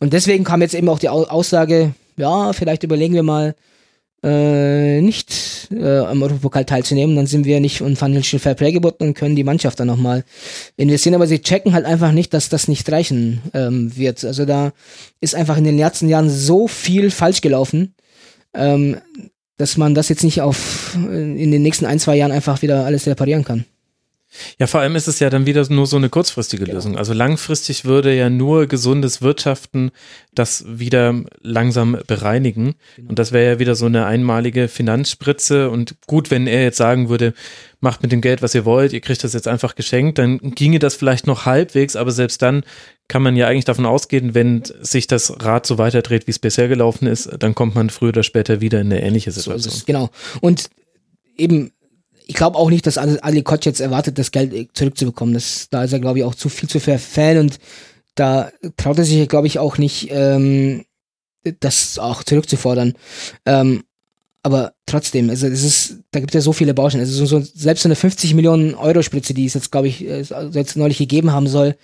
Und 0.00 0.12
deswegen 0.12 0.44
kam 0.44 0.60
jetzt 0.60 0.74
eben 0.74 0.90
auch 0.90 0.98
die 0.98 1.08
Aussage, 1.08 1.94
ja, 2.16 2.52
vielleicht 2.52 2.82
überlegen 2.82 3.14
wir 3.14 3.22
mal, 3.22 3.54
äh, 4.24 5.02
nicht 5.02 5.68
äh, 5.70 5.98
am 5.98 6.22
Europapokal 6.22 6.64
teilzunehmen, 6.64 7.14
dann 7.14 7.26
sind 7.26 7.44
wir 7.44 7.60
nicht 7.60 7.78
von 7.78 7.94
Financial 7.94 8.40
Fair 8.40 8.54
Play 8.54 8.72
geboten 8.72 9.04
und 9.04 9.14
können 9.14 9.36
die 9.36 9.44
Mannschaft 9.44 9.78
dann 9.78 9.86
nochmal 9.86 10.24
investieren. 10.76 11.14
Aber 11.14 11.26
sie 11.26 11.42
checken 11.42 11.74
halt 11.74 11.84
einfach 11.84 12.12
nicht, 12.12 12.32
dass 12.32 12.48
das 12.48 12.66
nicht 12.66 12.90
reichen 12.90 13.42
ähm, 13.52 13.94
wird. 13.94 14.24
Also 14.24 14.46
da 14.46 14.72
ist 15.20 15.34
einfach 15.34 15.58
in 15.58 15.64
den 15.64 15.76
letzten 15.76 16.08
Jahren 16.08 16.30
so 16.30 16.68
viel 16.68 17.10
falsch 17.10 17.42
gelaufen, 17.42 17.94
ähm, 18.54 18.96
dass 19.58 19.76
man 19.76 19.94
das 19.94 20.08
jetzt 20.08 20.24
nicht 20.24 20.40
auf 20.40 20.96
in 20.96 21.50
den 21.50 21.62
nächsten 21.62 21.84
ein, 21.84 22.00
zwei 22.00 22.16
Jahren 22.16 22.32
einfach 22.32 22.62
wieder 22.62 22.86
alles 22.86 23.06
reparieren 23.06 23.44
kann. 23.44 23.66
Ja, 24.58 24.66
vor 24.66 24.80
allem 24.80 24.96
ist 24.96 25.08
es 25.08 25.18
ja 25.20 25.30
dann 25.30 25.46
wieder 25.46 25.64
nur 25.70 25.86
so 25.86 25.96
eine 25.96 26.08
kurzfristige 26.08 26.64
genau. 26.64 26.76
Lösung. 26.76 26.96
Also 26.96 27.12
langfristig 27.12 27.84
würde 27.84 28.14
ja 28.14 28.30
nur 28.30 28.66
gesundes 28.66 29.22
Wirtschaften 29.22 29.90
das 30.34 30.64
wieder 30.66 31.22
langsam 31.42 31.98
bereinigen. 32.06 32.74
Genau. 32.96 33.10
Und 33.10 33.18
das 33.18 33.32
wäre 33.32 33.52
ja 33.54 33.58
wieder 33.58 33.74
so 33.74 33.86
eine 33.86 34.06
einmalige 34.06 34.68
Finanzspritze. 34.68 35.70
Und 35.70 35.96
gut, 36.06 36.30
wenn 36.30 36.46
er 36.46 36.62
jetzt 36.62 36.78
sagen 36.78 37.08
würde, 37.08 37.34
macht 37.80 38.02
mit 38.02 38.10
dem 38.10 38.20
Geld, 38.20 38.42
was 38.42 38.54
ihr 38.54 38.64
wollt, 38.64 38.92
ihr 38.92 39.00
kriegt 39.00 39.22
das 39.22 39.34
jetzt 39.34 39.46
einfach 39.46 39.76
geschenkt, 39.76 40.18
dann 40.18 40.38
ginge 40.38 40.78
das 40.78 40.94
vielleicht 40.94 41.26
noch 41.26 41.46
halbwegs, 41.46 41.96
aber 41.96 42.10
selbst 42.10 42.42
dann 42.42 42.64
kann 43.06 43.22
man 43.22 43.36
ja 43.36 43.46
eigentlich 43.46 43.66
davon 43.66 43.86
ausgehen, 43.86 44.34
wenn 44.34 44.62
sich 44.80 45.06
das 45.06 45.44
Rad 45.44 45.66
so 45.66 45.76
weiterdreht, 45.76 46.26
wie 46.26 46.30
es 46.30 46.38
bisher 46.38 46.68
gelaufen 46.68 47.06
ist, 47.06 47.30
dann 47.38 47.54
kommt 47.54 47.74
man 47.74 47.90
früher 47.90 48.08
oder 48.08 48.22
später 48.22 48.60
wieder 48.60 48.80
in 48.80 48.90
eine 48.90 49.02
ähnliche 49.02 49.30
Situation. 49.30 49.72
So 49.72 49.84
genau. 49.86 50.10
Und 50.40 50.70
eben 51.36 51.72
ich 52.26 52.34
glaube 52.34 52.58
auch 52.58 52.70
nicht, 52.70 52.86
dass 52.86 52.98
Ali 52.98 53.42
Koch 53.42 53.58
jetzt 53.62 53.80
erwartet, 53.80 54.18
das 54.18 54.30
Geld 54.30 54.70
zurückzubekommen. 54.74 55.34
Das, 55.34 55.68
da 55.70 55.84
ist 55.84 55.92
er, 55.92 56.00
glaube 56.00 56.18
ich, 56.18 56.24
auch 56.24 56.34
zu 56.34 56.48
viel 56.48 56.68
zu 56.68 56.80
fair 56.80 56.98
Fan 56.98 57.38
und 57.38 57.58
da 58.14 58.50
traut 58.76 58.98
er 58.98 59.04
sich, 59.04 59.28
glaube 59.28 59.46
ich, 59.46 59.58
auch 59.58 59.76
nicht, 59.76 60.08
ähm, 60.10 60.84
das 61.60 61.98
auch 61.98 62.22
zurückzufordern. 62.22 62.94
Ähm, 63.44 63.84
aber 64.42 64.72
trotzdem, 64.86 65.30
also 65.30 65.46
es 65.46 65.64
ist, 65.64 65.98
da 66.10 66.20
gibt 66.20 66.34
es 66.34 66.34
ja 66.34 66.40
so 66.40 66.52
viele 66.52 66.74
Bausteine. 66.74 67.04
Also 67.04 67.24
so, 67.24 67.40
so, 67.40 67.46
selbst 67.54 67.82
so 67.82 67.88
eine 67.88 67.96
50 67.96 68.34
Millionen 68.34 68.74
Euro 68.74 69.02
Spritze, 69.02 69.34
die 69.34 69.46
es 69.46 69.54
jetzt, 69.54 69.72
glaube 69.72 69.88
ich, 69.88 70.06
äh, 70.06 70.24
jetzt 70.52 70.76
neulich 70.76 70.98
gegeben 70.98 71.32
haben 71.32 71.48
soll, 71.48 71.76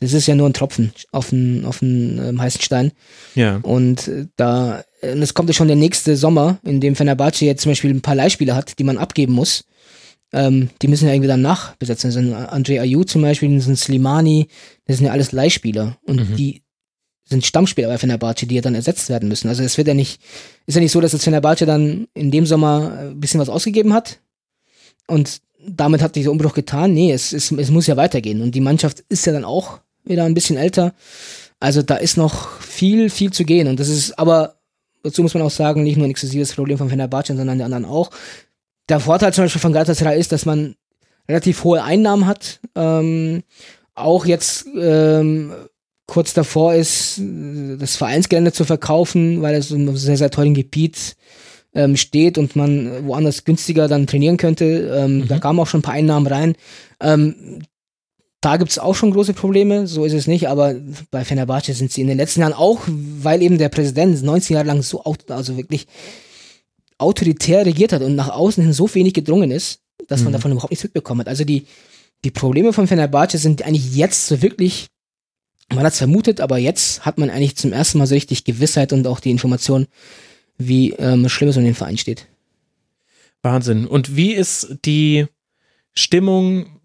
das 0.00 0.12
ist 0.12 0.26
ja 0.26 0.34
nur 0.34 0.48
ein 0.48 0.54
Tropfen 0.54 0.92
auf 1.12 1.30
den, 1.30 1.64
auf 1.64 1.80
den 1.80 2.18
ähm, 2.18 2.40
heißen 2.40 2.60
Stein. 2.60 2.92
Ja. 3.34 3.58
Und 3.62 4.08
äh, 4.08 4.26
da, 4.36 4.84
und 5.02 5.22
es 5.22 5.34
kommt 5.34 5.48
ja 5.48 5.54
schon 5.54 5.68
der 5.68 5.76
nächste 5.76 6.16
Sommer, 6.16 6.58
in 6.64 6.80
dem 6.80 6.96
Fenerbahce 6.96 7.44
jetzt 7.44 7.62
zum 7.62 7.72
Beispiel 7.72 7.90
ein 7.90 8.02
paar 8.02 8.14
Leihspieler 8.14 8.54
hat, 8.54 8.78
die 8.78 8.84
man 8.84 8.98
abgeben 8.98 9.32
muss 9.32 9.64
ähm, 10.32 10.70
die 10.82 10.88
müssen 10.88 11.06
ja 11.06 11.14
irgendwie 11.14 11.28
dann 11.28 11.42
nachbesetzen. 11.42 12.08
Das 12.08 12.14
sind 12.14 12.34
Andre 12.34 12.80
Ayew 12.80 13.04
zum 13.04 13.22
Beispiel, 13.22 13.54
das 13.54 13.64
sind 13.64 13.78
Slimani, 13.78 14.48
das 14.86 14.98
sind 14.98 15.06
ja 15.06 15.12
alles 15.12 15.32
Leihspieler. 15.32 15.98
Und 16.06 16.30
mhm. 16.30 16.36
die 16.36 16.62
sind 17.24 17.44
Stammspieler 17.44 17.88
bei 17.88 17.98
Fenerbahce, 17.98 18.46
die 18.46 18.54
ja 18.54 18.62
dann 18.62 18.74
ersetzt 18.74 19.08
werden 19.08 19.28
müssen. 19.28 19.48
Also 19.48 19.62
es 19.62 19.76
wird 19.76 19.88
ja 19.88 19.94
nicht, 19.94 20.20
ist 20.66 20.74
ja 20.74 20.80
nicht 20.80 20.92
so, 20.92 21.00
dass 21.00 21.12
das 21.12 21.24
Fenerbahce 21.24 21.66
dann 21.66 22.08
in 22.14 22.30
dem 22.30 22.46
Sommer 22.46 22.98
ein 23.00 23.20
bisschen 23.20 23.40
was 23.40 23.48
ausgegeben 23.48 23.92
hat 23.92 24.20
und 25.06 25.40
damit 25.66 26.02
hat 26.02 26.16
dieser 26.16 26.30
Umbruch 26.30 26.54
getan. 26.54 26.94
Nee, 26.94 27.12
es, 27.12 27.32
es, 27.32 27.50
es 27.50 27.70
muss 27.70 27.86
ja 27.86 27.96
weitergehen. 27.96 28.42
Und 28.42 28.54
die 28.54 28.60
Mannschaft 28.60 29.04
ist 29.08 29.26
ja 29.26 29.32
dann 29.32 29.44
auch 29.44 29.80
wieder 30.04 30.24
ein 30.24 30.34
bisschen 30.34 30.56
älter. 30.56 30.94
Also 31.60 31.82
da 31.82 31.96
ist 31.96 32.16
noch 32.16 32.60
viel, 32.60 33.10
viel 33.10 33.32
zu 33.32 33.44
gehen. 33.44 33.66
Und 33.66 33.80
das 33.80 33.88
ist 33.88 34.18
aber, 34.18 34.60
dazu 35.02 35.22
muss 35.22 35.34
man 35.34 35.42
auch 35.42 35.50
sagen, 35.50 35.82
nicht 35.82 35.96
nur 35.96 36.06
ein 36.06 36.10
exklusives 36.10 36.52
Problem 36.52 36.78
von 36.78 36.88
Fenerbahce, 36.88 37.36
sondern 37.36 37.58
der 37.58 37.64
anderen 37.66 37.84
auch 37.84 38.10
der 38.88 39.00
Vorteil 39.00 39.32
zum 39.32 39.44
Beispiel 39.44 39.60
von 39.60 39.72
Galatasaray 39.72 40.18
ist, 40.18 40.32
dass 40.32 40.46
man 40.46 40.74
relativ 41.28 41.64
hohe 41.64 41.82
Einnahmen 41.82 42.26
hat. 42.26 42.60
Ähm, 42.74 43.42
auch 43.94 44.26
jetzt 44.26 44.66
ähm, 44.76 45.52
kurz 46.06 46.32
davor 46.32 46.74
ist, 46.74 47.20
das 47.78 47.96
Vereinsgelände 47.96 48.52
zu 48.52 48.64
verkaufen, 48.64 49.42
weil 49.42 49.54
es 49.54 49.70
in 49.70 49.82
einem 49.82 49.96
sehr, 49.96 50.16
sehr 50.16 50.30
tollen 50.30 50.54
Gebiet 50.54 51.16
ähm, 51.74 51.96
steht 51.96 52.38
und 52.38 52.56
man 52.56 53.06
woanders 53.06 53.44
günstiger 53.44 53.88
dann 53.88 54.06
trainieren 54.06 54.38
könnte. 54.38 54.64
Ähm, 54.64 55.18
mhm. 55.18 55.28
Da 55.28 55.38
kamen 55.38 55.60
auch 55.60 55.66
schon 55.66 55.80
ein 55.80 55.82
paar 55.82 55.94
Einnahmen 55.94 56.26
rein. 56.26 56.56
Ähm, 57.00 57.60
da 58.40 58.56
gibt's 58.56 58.78
auch 58.78 58.94
schon 58.94 59.10
große 59.10 59.34
Probleme, 59.34 59.88
so 59.88 60.04
ist 60.04 60.12
es 60.12 60.28
nicht, 60.28 60.48
aber 60.48 60.76
bei 61.10 61.24
Fenerbahce 61.24 61.74
sind 61.74 61.90
sie 61.90 62.02
in 62.02 62.06
den 62.06 62.18
letzten 62.18 62.40
Jahren 62.40 62.52
auch, 62.52 62.82
weil 62.86 63.42
eben 63.42 63.58
der 63.58 63.68
Präsident 63.68 64.22
19 64.22 64.54
Jahre 64.54 64.68
lang 64.68 64.82
so, 64.82 65.02
also 65.02 65.56
wirklich 65.56 65.88
autoritär 66.98 67.64
regiert 67.64 67.92
hat 67.92 68.02
und 68.02 68.16
nach 68.16 68.28
außen 68.28 68.62
hin 68.62 68.72
so 68.72 68.92
wenig 68.94 69.14
gedrungen 69.14 69.50
ist, 69.50 69.80
dass 70.08 70.20
man 70.20 70.32
mhm. 70.32 70.34
davon 70.34 70.52
überhaupt 70.52 70.70
nichts 70.70 70.84
mitbekommen 70.84 71.20
hat. 71.20 71.28
Also 71.28 71.44
die, 71.44 71.66
die 72.24 72.30
Probleme 72.30 72.72
von 72.72 72.86
Fenerbahce 72.86 73.38
sind 73.38 73.62
eigentlich 73.62 73.94
jetzt 73.94 74.26
so 74.26 74.42
wirklich, 74.42 74.88
man 75.70 75.84
hat 75.84 75.92
es 75.92 75.98
vermutet, 75.98 76.40
aber 76.40 76.58
jetzt 76.58 77.04
hat 77.04 77.18
man 77.18 77.30
eigentlich 77.30 77.56
zum 77.56 77.72
ersten 77.72 77.98
Mal 77.98 78.06
so 78.06 78.14
richtig 78.14 78.44
Gewissheit 78.44 78.92
und 78.92 79.06
auch 79.06 79.20
die 79.20 79.30
Information, 79.30 79.86
wie 80.56 80.90
ähm, 80.92 81.28
schlimm 81.28 81.50
es 81.50 81.56
um 81.56 81.64
den 81.64 81.74
Verein 81.74 81.98
steht. 81.98 82.26
Wahnsinn. 83.42 83.86
Und 83.86 84.16
wie 84.16 84.32
ist 84.32 84.76
die 84.84 85.26
Stimmung 85.94 86.80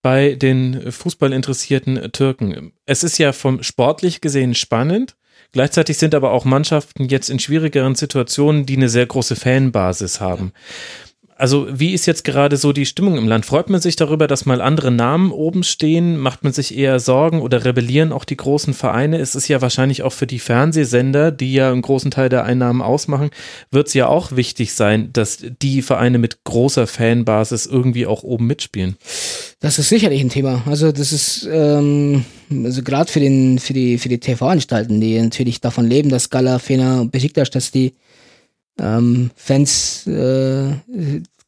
bei 0.00 0.34
den 0.34 0.90
fußballinteressierten 0.90 2.12
Türken? 2.12 2.72
Es 2.86 3.04
ist 3.04 3.18
ja 3.18 3.32
vom 3.32 3.62
sportlich 3.62 4.22
gesehen 4.22 4.54
spannend. 4.54 5.16
Gleichzeitig 5.52 5.98
sind 5.98 6.14
aber 6.14 6.32
auch 6.32 6.44
Mannschaften 6.44 7.04
jetzt 7.06 7.28
in 7.28 7.38
schwierigeren 7.38 7.94
Situationen, 7.94 8.66
die 8.66 8.76
eine 8.76 8.88
sehr 8.88 9.06
große 9.06 9.36
Fanbasis 9.36 10.20
haben. 10.20 10.52
Ja. 10.54 11.09
Also 11.40 11.66
wie 11.70 11.94
ist 11.94 12.04
jetzt 12.04 12.24
gerade 12.24 12.58
so 12.58 12.74
die 12.74 12.84
Stimmung 12.84 13.16
im 13.16 13.26
Land? 13.26 13.46
Freut 13.46 13.70
man 13.70 13.80
sich 13.80 13.96
darüber, 13.96 14.26
dass 14.26 14.44
mal 14.44 14.60
andere 14.60 14.90
Namen 14.90 15.32
oben 15.32 15.62
stehen? 15.62 16.18
Macht 16.18 16.44
man 16.44 16.52
sich 16.52 16.76
eher 16.76 17.00
Sorgen 17.00 17.40
oder 17.40 17.64
rebellieren 17.64 18.12
auch 18.12 18.26
die 18.26 18.36
großen 18.36 18.74
Vereine? 18.74 19.18
Es 19.18 19.34
ist 19.34 19.48
ja 19.48 19.62
wahrscheinlich 19.62 20.02
auch 20.02 20.12
für 20.12 20.26
die 20.26 20.38
Fernsehsender, 20.38 21.32
die 21.32 21.54
ja 21.54 21.72
einen 21.72 21.80
großen 21.80 22.10
Teil 22.10 22.28
der 22.28 22.44
Einnahmen 22.44 22.82
ausmachen, 22.82 23.30
wird 23.70 23.88
es 23.88 23.94
ja 23.94 24.06
auch 24.06 24.36
wichtig 24.36 24.74
sein, 24.74 25.14
dass 25.14 25.38
die 25.62 25.80
Vereine 25.80 26.18
mit 26.18 26.44
großer 26.44 26.86
Fanbasis 26.86 27.64
irgendwie 27.64 28.04
auch 28.04 28.22
oben 28.22 28.46
mitspielen. 28.46 28.96
Das 29.60 29.78
ist 29.78 29.88
sicherlich 29.88 30.20
ein 30.20 30.28
Thema. 30.28 30.62
Also 30.66 30.92
das 30.92 31.10
ist 31.10 31.48
ähm, 31.50 32.26
also 32.50 32.82
gerade 32.82 33.10
für 33.10 33.20
für 33.58 33.72
die 33.72 33.96
für 33.96 34.10
die 34.10 34.20
TV-Anstalten, 34.20 35.00
die 35.00 35.18
natürlich 35.18 35.62
davon 35.62 35.86
leben, 35.86 36.10
dass 36.10 36.28
Gala, 36.28 36.58
Fener 36.58 37.00
und 37.00 37.12
Besiktas, 37.12 37.48
dass 37.48 37.70
die 37.70 37.94
ähm, 38.78 39.30
Fans, 39.34 40.06
äh, 40.06 40.72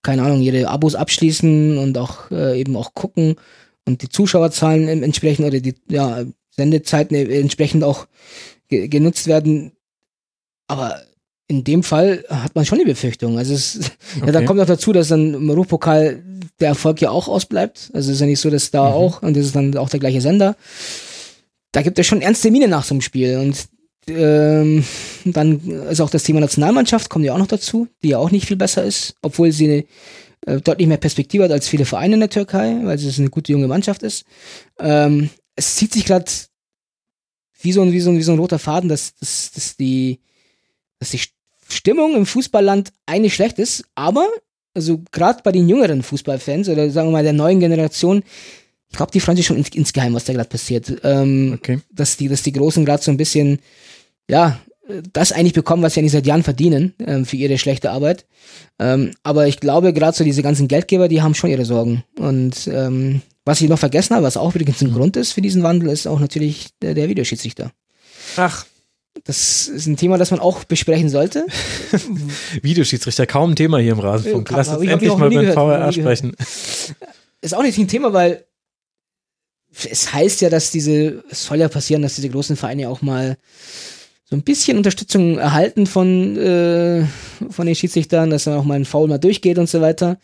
keine 0.02 0.22
Ahnung, 0.22 0.42
ihre 0.42 0.68
Abos 0.68 0.94
abschließen 0.94 1.78
und 1.78 1.96
auch 1.98 2.30
äh, 2.30 2.58
eben 2.58 2.76
auch 2.76 2.94
gucken 2.94 3.36
und 3.86 4.02
die 4.02 4.08
Zuschauerzahlen 4.08 5.02
entsprechend 5.02 5.46
oder 5.46 5.60
die 5.60 5.74
ja, 5.88 6.24
Sendezeiten 6.50 7.16
entsprechend 7.16 7.84
auch 7.84 8.06
ge 8.68 8.88
genutzt 8.88 9.26
werden. 9.26 9.72
Aber 10.68 11.02
in 11.48 11.64
dem 11.64 11.82
Fall 11.82 12.24
hat 12.28 12.54
man 12.54 12.64
schon 12.64 12.78
die 12.78 12.84
Befürchtung. 12.84 13.38
Also 13.38 13.54
es, 13.54 13.78
okay. 14.16 14.26
ja, 14.26 14.32
dann 14.32 14.46
kommt 14.46 14.58
noch 14.58 14.66
dazu, 14.66 14.92
dass 14.92 15.08
dann 15.08 15.34
im 15.34 15.50
Europapokal 15.50 16.22
der 16.60 16.68
Erfolg 16.68 17.00
ja 17.00 17.10
auch 17.10 17.28
ausbleibt. 17.28 17.90
Also 17.92 18.10
es 18.10 18.16
ist 18.16 18.20
ja 18.20 18.26
nicht 18.26 18.40
so, 18.40 18.50
dass 18.50 18.70
da 18.70 18.88
mhm. 18.88 18.94
auch, 18.94 19.22
und 19.22 19.36
das 19.36 19.46
ist 19.46 19.56
dann 19.56 19.76
auch 19.76 19.90
der 19.90 20.00
gleiche 20.00 20.20
Sender. 20.20 20.56
Da 21.72 21.82
gibt 21.82 21.98
es 21.98 22.06
schon 22.06 22.22
ernste 22.22 22.50
Miene 22.50 22.68
nach 22.68 22.84
so 22.84 22.94
einem 22.94 23.00
Spiel. 23.00 23.38
Und 23.38 23.66
ähm, 24.08 24.84
dann 25.24 25.60
ist 25.90 26.00
auch 26.00 26.10
das 26.10 26.24
Thema 26.24 26.40
Nationalmannschaft, 26.40 27.08
kommt 27.08 27.24
ja 27.24 27.34
auch 27.34 27.38
noch 27.38 27.46
dazu, 27.46 27.88
die 28.02 28.08
ja 28.08 28.18
auch 28.18 28.30
nicht 28.30 28.46
viel 28.46 28.56
besser 28.56 28.84
ist, 28.84 29.14
obwohl 29.22 29.52
sie 29.52 29.64
eine, 29.64 29.84
äh, 30.46 30.60
deutlich 30.60 30.88
mehr 30.88 30.96
Perspektive 30.96 31.44
hat 31.44 31.52
als 31.52 31.68
viele 31.68 31.84
Vereine 31.84 32.14
in 32.14 32.20
der 32.20 32.30
Türkei, 32.30 32.78
weil 32.82 32.98
sie 32.98 33.20
eine 33.20 33.30
gute 33.30 33.52
junge 33.52 33.68
Mannschaft 33.68 34.02
ist. 34.02 34.24
Ähm, 34.78 35.30
es 35.54 35.76
zieht 35.76 35.92
sich 35.92 36.04
gerade 36.04 36.30
wie 37.60 37.72
so, 37.72 37.82
ein, 37.82 37.92
wie, 37.92 38.00
so 38.00 38.12
wie 38.12 38.22
so 38.22 38.32
ein 38.32 38.38
roter 38.38 38.58
Faden, 38.58 38.88
dass, 38.88 39.14
dass, 39.14 39.52
dass, 39.52 39.76
die, 39.76 40.20
dass 40.98 41.10
die 41.10 41.20
Stimmung 41.68 42.16
im 42.16 42.26
Fußballland 42.26 42.92
eigentlich 43.06 43.34
schlecht 43.34 43.58
ist, 43.58 43.84
aber 43.94 44.28
also 44.74 45.02
gerade 45.12 45.42
bei 45.42 45.52
den 45.52 45.68
jüngeren 45.68 46.02
Fußballfans 46.02 46.68
oder 46.68 46.90
sagen 46.90 47.08
wir 47.08 47.12
mal 47.12 47.22
der 47.22 47.34
neuen 47.34 47.60
Generation, 47.60 48.24
ich 48.92 48.96
glaube, 48.96 49.12
die 49.12 49.20
freuen 49.20 49.36
sich 49.36 49.46
schon 49.46 49.56
ins, 49.56 49.70
insgeheim, 49.70 50.14
was 50.14 50.24
da 50.24 50.32
gerade 50.32 50.48
passiert. 50.48 51.00
Ähm, 51.02 51.54
okay. 51.58 51.80
dass, 51.90 52.16
die, 52.16 52.28
dass 52.28 52.42
die 52.42 52.52
Großen 52.52 52.84
gerade 52.84 53.02
so 53.02 53.10
ein 53.10 53.16
bisschen 53.16 53.58
ja, 54.28 54.60
das 55.12 55.32
eigentlich 55.32 55.52
bekommen, 55.52 55.82
was 55.82 55.94
sie 55.94 56.00
eigentlich 56.00 56.12
seit 56.12 56.26
Jahren 56.26 56.42
verdienen 56.42 56.94
ähm, 56.98 57.24
für 57.24 57.36
ihre 57.36 57.58
schlechte 57.58 57.90
Arbeit. 57.90 58.26
Ähm, 58.78 59.12
aber 59.22 59.46
ich 59.46 59.60
glaube, 59.60 59.92
gerade 59.92 60.16
so 60.16 60.24
diese 60.24 60.42
ganzen 60.42 60.68
Geldgeber, 60.68 61.08
die 61.08 61.22
haben 61.22 61.34
schon 61.34 61.50
ihre 61.50 61.64
Sorgen. 61.64 62.04
Und 62.18 62.68
ähm, 62.68 63.22
was 63.44 63.60
ich 63.60 63.68
noch 63.68 63.78
vergessen 63.78 64.14
habe, 64.14 64.26
was 64.26 64.36
auch 64.36 64.54
übrigens 64.54 64.82
ein 64.82 64.90
mhm. 64.90 64.94
Grund 64.94 65.16
ist 65.16 65.32
für 65.32 65.40
diesen 65.40 65.62
Wandel, 65.62 65.88
ist 65.88 66.06
auch 66.06 66.20
natürlich 66.20 66.68
der, 66.80 66.94
der 66.94 67.08
Videoschiedsrichter. 67.08 67.72
Ach. 68.36 68.66
Das 69.24 69.68
ist 69.68 69.86
ein 69.86 69.96
Thema, 69.96 70.16
das 70.16 70.30
man 70.30 70.40
auch 70.40 70.64
besprechen 70.64 71.10
sollte. 71.10 71.46
Videoschiedsrichter, 72.62 73.26
kaum 73.26 73.50
ein 73.50 73.56
Thema 73.56 73.78
hier 73.78 73.92
im 73.92 73.98
Rasenfunk. 74.00 74.50
Lass 74.50 74.68
uns 74.68 74.88
endlich 74.88 75.16
mal 75.16 75.30
beim 75.30 75.52
VR 75.52 75.92
sprechen. 75.92 76.34
Ist 77.42 77.54
auch 77.54 77.62
nicht 77.62 77.78
ein 77.78 77.88
Thema, 77.88 78.12
weil 78.12 78.46
es 79.90 80.12
heißt 80.12 80.40
ja, 80.40 80.50
dass 80.50 80.70
diese, 80.70 81.24
es 81.30 81.44
soll 81.44 81.58
ja 81.58 81.68
passieren, 81.68 82.02
dass 82.02 82.16
diese 82.16 82.28
großen 82.28 82.56
Vereine 82.56 82.88
auch 82.88 83.02
mal 83.02 83.36
so 84.32 84.36
ein 84.36 84.42
bisschen 84.42 84.78
Unterstützung 84.78 85.36
erhalten 85.36 85.86
von, 85.86 86.38
äh, 86.38 87.04
von 87.50 87.66
den 87.66 87.74
Schiedsrichtern, 87.74 88.30
dass 88.30 88.44
dann 88.44 88.54
auch 88.54 88.64
mal 88.64 88.76
ein 88.76 88.86
Foul 88.86 89.06
mal 89.06 89.18
durchgeht 89.18 89.58
und 89.58 89.68
so 89.68 89.82
weiter. 89.82 90.16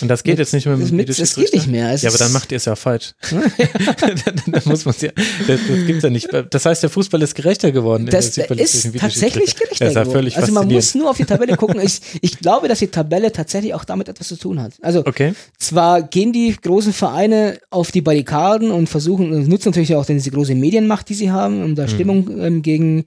Und 0.00 0.08
das 0.08 0.24
geht 0.24 0.32
mit, 0.32 0.40
jetzt 0.40 0.52
nicht 0.52 0.66
mehr 0.66 0.76
mit 0.76 0.90
dem 0.90 1.06
Das 1.06 1.36
geht 1.36 1.54
nicht 1.54 1.68
mehr. 1.68 1.92
Es 1.92 2.02
ja, 2.02 2.10
aber 2.10 2.18
dann 2.18 2.32
macht 2.32 2.50
ihr 2.50 2.56
es 2.56 2.64
ja 2.64 2.74
falsch. 2.74 3.12
dann, 3.30 4.62
muss 4.64 4.84
man 4.84 4.96
ja, 5.00 5.10
das, 5.46 5.60
das 5.68 5.86
gibt's 5.86 6.02
ja 6.02 6.10
nicht. 6.10 6.28
Das 6.50 6.66
heißt, 6.66 6.82
der 6.82 6.90
Fußball 6.90 7.22
ist 7.22 7.36
gerechter 7.36 7.70
geworden. 7.70 8.06
Das 8.06 8.36
ist 8.36 8.48
tatsächlich 8.48 9.54
gerechter 9.54 9.92
ja 9.92 10.02
geworden. 10.02 10.32
Also 10.34 10.52
man 10.52 10.66
muss 10.66 10.96
nur 10.96 11.08
auf 11.10 11.16
die 11.16 11.24
Tabelle 11.24 11.56
gucken. 11.56 11.80
Ich, 11.80 12.00
ich 12.20 12.40
glaube, 12.40 12.66
dass 12.66 12.80
die 12.80 12.88
Tabelle 12.88 13.30
tatsächlich 13.30 13.74
auch 13.74 13.84
damit 13.84 14.08
etwas 14.08 14.26
zu 14.26 14.34
tun 14.34 14.60
hat. 14.60 14.72
Also 14.82 15.06
okay. 15.06 15.34
zwar 15.56 16.02
gehen 16.02 16.32
die 16.32 16.56
großen 16.60 16.92
Vereine 16.92 17.60
auf 17.70 17.92
die 17.92 18.00
Barrikaden 18.00 18.72
und 18.72 18.88
versuchen, 18.88 19.48
nutzen 19.48 19.68
natürlich 19.68 19.94
auch 19.94 20.04
diese 20.04 20.32
große 20.32 20.56
Medienmacht, 20.56 21.08
die 21.08 21.14
sie 21.14 21.30
haben, 21.30 21.62
um 21.62 21.76
da 21.76 21.84
hm. 21.84 21.90
Stimmung 21.90 22.40
ähm, 22.40 22.62
gegen 22.62 23.04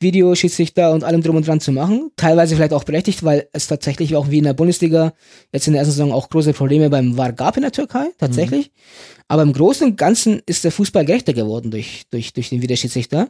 Videoschiedsrichter 0.00 0.92
und 0.92 1.04
allem 1.04 1.22
drum 1.22 1.36
und 1.36 1.46
dran 1.46 1.60
zu 1.60 1.72
machen. 1.72 2.10
Teilweise 2.16 2.56
vielleicht 2.56 2.72
auch 2.72 2.84
berechtigt, 2.84 3.22
weil 3.22 3.48
es 3.52 3.66
tatsächlich 3.66 4.16
auch 4.16 4.30
wie 4.30 4.38
in 4.38 4.44
der 4.44 4.54
Bundesliga 4.54 5.12
jetzt 5.52 5.66
in 5.66 5.74
der 5.74 5.80
ersten 5.80 5.92
Saison 5.92 6.12
auch 6.12 6.30
große 6.30 6.54
Probleme 6.54 6.88
beim 6.88 7.16
VAR 7.16 7.32
gab 7.32 7.56
in 7.56 7.62
der 7.62 7.72
Türkei, 7.72 8.06
tatsächlich. 8.18 8.66
Mhm. 8.66 8.72
Aber 9.28 9.42
im 9.42 9.52
Großen 9.52 9.86
und 9.86 9.96
Ganzen 9.96 10.42
ist 10.46 10.64
der 10.64 10.72
Fußball 10.72 11.04
gerechter 11.04 11.32
geworden 11.32 11.70
durch, 11.70 12.02
durch, 12.10 12.32
durch 12.32 12.48
den 12.48 12.62
Videoschiedsrichter. 12.62 13.28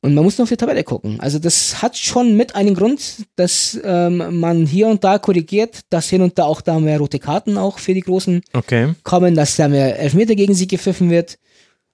Und 0.00 0.14
man 0.14 0.22
muss 0.22 0.38
nur 0.38 0.44
auf 0.44 0.48
die 0.48 0.56
Tabelle 0.56 0.84
gucken. 0.84 1.18
Also 1.18 1.40
das 1.40 1.82
hat 1.82 1.96
schon 1.96 2.36
mit 2.36 2.54
einen 2.54 2.74
Grund, 2.74 3.26
dass 3.34 3.76
ähm, 3.82 4.38
man 4.38 4.64
hier 4.64 4.86
und 4.86 5.02
da 5.02 5.18
korrigiert, 5.18 5.80
dass 5.90 6.08
hin 6.08 6.22
und 6.22 6.38
da 6.38 6.44
auch 6.44 6.60
da 6.60 6.78
mehr 6.78 6.98
rote 6.98 7.18
Karten 7.18 7.58
auch 7.58 7.80
für 7.80 7.94
die 7.94 8.02
Großen 8.02 8.42
okay. 8.52 8.94
kommen, 9.02 9.34
dass 9.34 9.56
da 9.56 9.66
mehr 9.66 9.98
Elfmeter 9.98 10.36
gegen 10.36 10.54
sie 10.54 10.68
gepfiffen 10.68 11.10
wird. 11.10 11.38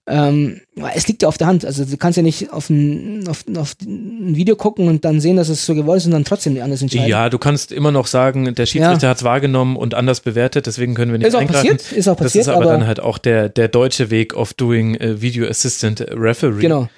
Ähm, 0.09 0.61
es 0.95 1.09
liegt 1.09 1.23
ja 1.23 1.29
auf 1.29 1.37
der 1.37 1.49
Hand. 1.49 1.65
Also 1.65 1.85
du 1.85 1.97
kannst 1.97 2.17
ja 2.17 2.23
nicht 2.23 2.53
auf 2.53 2.71
ein, 2.71 3.27
auf, 3.29 3.45
auf 3.57 3.75
ein 3.83 4.37
Video 4.37 4.55
gucken 4.55 4.89
und 4.89 5.05
dann 5.05 5.21
sehen, 5.21 5.37
dass 5.37 5.49
es 5.49 5.67
so 5.67 5.75
gewollt 5.75 5.99
ist 5.99 6.07
und 6.07 6.13
dann 6.13 6.25
trotzdem 6.25 6.61
anders 6.63 6.81
entscheiden. 6.81 7.09
Ja, 7.09 7.29
du 7.29 7.39
kannst 7.39 7.73
immer 7.73 7.91
noch 7.91 8.07
sagen, 8.07 8.55
der 8.55 8.67
Schiedsrichter 8.67 9.03
ja. 9.03 9.11
hat 9.11 9.17
es 9.17 9.25
wahrgenommen 9.25 9.77
und 9.77 9.95
anders 9.95 10.21
bewertet, 10.21 10.67
deswegen 10.67 10.95
können 10.95 11.11
wir 11.11 11.19
nicht 11.19 11.29
ist 11.29 11.35
auch 11.35 11.41
eingreifen. 11.41 11.77
Passiert, 11.77 11.93
ist 11.93 12.09
auch 12.09 12.17
passiert. 12.17 12.47
Das 12.47 12.49
ist 12.49 12.49
aber, 12.49 12.65
aber, 12.65 12.73
dann 12.73 12.87
halt 12.87 13.01
auch 13.01 13.19
der, 13.19 13.49
der 13.49 13.67
deutsche 13.67 14.11
Weg 14.11 14.35
of 14.37 14.55
doing 14.55 14.97
uh, 15.03 15.21
Video 15.21 15.49
Assistant 15.49 16.07
Referee. 16.13 16.61
Genau. 16.61 16.89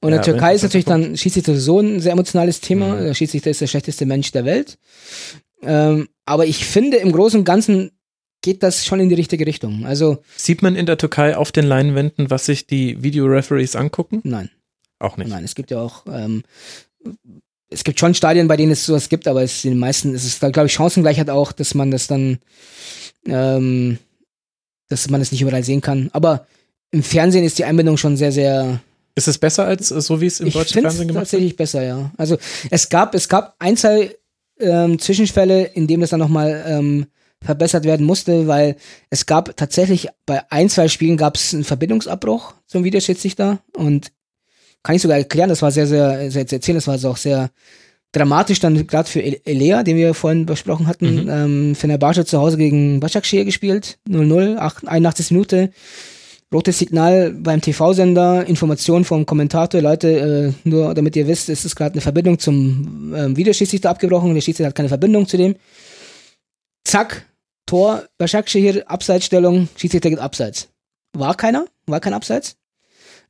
Und 0.00 0.10
in 0.10 0.14
ja, 0.14 0.22
der 0.22 0.32
Türkei 0.32 0.54
ist 0.54 0.62
natürlich 0.62 0.84
dann 0.84 1.16
Schiedsrichter 1.16 1.56
so 1.56 1.80
ein 1.80 1.98
sehr 1.98 2.12
emotionales 2.12 2.60
Thema. 2.60 2.94
Mhm. 2.94 3.04
Der 3.06 3.14
Schiedsrichter 3.14 3.50
ist 3.50 3.60
der 3.60 3.66
schlechteste 3.66 4.06
Mensch 4.06 4.30
der 4.30 4.44
Welt. 4.44 4.78
Ähm, 5.64 6.08
aber 6.26 6.46
ich 6.46 6.64
finde 6.64 6.98
im 6.98 7.10
Großen 7.10 7.40
und 7.40 7.44
Ganzen 7.44 7.90
geht 8.42 8.62
das 8.62 8.84
schon 8.84 9.00
in 9.00 9.08
die 9.08 9.14
richtige 9.14 9.46
Richtung. 9.46 9.86
Also 9.86 10.18
sieht 10.36 10.62
man 10.62 10.76
in 10.76 10.86
der 10.86 10.98
Türkei 10.98 11.36
auf 11.36 11.52
den 11.52 11.64
Leinwänden, 11.64 12.30
was 12.30 12.46
sich 12.46 12.66
die 12.66 13.02
Videoreferees 13.02 13.76
angucken? 13.76 14.20
Nein. 14.24 14.50
Auch 14.98 15.16
nicht. 15.16 15.30
Nein, 15.30 15.44
es 15.44 15.54
gibt 15.54 15.70
ja 15.70 15.80
auch 15.80 16.04
ähm, 16.06 16.42
es 17.70 17.84
gibt 17.84 17.98
schon 17.98 18.14
Stadien, 18.14 18.48
bei 18.48 18.56
denen 18.56 18.72
es 18.72 18.84
sowas 18.84 19.08
gibt, 19.08 19.26
aber 19.26 19.42
es 19.42 19.64
in 19.64 19.70
den 19.72 19.78
meisten 19.78 20.14
ist 20.14 20.24
es 20.24 20.38
da 20.38 20.50
glaube 20.50 20.66
ich 20.66 20.74
Chancengleichheit 20.74 21.30
auch, 21.30 21.52
dass 21.52 21.74
man 21.74 21.90
das 21.90 22.06
dann 22.06 22.38
ähm, 23.26 23.98
dass 24.88 25.08
man 25.08 25.20
es 25.20 25.28
das 25.28 25.32
nicht 25.32 25.42
überall 25.42 25.64
sehen 25.64 25.80
kann. 25.80 26.10
Aber 26.12 26.46
im 26.90 27.02
Fernsehen 27.02 27.44
ist 27.44 27.58
die 27.58 27.64
Einbindung 27.64 27.96
schon 27.96 28.16
sehr 28.16 28.32
sehr 28.32 28.80
ist 29.14 29.28
es 29.28 29.38
besser 29.38 29.64
als 29.64 29.88
so 29.88 30.20
wie 30.20 30.26
es 30.26 30.40
im 30.40 30.50
deutschen 30.50 30.82
Fernsehen 30.82 31.08
gemacht 31.08 31.22
wird? 31.22 31.30
tatsächlich 31.30 31.56
besser, 31.56 31.82
ja. 31.82 32.12
Also 32.16 32.38
es 32.70 32.88
gab 32.88 33.14
es 33.14 33.28
gab 33.28 33.56
ein 33.58 33.76
zwei 33.76 34.14
ähm, 34.58 34.98
Zwischenfälle, 34.98 35.64
in 35.64 35.86
dem 35.86 36.00
das 36.00 36.10
dann 36.10 36.20
nochmal 36.20 36.64
ähm, 36.66 37.06
verbessert 37.42 37.84
werden 37.84 38.06
musste, 38.06 38.46
weil 38.46 38.76
es 39.10 39.26
gab 39.26 39.56
tatsächlich 39.56 40.08
bei 40.26 40.42
ein, 40.50 40.68
zwei 40.68 40.88
Spielen 40.88 41.16
gab 41.16 41.36
es 41.36 41.54
einen 41.54 41.64
Verbindungsabbruch 41.64 42.54
zum 42.66 42.84
Videoschiedsrichter 42.84 43.58
und 43.76 44.12
kann 44.82 44.96
ich 44.96 45.02
sogar 45.02 45.18
erklären, 45.18 45.48
das 45.48 45.62
war 45.62 45.70
sehr, 45.70 45.86
sehr, 45.86 46.30
sehr 46.30 46.46
zu 46.46 46.56
erzählen, 46.56 46.76
das 46.76 46.86
war 46.86 46.94
also 46.94 47.10
auch 47.10 47.16
sehr 47.16 47.50
dramatisch 48.12 48.60
dann 48.60 48.86
gerade 48.86 49.08
für 49.08 49.22
Elea, 49.22 49.82
den 49.82 49.96
wir 49.96 50.14
vorhin 50.14 50.46
besprochen 50.46 50.86
hatten, 50.86 51.24
mhm. 51.24 51.30
ähm, 51.30 51.74
Fenerbahce 51.74 52.24
zu 52.24 52.38
Hause 52.38 52.58
gegen 52.58 53.00
Başakşehir 53.00 53.44
gespielt, 53.44 53.98
0-0, 54.08 54.56
81. 54.86 55.30
Minute, 55.30 55.70
rotes 56.52 56.78
Signal 56.78 57.32
beim 57.32 57.62
TV-Sender, 57.62 58.46
Information 58.46 59.04
vom 59.04 59.24
Kommentator, 59.24 59.80
Leute, 59.80 60.54
äh, 60.64 60.68
nur 60.68 60.92
damit 60.94 61.16
ihr 61.16 61.26
wisst, 61.26 61.48
es 61.48 61.64
ist 61.64 61.74
gerade 61.74 61.94
eine 61.94 62.02
Verbindung 62.02 62.38
zum 62.38 63.14
ähm, 63.16 63.36
Videoschiedsrichter 63.36 63.88
abgebrochen, 63.88 64.34
der 64.34 64.42
Schiedsrichter 64.42 64.68
hat 64.68 64.74
keine 64.74 64.90
Verbindung 64.90 65.26
zu 65.26 65.38
dem. 65.38 65.56
Zack, 66.84 67.24
Tor, 67.72 68.02
hier, 68.48 68.90
Abseitsstellung, 68.90 69.66
Schiedsrichter 69.76 70.10
geht 70.10 70.18
abseits. 70.18 70.68
War 71.14 71.34
keiner, 71.34 71.64
war 71.86 72.00
kein 72.00 72.12
Abseits. 72.12 72.56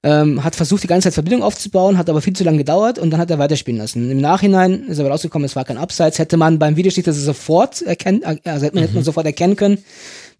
Ähm, 0.03 0.43
hat 0.43 0.57
versucht, 0.57 0.83
die 0.83 0.89
ganze 0.89 1.07
Zeit 1.07 1.15
Verbindung 1.15 1.45
aufzubauen, 1.45 1.97
hat 1.97 2.11
aber 2.11 2.21
viel 2.21 2.33
zu 2.33 2.43
lange 2.43 2.59
gedauert 2.59 2.99
und 2.99 3.13
dann 3.13 3.21
hat 3.21 3.31
er 3.31 3.39
weiterspielen 3.39 3.79
lassen. 3.79 4.11
Im 4.11 4.21
Nachhinein 4.21 4.89
ist 4.89 4.99
aber 4.99 5.11
rausgekommen, 5.11 5.47
es 5.47 5.55
war 5.55 5.65
kein 5.65 5.79
Abseits. 5.79 6.19
Hätte 6.19 6.37
man 6.37 6.59
beim 6.59 6.75
Videoschiedsrichter 6.75 7.13
sofort 7.13 7.83
erkennen, 7.83 8.23
äh, 8.25 8.39
also 8.51 8.67
hätte 8.67 8.75
man, 8.75 8.83
mhm. 8.83 8.87
hätte 8.87 8.95
man 8.97 9.05
sofort 9.05 9.27
erkennen 9.27 9.55
können, 9.55 9.79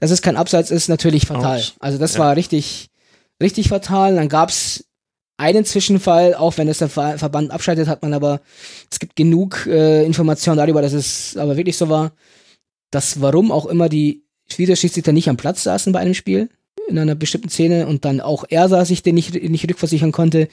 dass 0.01 0.11
es 0.11 0.21
kein 0.21 0.37
Abseits 0.37 0.73
ist, 0.73 0.89
natürlich 0.89 1.27
fatal. 1.27 1.61
Ouch. 1.61 1.75
Also 1.79 1.97
das 1.99 2.15
ja. 2.15 2.19
war 2.19 2.35
richtig, 2.35 2.91
richtig 3.41 3.69
fatal. 3.69 4.17
Dann 4.17 4.29
gab's 4.29 4.85
einen 5.37 5.65
Zwischenfall, 5.65 6.35
auch 6.35 6.59
wenn 6.59 6.67
es 6.67 6.79
der 6.79 6.89
Verband 6.89 7.53
abschaltet, 7.53 7.87
hat 7.87 8.03
man 8.03 8.15
aber, 8.15 8.41
es 8.91 8.99
gibt 8.99 9.15
genug 9.15 9.65
äh, 9.69 10.05
Informationen 10.05 10.59
darüber, 10.59 10.83
dass 10.83 10.93
es 10.93 11.37
aber 11.37 11.57
wirklich 11.57 11.77
so 11.77 11.89
war 11.89 12.11
dass 12.93 13.21
warum 13.21 13.51
auch 13.51 13.67
immer 13.67 13.89
die 13.89 14.23
Videoschiedsrichter 14.57 15.13
nicht 15.13 15.29
am 15.29 15.37
Platz 15.37 15.65
saßen 15.65 15.93
bei 15.93 15.99
einem 15.99 16.15
Spiel 16.15 16.49
in 16.89 16.99
einer 16.99 17.15
bestimmten 17.15 17.49
Szene 17.49 17.87
und 17.87 18.05
dann 18.05 18.21
auch 18.21 18.45
er 18.49 18.69
saß 18.69 18.89
sich 18.89 19.03
den 19.03 19.15
nicht, 19.15 19.35
nicht 19.35 19.69
rückversichern 19.69 20.13
konnte. 20.13 20.49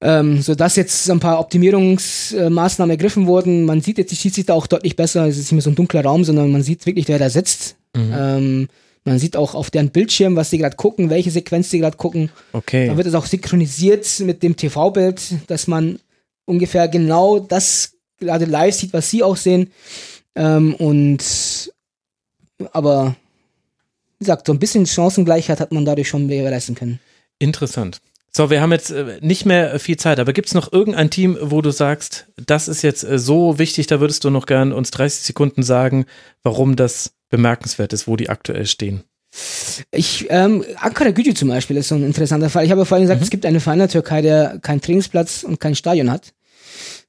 Ähm, 0.00 0.42
sodass 0.42 0.74
jetzt 0.74 1.08
ein 1.10 1.20
paar 1.20 1.38
Optimierungsmaßnahmen 1.38 2.90
ergriffen 2.90 3.28
wurden. 3.28 3.64
Man 3.64 3.80
sieht 3.80 3.98
jetzt 3.98 4.10
die 4.10 4.16
Schiedsrichter 4.16 4.54
auch 4.54 4.66
deutlich 4.66 4.96
besser. 4.96 5.26
Es 5.28 5.36
ist 5.36 5.44
nicht 5.44 5.52
mehr 5.52 5.62
so 5.62 5.70
ein 5.70 5.76
dunkler 5.76 6.02
Raum, 6.02 6.24
sondern 6.24 6.50
man 6.50 6.64
sieht 6.64 6.84
wirklich, 6.86 7.06
wer 7.06 7.20
da 7.20 7.30
sitzt. 7.30 7.76
Mhm. 7.96 8.12
Ähm, 8.12 8.68
man 9.04 9.20
sieht 9.20 9.36
auch 9.36 9.54
auf 9.54 9.70
deren 9.70 9.90
Bildschirm, 9.90 10.34
was 10.34 10.50
sie 10.50 10.58
gerade 10.58 10.76
gucken, 10.76 11.08
welche 11.08 11.30
Sequenz 11.30 11.70
sie 11.70 11.78
gerade 11.78 11.96
gucken. 11.96 12.30
Okay. 12.52 12.88
Dann 12.88 12.96
wird 12.96 13.06
es 13.06 13.14
auch 13.14 13.26
synchronisiert 13.26 14.20
mit 14.20 14.42
dem 14.42 14.56
TV-Bild, 14.56 15.20
dass 15.46 15.68
man 15.68 16.00
ungefähr 16.46 16.88
genau 16.88 17.38
das 17.38 17.92
gerade 18.18 18.44
live 18.44 18.74
sieht, 18.74 18.92
was 18.92 19.08
sie 19.08 19.22
auch 19.22 19.36
sehen. 19.36 19.70
Ähm, 20.34 20.74
und 20.74 21.72
aber 22.72 23.16
wie 24.18 24.24
gesagt, 24.24 24.46
so 24.46 24.52
ein 24.52 24.58
bisschen 24.58 24.86
Chancengleichheit 24.86 25.60
hat 25.60 25.72
man 25.72 25.84
dadurch 25.84 26.08
schon 26.08 26.28
gewährleisten 26.28 26.74
können. 26.74 27.00
Interessant. 27.38 27.98
So, 28.34 28.48
wir 28.48 28.62
haben 28.62 28.72
jetzt 28.72 28.90
äh, 28.90 29.18
nicht 29.20 29.44
mehr 29.44 29.78
viel 29.78 29.96
Zeit, 29.98 30.18
aber 30.18 30.32
gibt 30.32 30.48
es 30.48 30.54
noch 30.54 30.72
irgendein 30.72 31.10
Team, 31.10 31.36
wo 31.40 31.60
du 31.60 31.70
sagst, 31.70 32.28
das 32.46 32.66
ist 32.68 32.82
jetzt 32.82 33.04
äh, 33.04 33.18
so 33.18 33.58
wichtig, 33.58 33.88
da 33.88 34.00
würdest 34.00 34.24
du 34.24 34.30
noch 34.30 34.46
gern 34.46 34.72
uns 34.72 34.90
30 34.92 35.22
Sekunden 35.22 35.62
sagen, 35.62 36.06
warum 36.42 36.76
das 36.76 37.12
bemerkenswert 37.28 37.92
ist, 37.92 38.06
wo 38.06 38.16
die 38.16 38.30
aktuell 38.30 38.64
stehen? 38.66 39.02
Ich, 39.90 40.26
ähm, 40.30 40.64
Ankara 40.76 41.10
Gücü 41.10 41.34
zum 41.34 41.48
Beispiel 41.48 41.76
ist 41.76 41.88
so 41.88 41.94
ein 41.94 42.04
interessanter 42.04 42.48
Fall. 42.48 42.64
Ich 42.64 42.70
habe 42.70 42.84
vorhin 42.86 43.04
gesagt, 43.04 43.20
Mhm. 43.20 43.24
es 43.24 43.30
gibt 43.30 43.44
einen 43.44 43.60
Verein 43.60 43.80
in 43.80 43.86
der 43.86 43.88
Türkei, 43.88 44.22
der 44.22 44.58
keinen 44.62 44.80
Trainingsplatz 44.80 45.42
und 45.42 45.58
kein 45.58 45.74
Stadion 45.74 46.10
hat. 46.10 46.32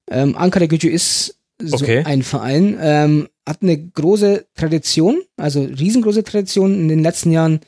Ähm, 0.10 0.36
Ankara 0.36 0.66
Gücü 0.66 0.90
ist 0.90 1.36
so 1.64 1.76
Okay. 1.78 2.04
ein 2.06 2.24
Verein, 2.24 2.78
ähm, 2.82 3.28
hat 3.48 3.62
eine 3.62 3.78
große 3.78 4.46
Tradition, 4.56 5.22
also 5.38 5.62
riesengroße 5.62 6.24
Tradition 6.24 6.74
in 6.74 6.88
den 6.88 7.04
letzten 7.04 7.32
Jahren 7.32 7.60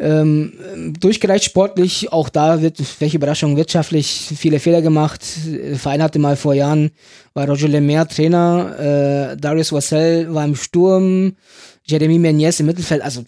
ähm, 0.00 0.94
durchgereicht 1.00 1.44
sportlich. 1.44 2.12
Auch 2.12 2.28
da 2.28 2.62
wird, 2.62 2.78
welche 3.00 3.16
Überraschung, 3.16 3.56
wirtschaftlich 3.56 4.28
viele 4.36 4.60
Fehler 4.60 4.80
gemacht. 4.82 5.24
Der 5.46 5.76
Verein 5.76 6.02
hatte 6.02 6.18
mal 6.18 6.36
vor 6.36 6.54
Jahren, 6.54 6.90
war 7.34 7.48
Roger 7.48 7.68
Lemaire 7.68 8.06
Trainer, 8.06 9.32
äh, 9.32 9.36
Darius 9.36 9.72
Wassell 9.72 10.32
war 10.32 10.44
im 10.44 10.54
Sturm, 10.54 11.34
Jeremy 11.84 12.18
Menez 12.18 12.60
im 12.60 12.66
Mittelfeld, 12.66 13.02
also 13.02 13.24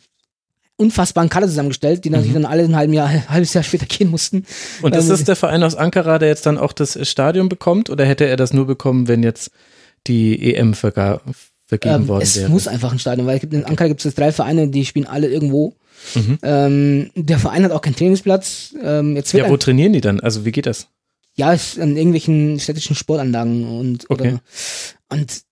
unfassbaren 0.77 1.29
Kader 1.29 1.47
zusammengestellt, 1.47 2.05
die 2.05 2.11
natürlich 2.11 2.33
dann 2.33 2.47
alle 2.47 2.63
ein 2.63 2.77
halben 2.77 2.93
Jahr, 2.93 3.09
ein 3.09 3.29
halbes 3.29 3.53
Jahr 3.53 3.65
später 3.65 3.87
gehen 3.87 4.09
mussten. 4.11 4.45
Und 4.81 4.95
ist 4.95 5.05
Ähm, 5.05 5.11
das 5.11 5.25
der 5.25 5.37
Verein 5.37 5.63
aus 5.63 5.75
Ankara, 5.75 6.19
der 6.19 6.29
jetzt 6.29 6.47
dann 6.47 6.57
auch 6.57 6.73
das 6.73 6.99
Stadion 7.09 7.49
bekommt 7.49 7.91
oder 7.91 8.05
hätte 8.05 8.27
er 8.27 8.37
das 8.37 8.53
nur 8.53 8.67
bekommen, 8.67 9.09
wenn 9.09 9.23
jetzt 9.23 9.51
die 10.07 10.55
EM 10.55 10.75
verga 10.75 11.21
vergeben 11.67 11.95
Ähm, 11.95 12.09
worden 12.09 12.23
es 12.23 12.37
wäre? 12.37 12.49
muss 12.51 12.67
einfach 12.69 12.93
ein 12.93 12.99
Stadion, 12.99 13.27
weil 13.27 13.39
es 13.39 13.45
in 13.45 13.65
Ankara 13.65 13.89
gibt 13.89 14.01
es 14.01 14.05
jetzt 14.05 14.19
drei 14.19 14.33
Vereine, 14.33 14.69
die 14.69 14.85
spielen 14.85 15.07
alle 15.07 15.29
irgendwo. 15.29 15.75
Mhm. 16.15 16.39
Ähm, 16.43 17.11
der 17.15 17.39
Verein 17.39 17.63
hat 17.65 17.73
auch 17.73 17.83
keinen 17.83 17.95
Trainingsplatz. 17.97 18.75
Ähm, 18.83 19.15
jetzt 19.17 19.33
Ja, 19.33 19.49
wo 19.49 19.57
trainieren 19.57 19.93
die 19.93 20.01
dann? 20.01 20.21
Also 20.21 20.45
wie 20.45 20.53
geht 20.53 20.67
das? 20.67 20.89
ja, 21.37 21.51
an 21.51 21.97
irgendwelchen 21.97 22.59
städtischen 22.61 22.97
Sportanlagen 22.97 23.65
und, 23.79 24.11
Okay. 24.11 24.23
oder, 24.33 24.41
und 25.11 25.43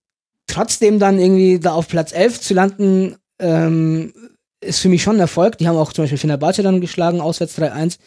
trotzdem 0.45 0.99
dann 0.99 1.17
irgendwie 1.19 1.57
da 1.59 1.71
auf 1.71 1.87
Platz 1.87 2.11
11 2.11 2.41
zu 2.41 2.53
landen, 2.53 3.15
ähm, 3.39 4.13
ist 4.61 4.79
für 4.79 4.89
mich 4.89 5.01
schon 5.01 5.15
ein 5.15 5.21
Erfolg. 5.21 5.57
Die 5.57 5.67
haben 5.67 5.77
auch 5.77 5.93
zum 5.93 6.03
Beispiel 6.03 6.17
Fenerbahce 6.19 6.61
dann 6.63 6.81
geschlagen, 6.81 7.21
auswärts 7.21 7.57
3-1. 7.57 7.97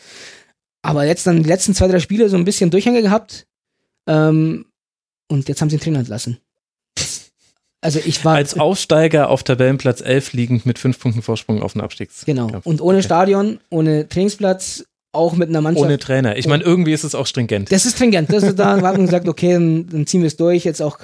Aber 0.82 1.06
jetzt 1.06 1.26
dann 1.26 1.42
die 1.42 1.48
letzten 1.48 1.74
zwei, 1.74 1.88
drei 1.88 1.98
Spiele 1.98 2.28
so 2.28 2.36
ein 2.36 2.44
bisschen 2.44 2.70
Durchhänge 2.70 3.02
gehabt. 3.02 3.46
Ähm, 4.06 4.66
und 5.32 5.48
jetzt 5.48 5.60
haben 5.60 5.70
sie 5.70 5.76
den 5.78 5.82
Trainer 5.82 5.98
entlassen. 6.00 6.38
Also 7.80 7.98
ich 8.04 8.24
war 8.24 8.36
Als 8.36 8.56
Aufsteiger 8.58 9.28
auf 9.28 9.42
Tabellenplatz 9.42 10.00
11 10.02 10.34
liegend 10.34 10.66
mit 10.66 10.78
fünf 10.78 11.00
Punkten 11.00 11.20
Vorsprung 11.20 11.62
auf 11.62 11.72
den 11.72 11.80
Abstiegs. 11.80 12.24
Genau. 12.24 12.48
Und 12.62 12.80
ohne 12.80 12.98
Okay. 12.98 13.06
Stadion, 13.06 13.58
ohne 13.70 14.08
Trainingsplatz, 14.08 14.84
auch 15.10 15.34
mit 15.34 15.48
einer 15.48 15.60
Mannschaft. 15.60 15.84
Ohne 15.84 15.98
Trainer. 15.98 16.36
Ich 16.36 16.46
meine, 16.46 16.62
irgendwie 16.62 16.92
ist 16.92 17.02
es 17.02 17.14
auch 17.16 17.26
stringent. 17.26 17.72
das 17.72 17.84
ist 17.84 17.96
stringent. 17.96 18.32
Das 18.32 18.44
ist, 18.44 18.58
da 18.58 18.76
hat 18.76 18.82
man 18.82 19.04
gesagt, 19.06 19.26
okay, 19.28 19.54
dann, 19.54 20.06
ziehen 20.06 20.20
wir 20.20 20.28
es 20.28 20.36
durch. 20.36 20.64
Jetzt 20.64 20.80
auch 20.80 20.98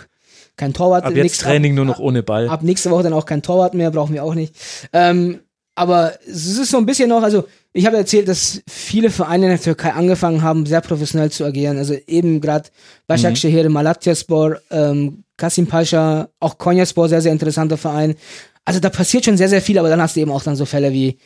kein 0.57 0.73
Torwart. 0.73 1.05
Ab 1.05 1.15
jetzt 1.17 1.23
Nächst- 1.25 1.41
Training 1.43 1.75
nur 1.75 1.85
noch 1.85 1.99
ohne 1.99 2.23
Ball. 2.23 2.49
Ab 2.49 2.63
nächste 2.63 2.91
Woche 2.91 3.03
dann 3.03 3.13
auch 3.13 3.27
kein 3.27 3.43
Torwart 3.43 3.75
mehr, 3.75 3.91
brauchen 3.91 4.15
wir 4.15 4.23
auch 4.23 4.35
nicht. 4.35 4.55
Ähm, 4.93 5.41
aber 5.79 6.15
es 6.27 6.47
ist 6.47 6.71
so 6.71 6.79
ein 6.79 6.87
bisschen 6.87 7.09
noch, 7.09 7.23
also 7.23 7.47
ich 7.73 7.87
habe 7.87 7.97
erzählt, 7.97 8.29
dass 8.29 8.61
viele 8.69 9.11
Vereine 9.11 9.47
in 9.47 9.53
der 9.53 9.61
Türkei 9.61 9.93
angefangen 9.93 10.43
haben, 10.43 10.67
sehr 10.67 10.81
professionell 10.81 11.31
zu 11.31 11.45
agieren. 11.45 11.79
Also 11.79 11.95
eben 12.07 12.41
gerade 12.41 12.69
Başakşehir, 13.07 13.69
Malatyaspor, 13.69 14.61
ähm, 14.71 15.25
Kasim 15.37 15.67
Pascha, 15.67 16.29
auch 16.41 16.59
Konyaspor, 16.59 17.09
sehr, 17.09 17.23
sehr 17.23 17.33
interessanter 17.33 17.77
Verein. 17.77 18.17
Also 18.65 18.81
da 18.81 18.91
passiert 18.91 19.25
schon 19.25 19.37
sehr, 19.37 19.49
sehr 19.49 19.63
viel, 19.63 19.79
aber 19.79 19.89
dann 19.89 20.03
hast 20.03 20.17
du 20.17 20.21
eben 20.21 20.33
auch 20.33 20.43
dann 20.43 20.57
so 20.57 20.65
Fälle 20.65 20.93
wie 20.93 21.19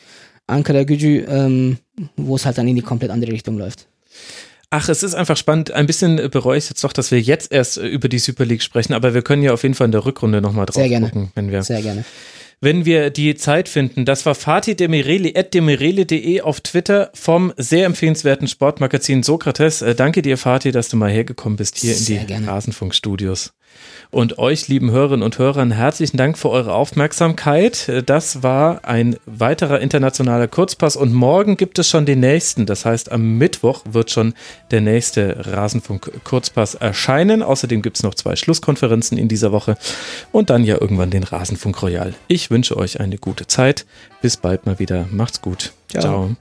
Ankara 0.46 0.84
Gücü, 0.84 1.24
ähm, 1.26 1.78
wo 2.16 2.36
es 2.36 2.44
halt 2.44 2.59
dann 2.59 2.68
in 2.68 2.76
die 2.76 2.82
komplett 2.82 3.11
andere 3.11 3.32
Richtung 3.32 3.57
läuft. 3.57 3.88
Ach, 4.70 4.88
es 4.88 5.03
ist 5.03 5.14
einfach 5.14 5.36
spannend. 5.36 5.70
Ein 5.70 5.86
bisschen 5.86 6.16
bereue 6.30 6.59
ich 6.59 6.68
jetzt 6.68 6.82
doch, 6.82 6.92
dass 6.92 7.11
wir 7.11 7.20
jetzt 7.20 7.53
erst 7.53 7.78
äh, 7.78 7.86
über 7.86 8.09
die 8.09 8.18
Super 8.18 8.44
League 8.44 8.62
sprechen, 8.62 8.94
aber 8.94 9.14
wir 9.14 9.22
können 9.22 9.42
ja 9.42 9.53
auf 9.53 9.62
jeden 9.62 9.74
Fall 9.74 9.86
in 9.86 9.92
der 9.92 10.05
Rückrunde 10.05 10.40
nochmal 10.40 10.66
drauf 10.66 10.76
Sehr 10.76 10.88
gerne. 10.88 11.07
gucken, 11.07 11.30
wenn 11.34 11.50
wir, 11.50 11.62
Sehr 11.62 11.82
gerne. 11.82 12.05
Wenn 12.62 12.86
wir 12.86 13.10
die 13.10 13.34
Zeit 13.34 13.68
finden. 13.68 14.04
Das 14.06 14.24
war 14.24 14.34
Fatih 14.34 14.76
Demireli, 14.76 15.34
at 15.36 15.52
demireli.de 15.52 16.40
auf 16.40 16.60
Twitter 16.60 17.10
vom 17.12 17.52
sehr 17.56 17.84
empfehlenswerten 17.84 18.46
Sportmagazin 18.46 19.24
Sokrates. 19.24 19.82
Äh, 19.82 19.94
danke 19.94 20.22
dir, 20.22 20.38
Fatih, 20.38 20.70
dass 20.70 20.88
du 20.88 20.96
mal 20.96 21.10
hergekommen 21.10 21.56
bist 21.56 21.76
hier 21.76 21.92
in 21.92 21.98
Sehr 21.98 22.20
die 22.20 22.26
gerne. 22.26 22.46
Rasenfunkstudios. 22.46 23.52
Und 24.10 24.38
euch, 24.38 24.68
lieben 24.68 24.90
Hörerinnen 24.90 25.22
und 25.22 25.38
Hörern, 25.38 25.70
herzlichen 25.70 26.18
Dank 26.18 26.36
für 26.36 26.50
eure 26.50 26.74
Aufmerksamkeit. 26.74 27.90
Das 28.04 28.42
war 28.42 28.84
ein 28.84 29.16
weiterer 29.24 29.80
internationaler 29.80 30.48
Kurzpass 30.48 30.96
und 30.96 31.14
morgen 31.14 31.56
gibt 31.56 31.78
es 31.78 31.88
schon 31.88 32.04
den 32.04 32.20
nächsten. 32.20 32.66
Das 32.66 32.84
heißt, 32.84 33.10
am 33.10 33.38
Mittwoch 33.38 33.82
wird 33.90 34.10
schon 34.10 34.34
der 34.70 34.82
nächste 34.82 35.46
Rasenfunk-Kurzpass 35.46 36.74
erscheinen. 36.74 37.42
Außerdem 37.42 37.80
gibt 37.80 37.96
es 37.96 38.02
noch 38.02 38.14
zwei 38.14 38.36
Schlusskonferenzen 38.36 39.16
in 39.16 39.28
dieser 39.28 39.50
Woche 39.50 39.78
und 40.30 40.50
dann 40.50 40.64
ja 40.64 40.78
irgendwann 40.78 41.10
den 41.10 41.24
Rasenfunk 41.24 41.82
Royal. 41.82 42.12
Ich 42.28 42.50
wünsche 42.50 42.76
euch 42.76 43.00
eine 43.00 43.16
gute 43.16 43.46
Zeit. 43.46 43.86
Bis 44.20 44.36
bald 44.36 44.66
mal 44.66 44.78
wieder. 44.78 45.06
Macht's 45.10 45.40
gut. 45.40 45.72
Ciao. 45.88 46.02
Ciao. 46.02 46.36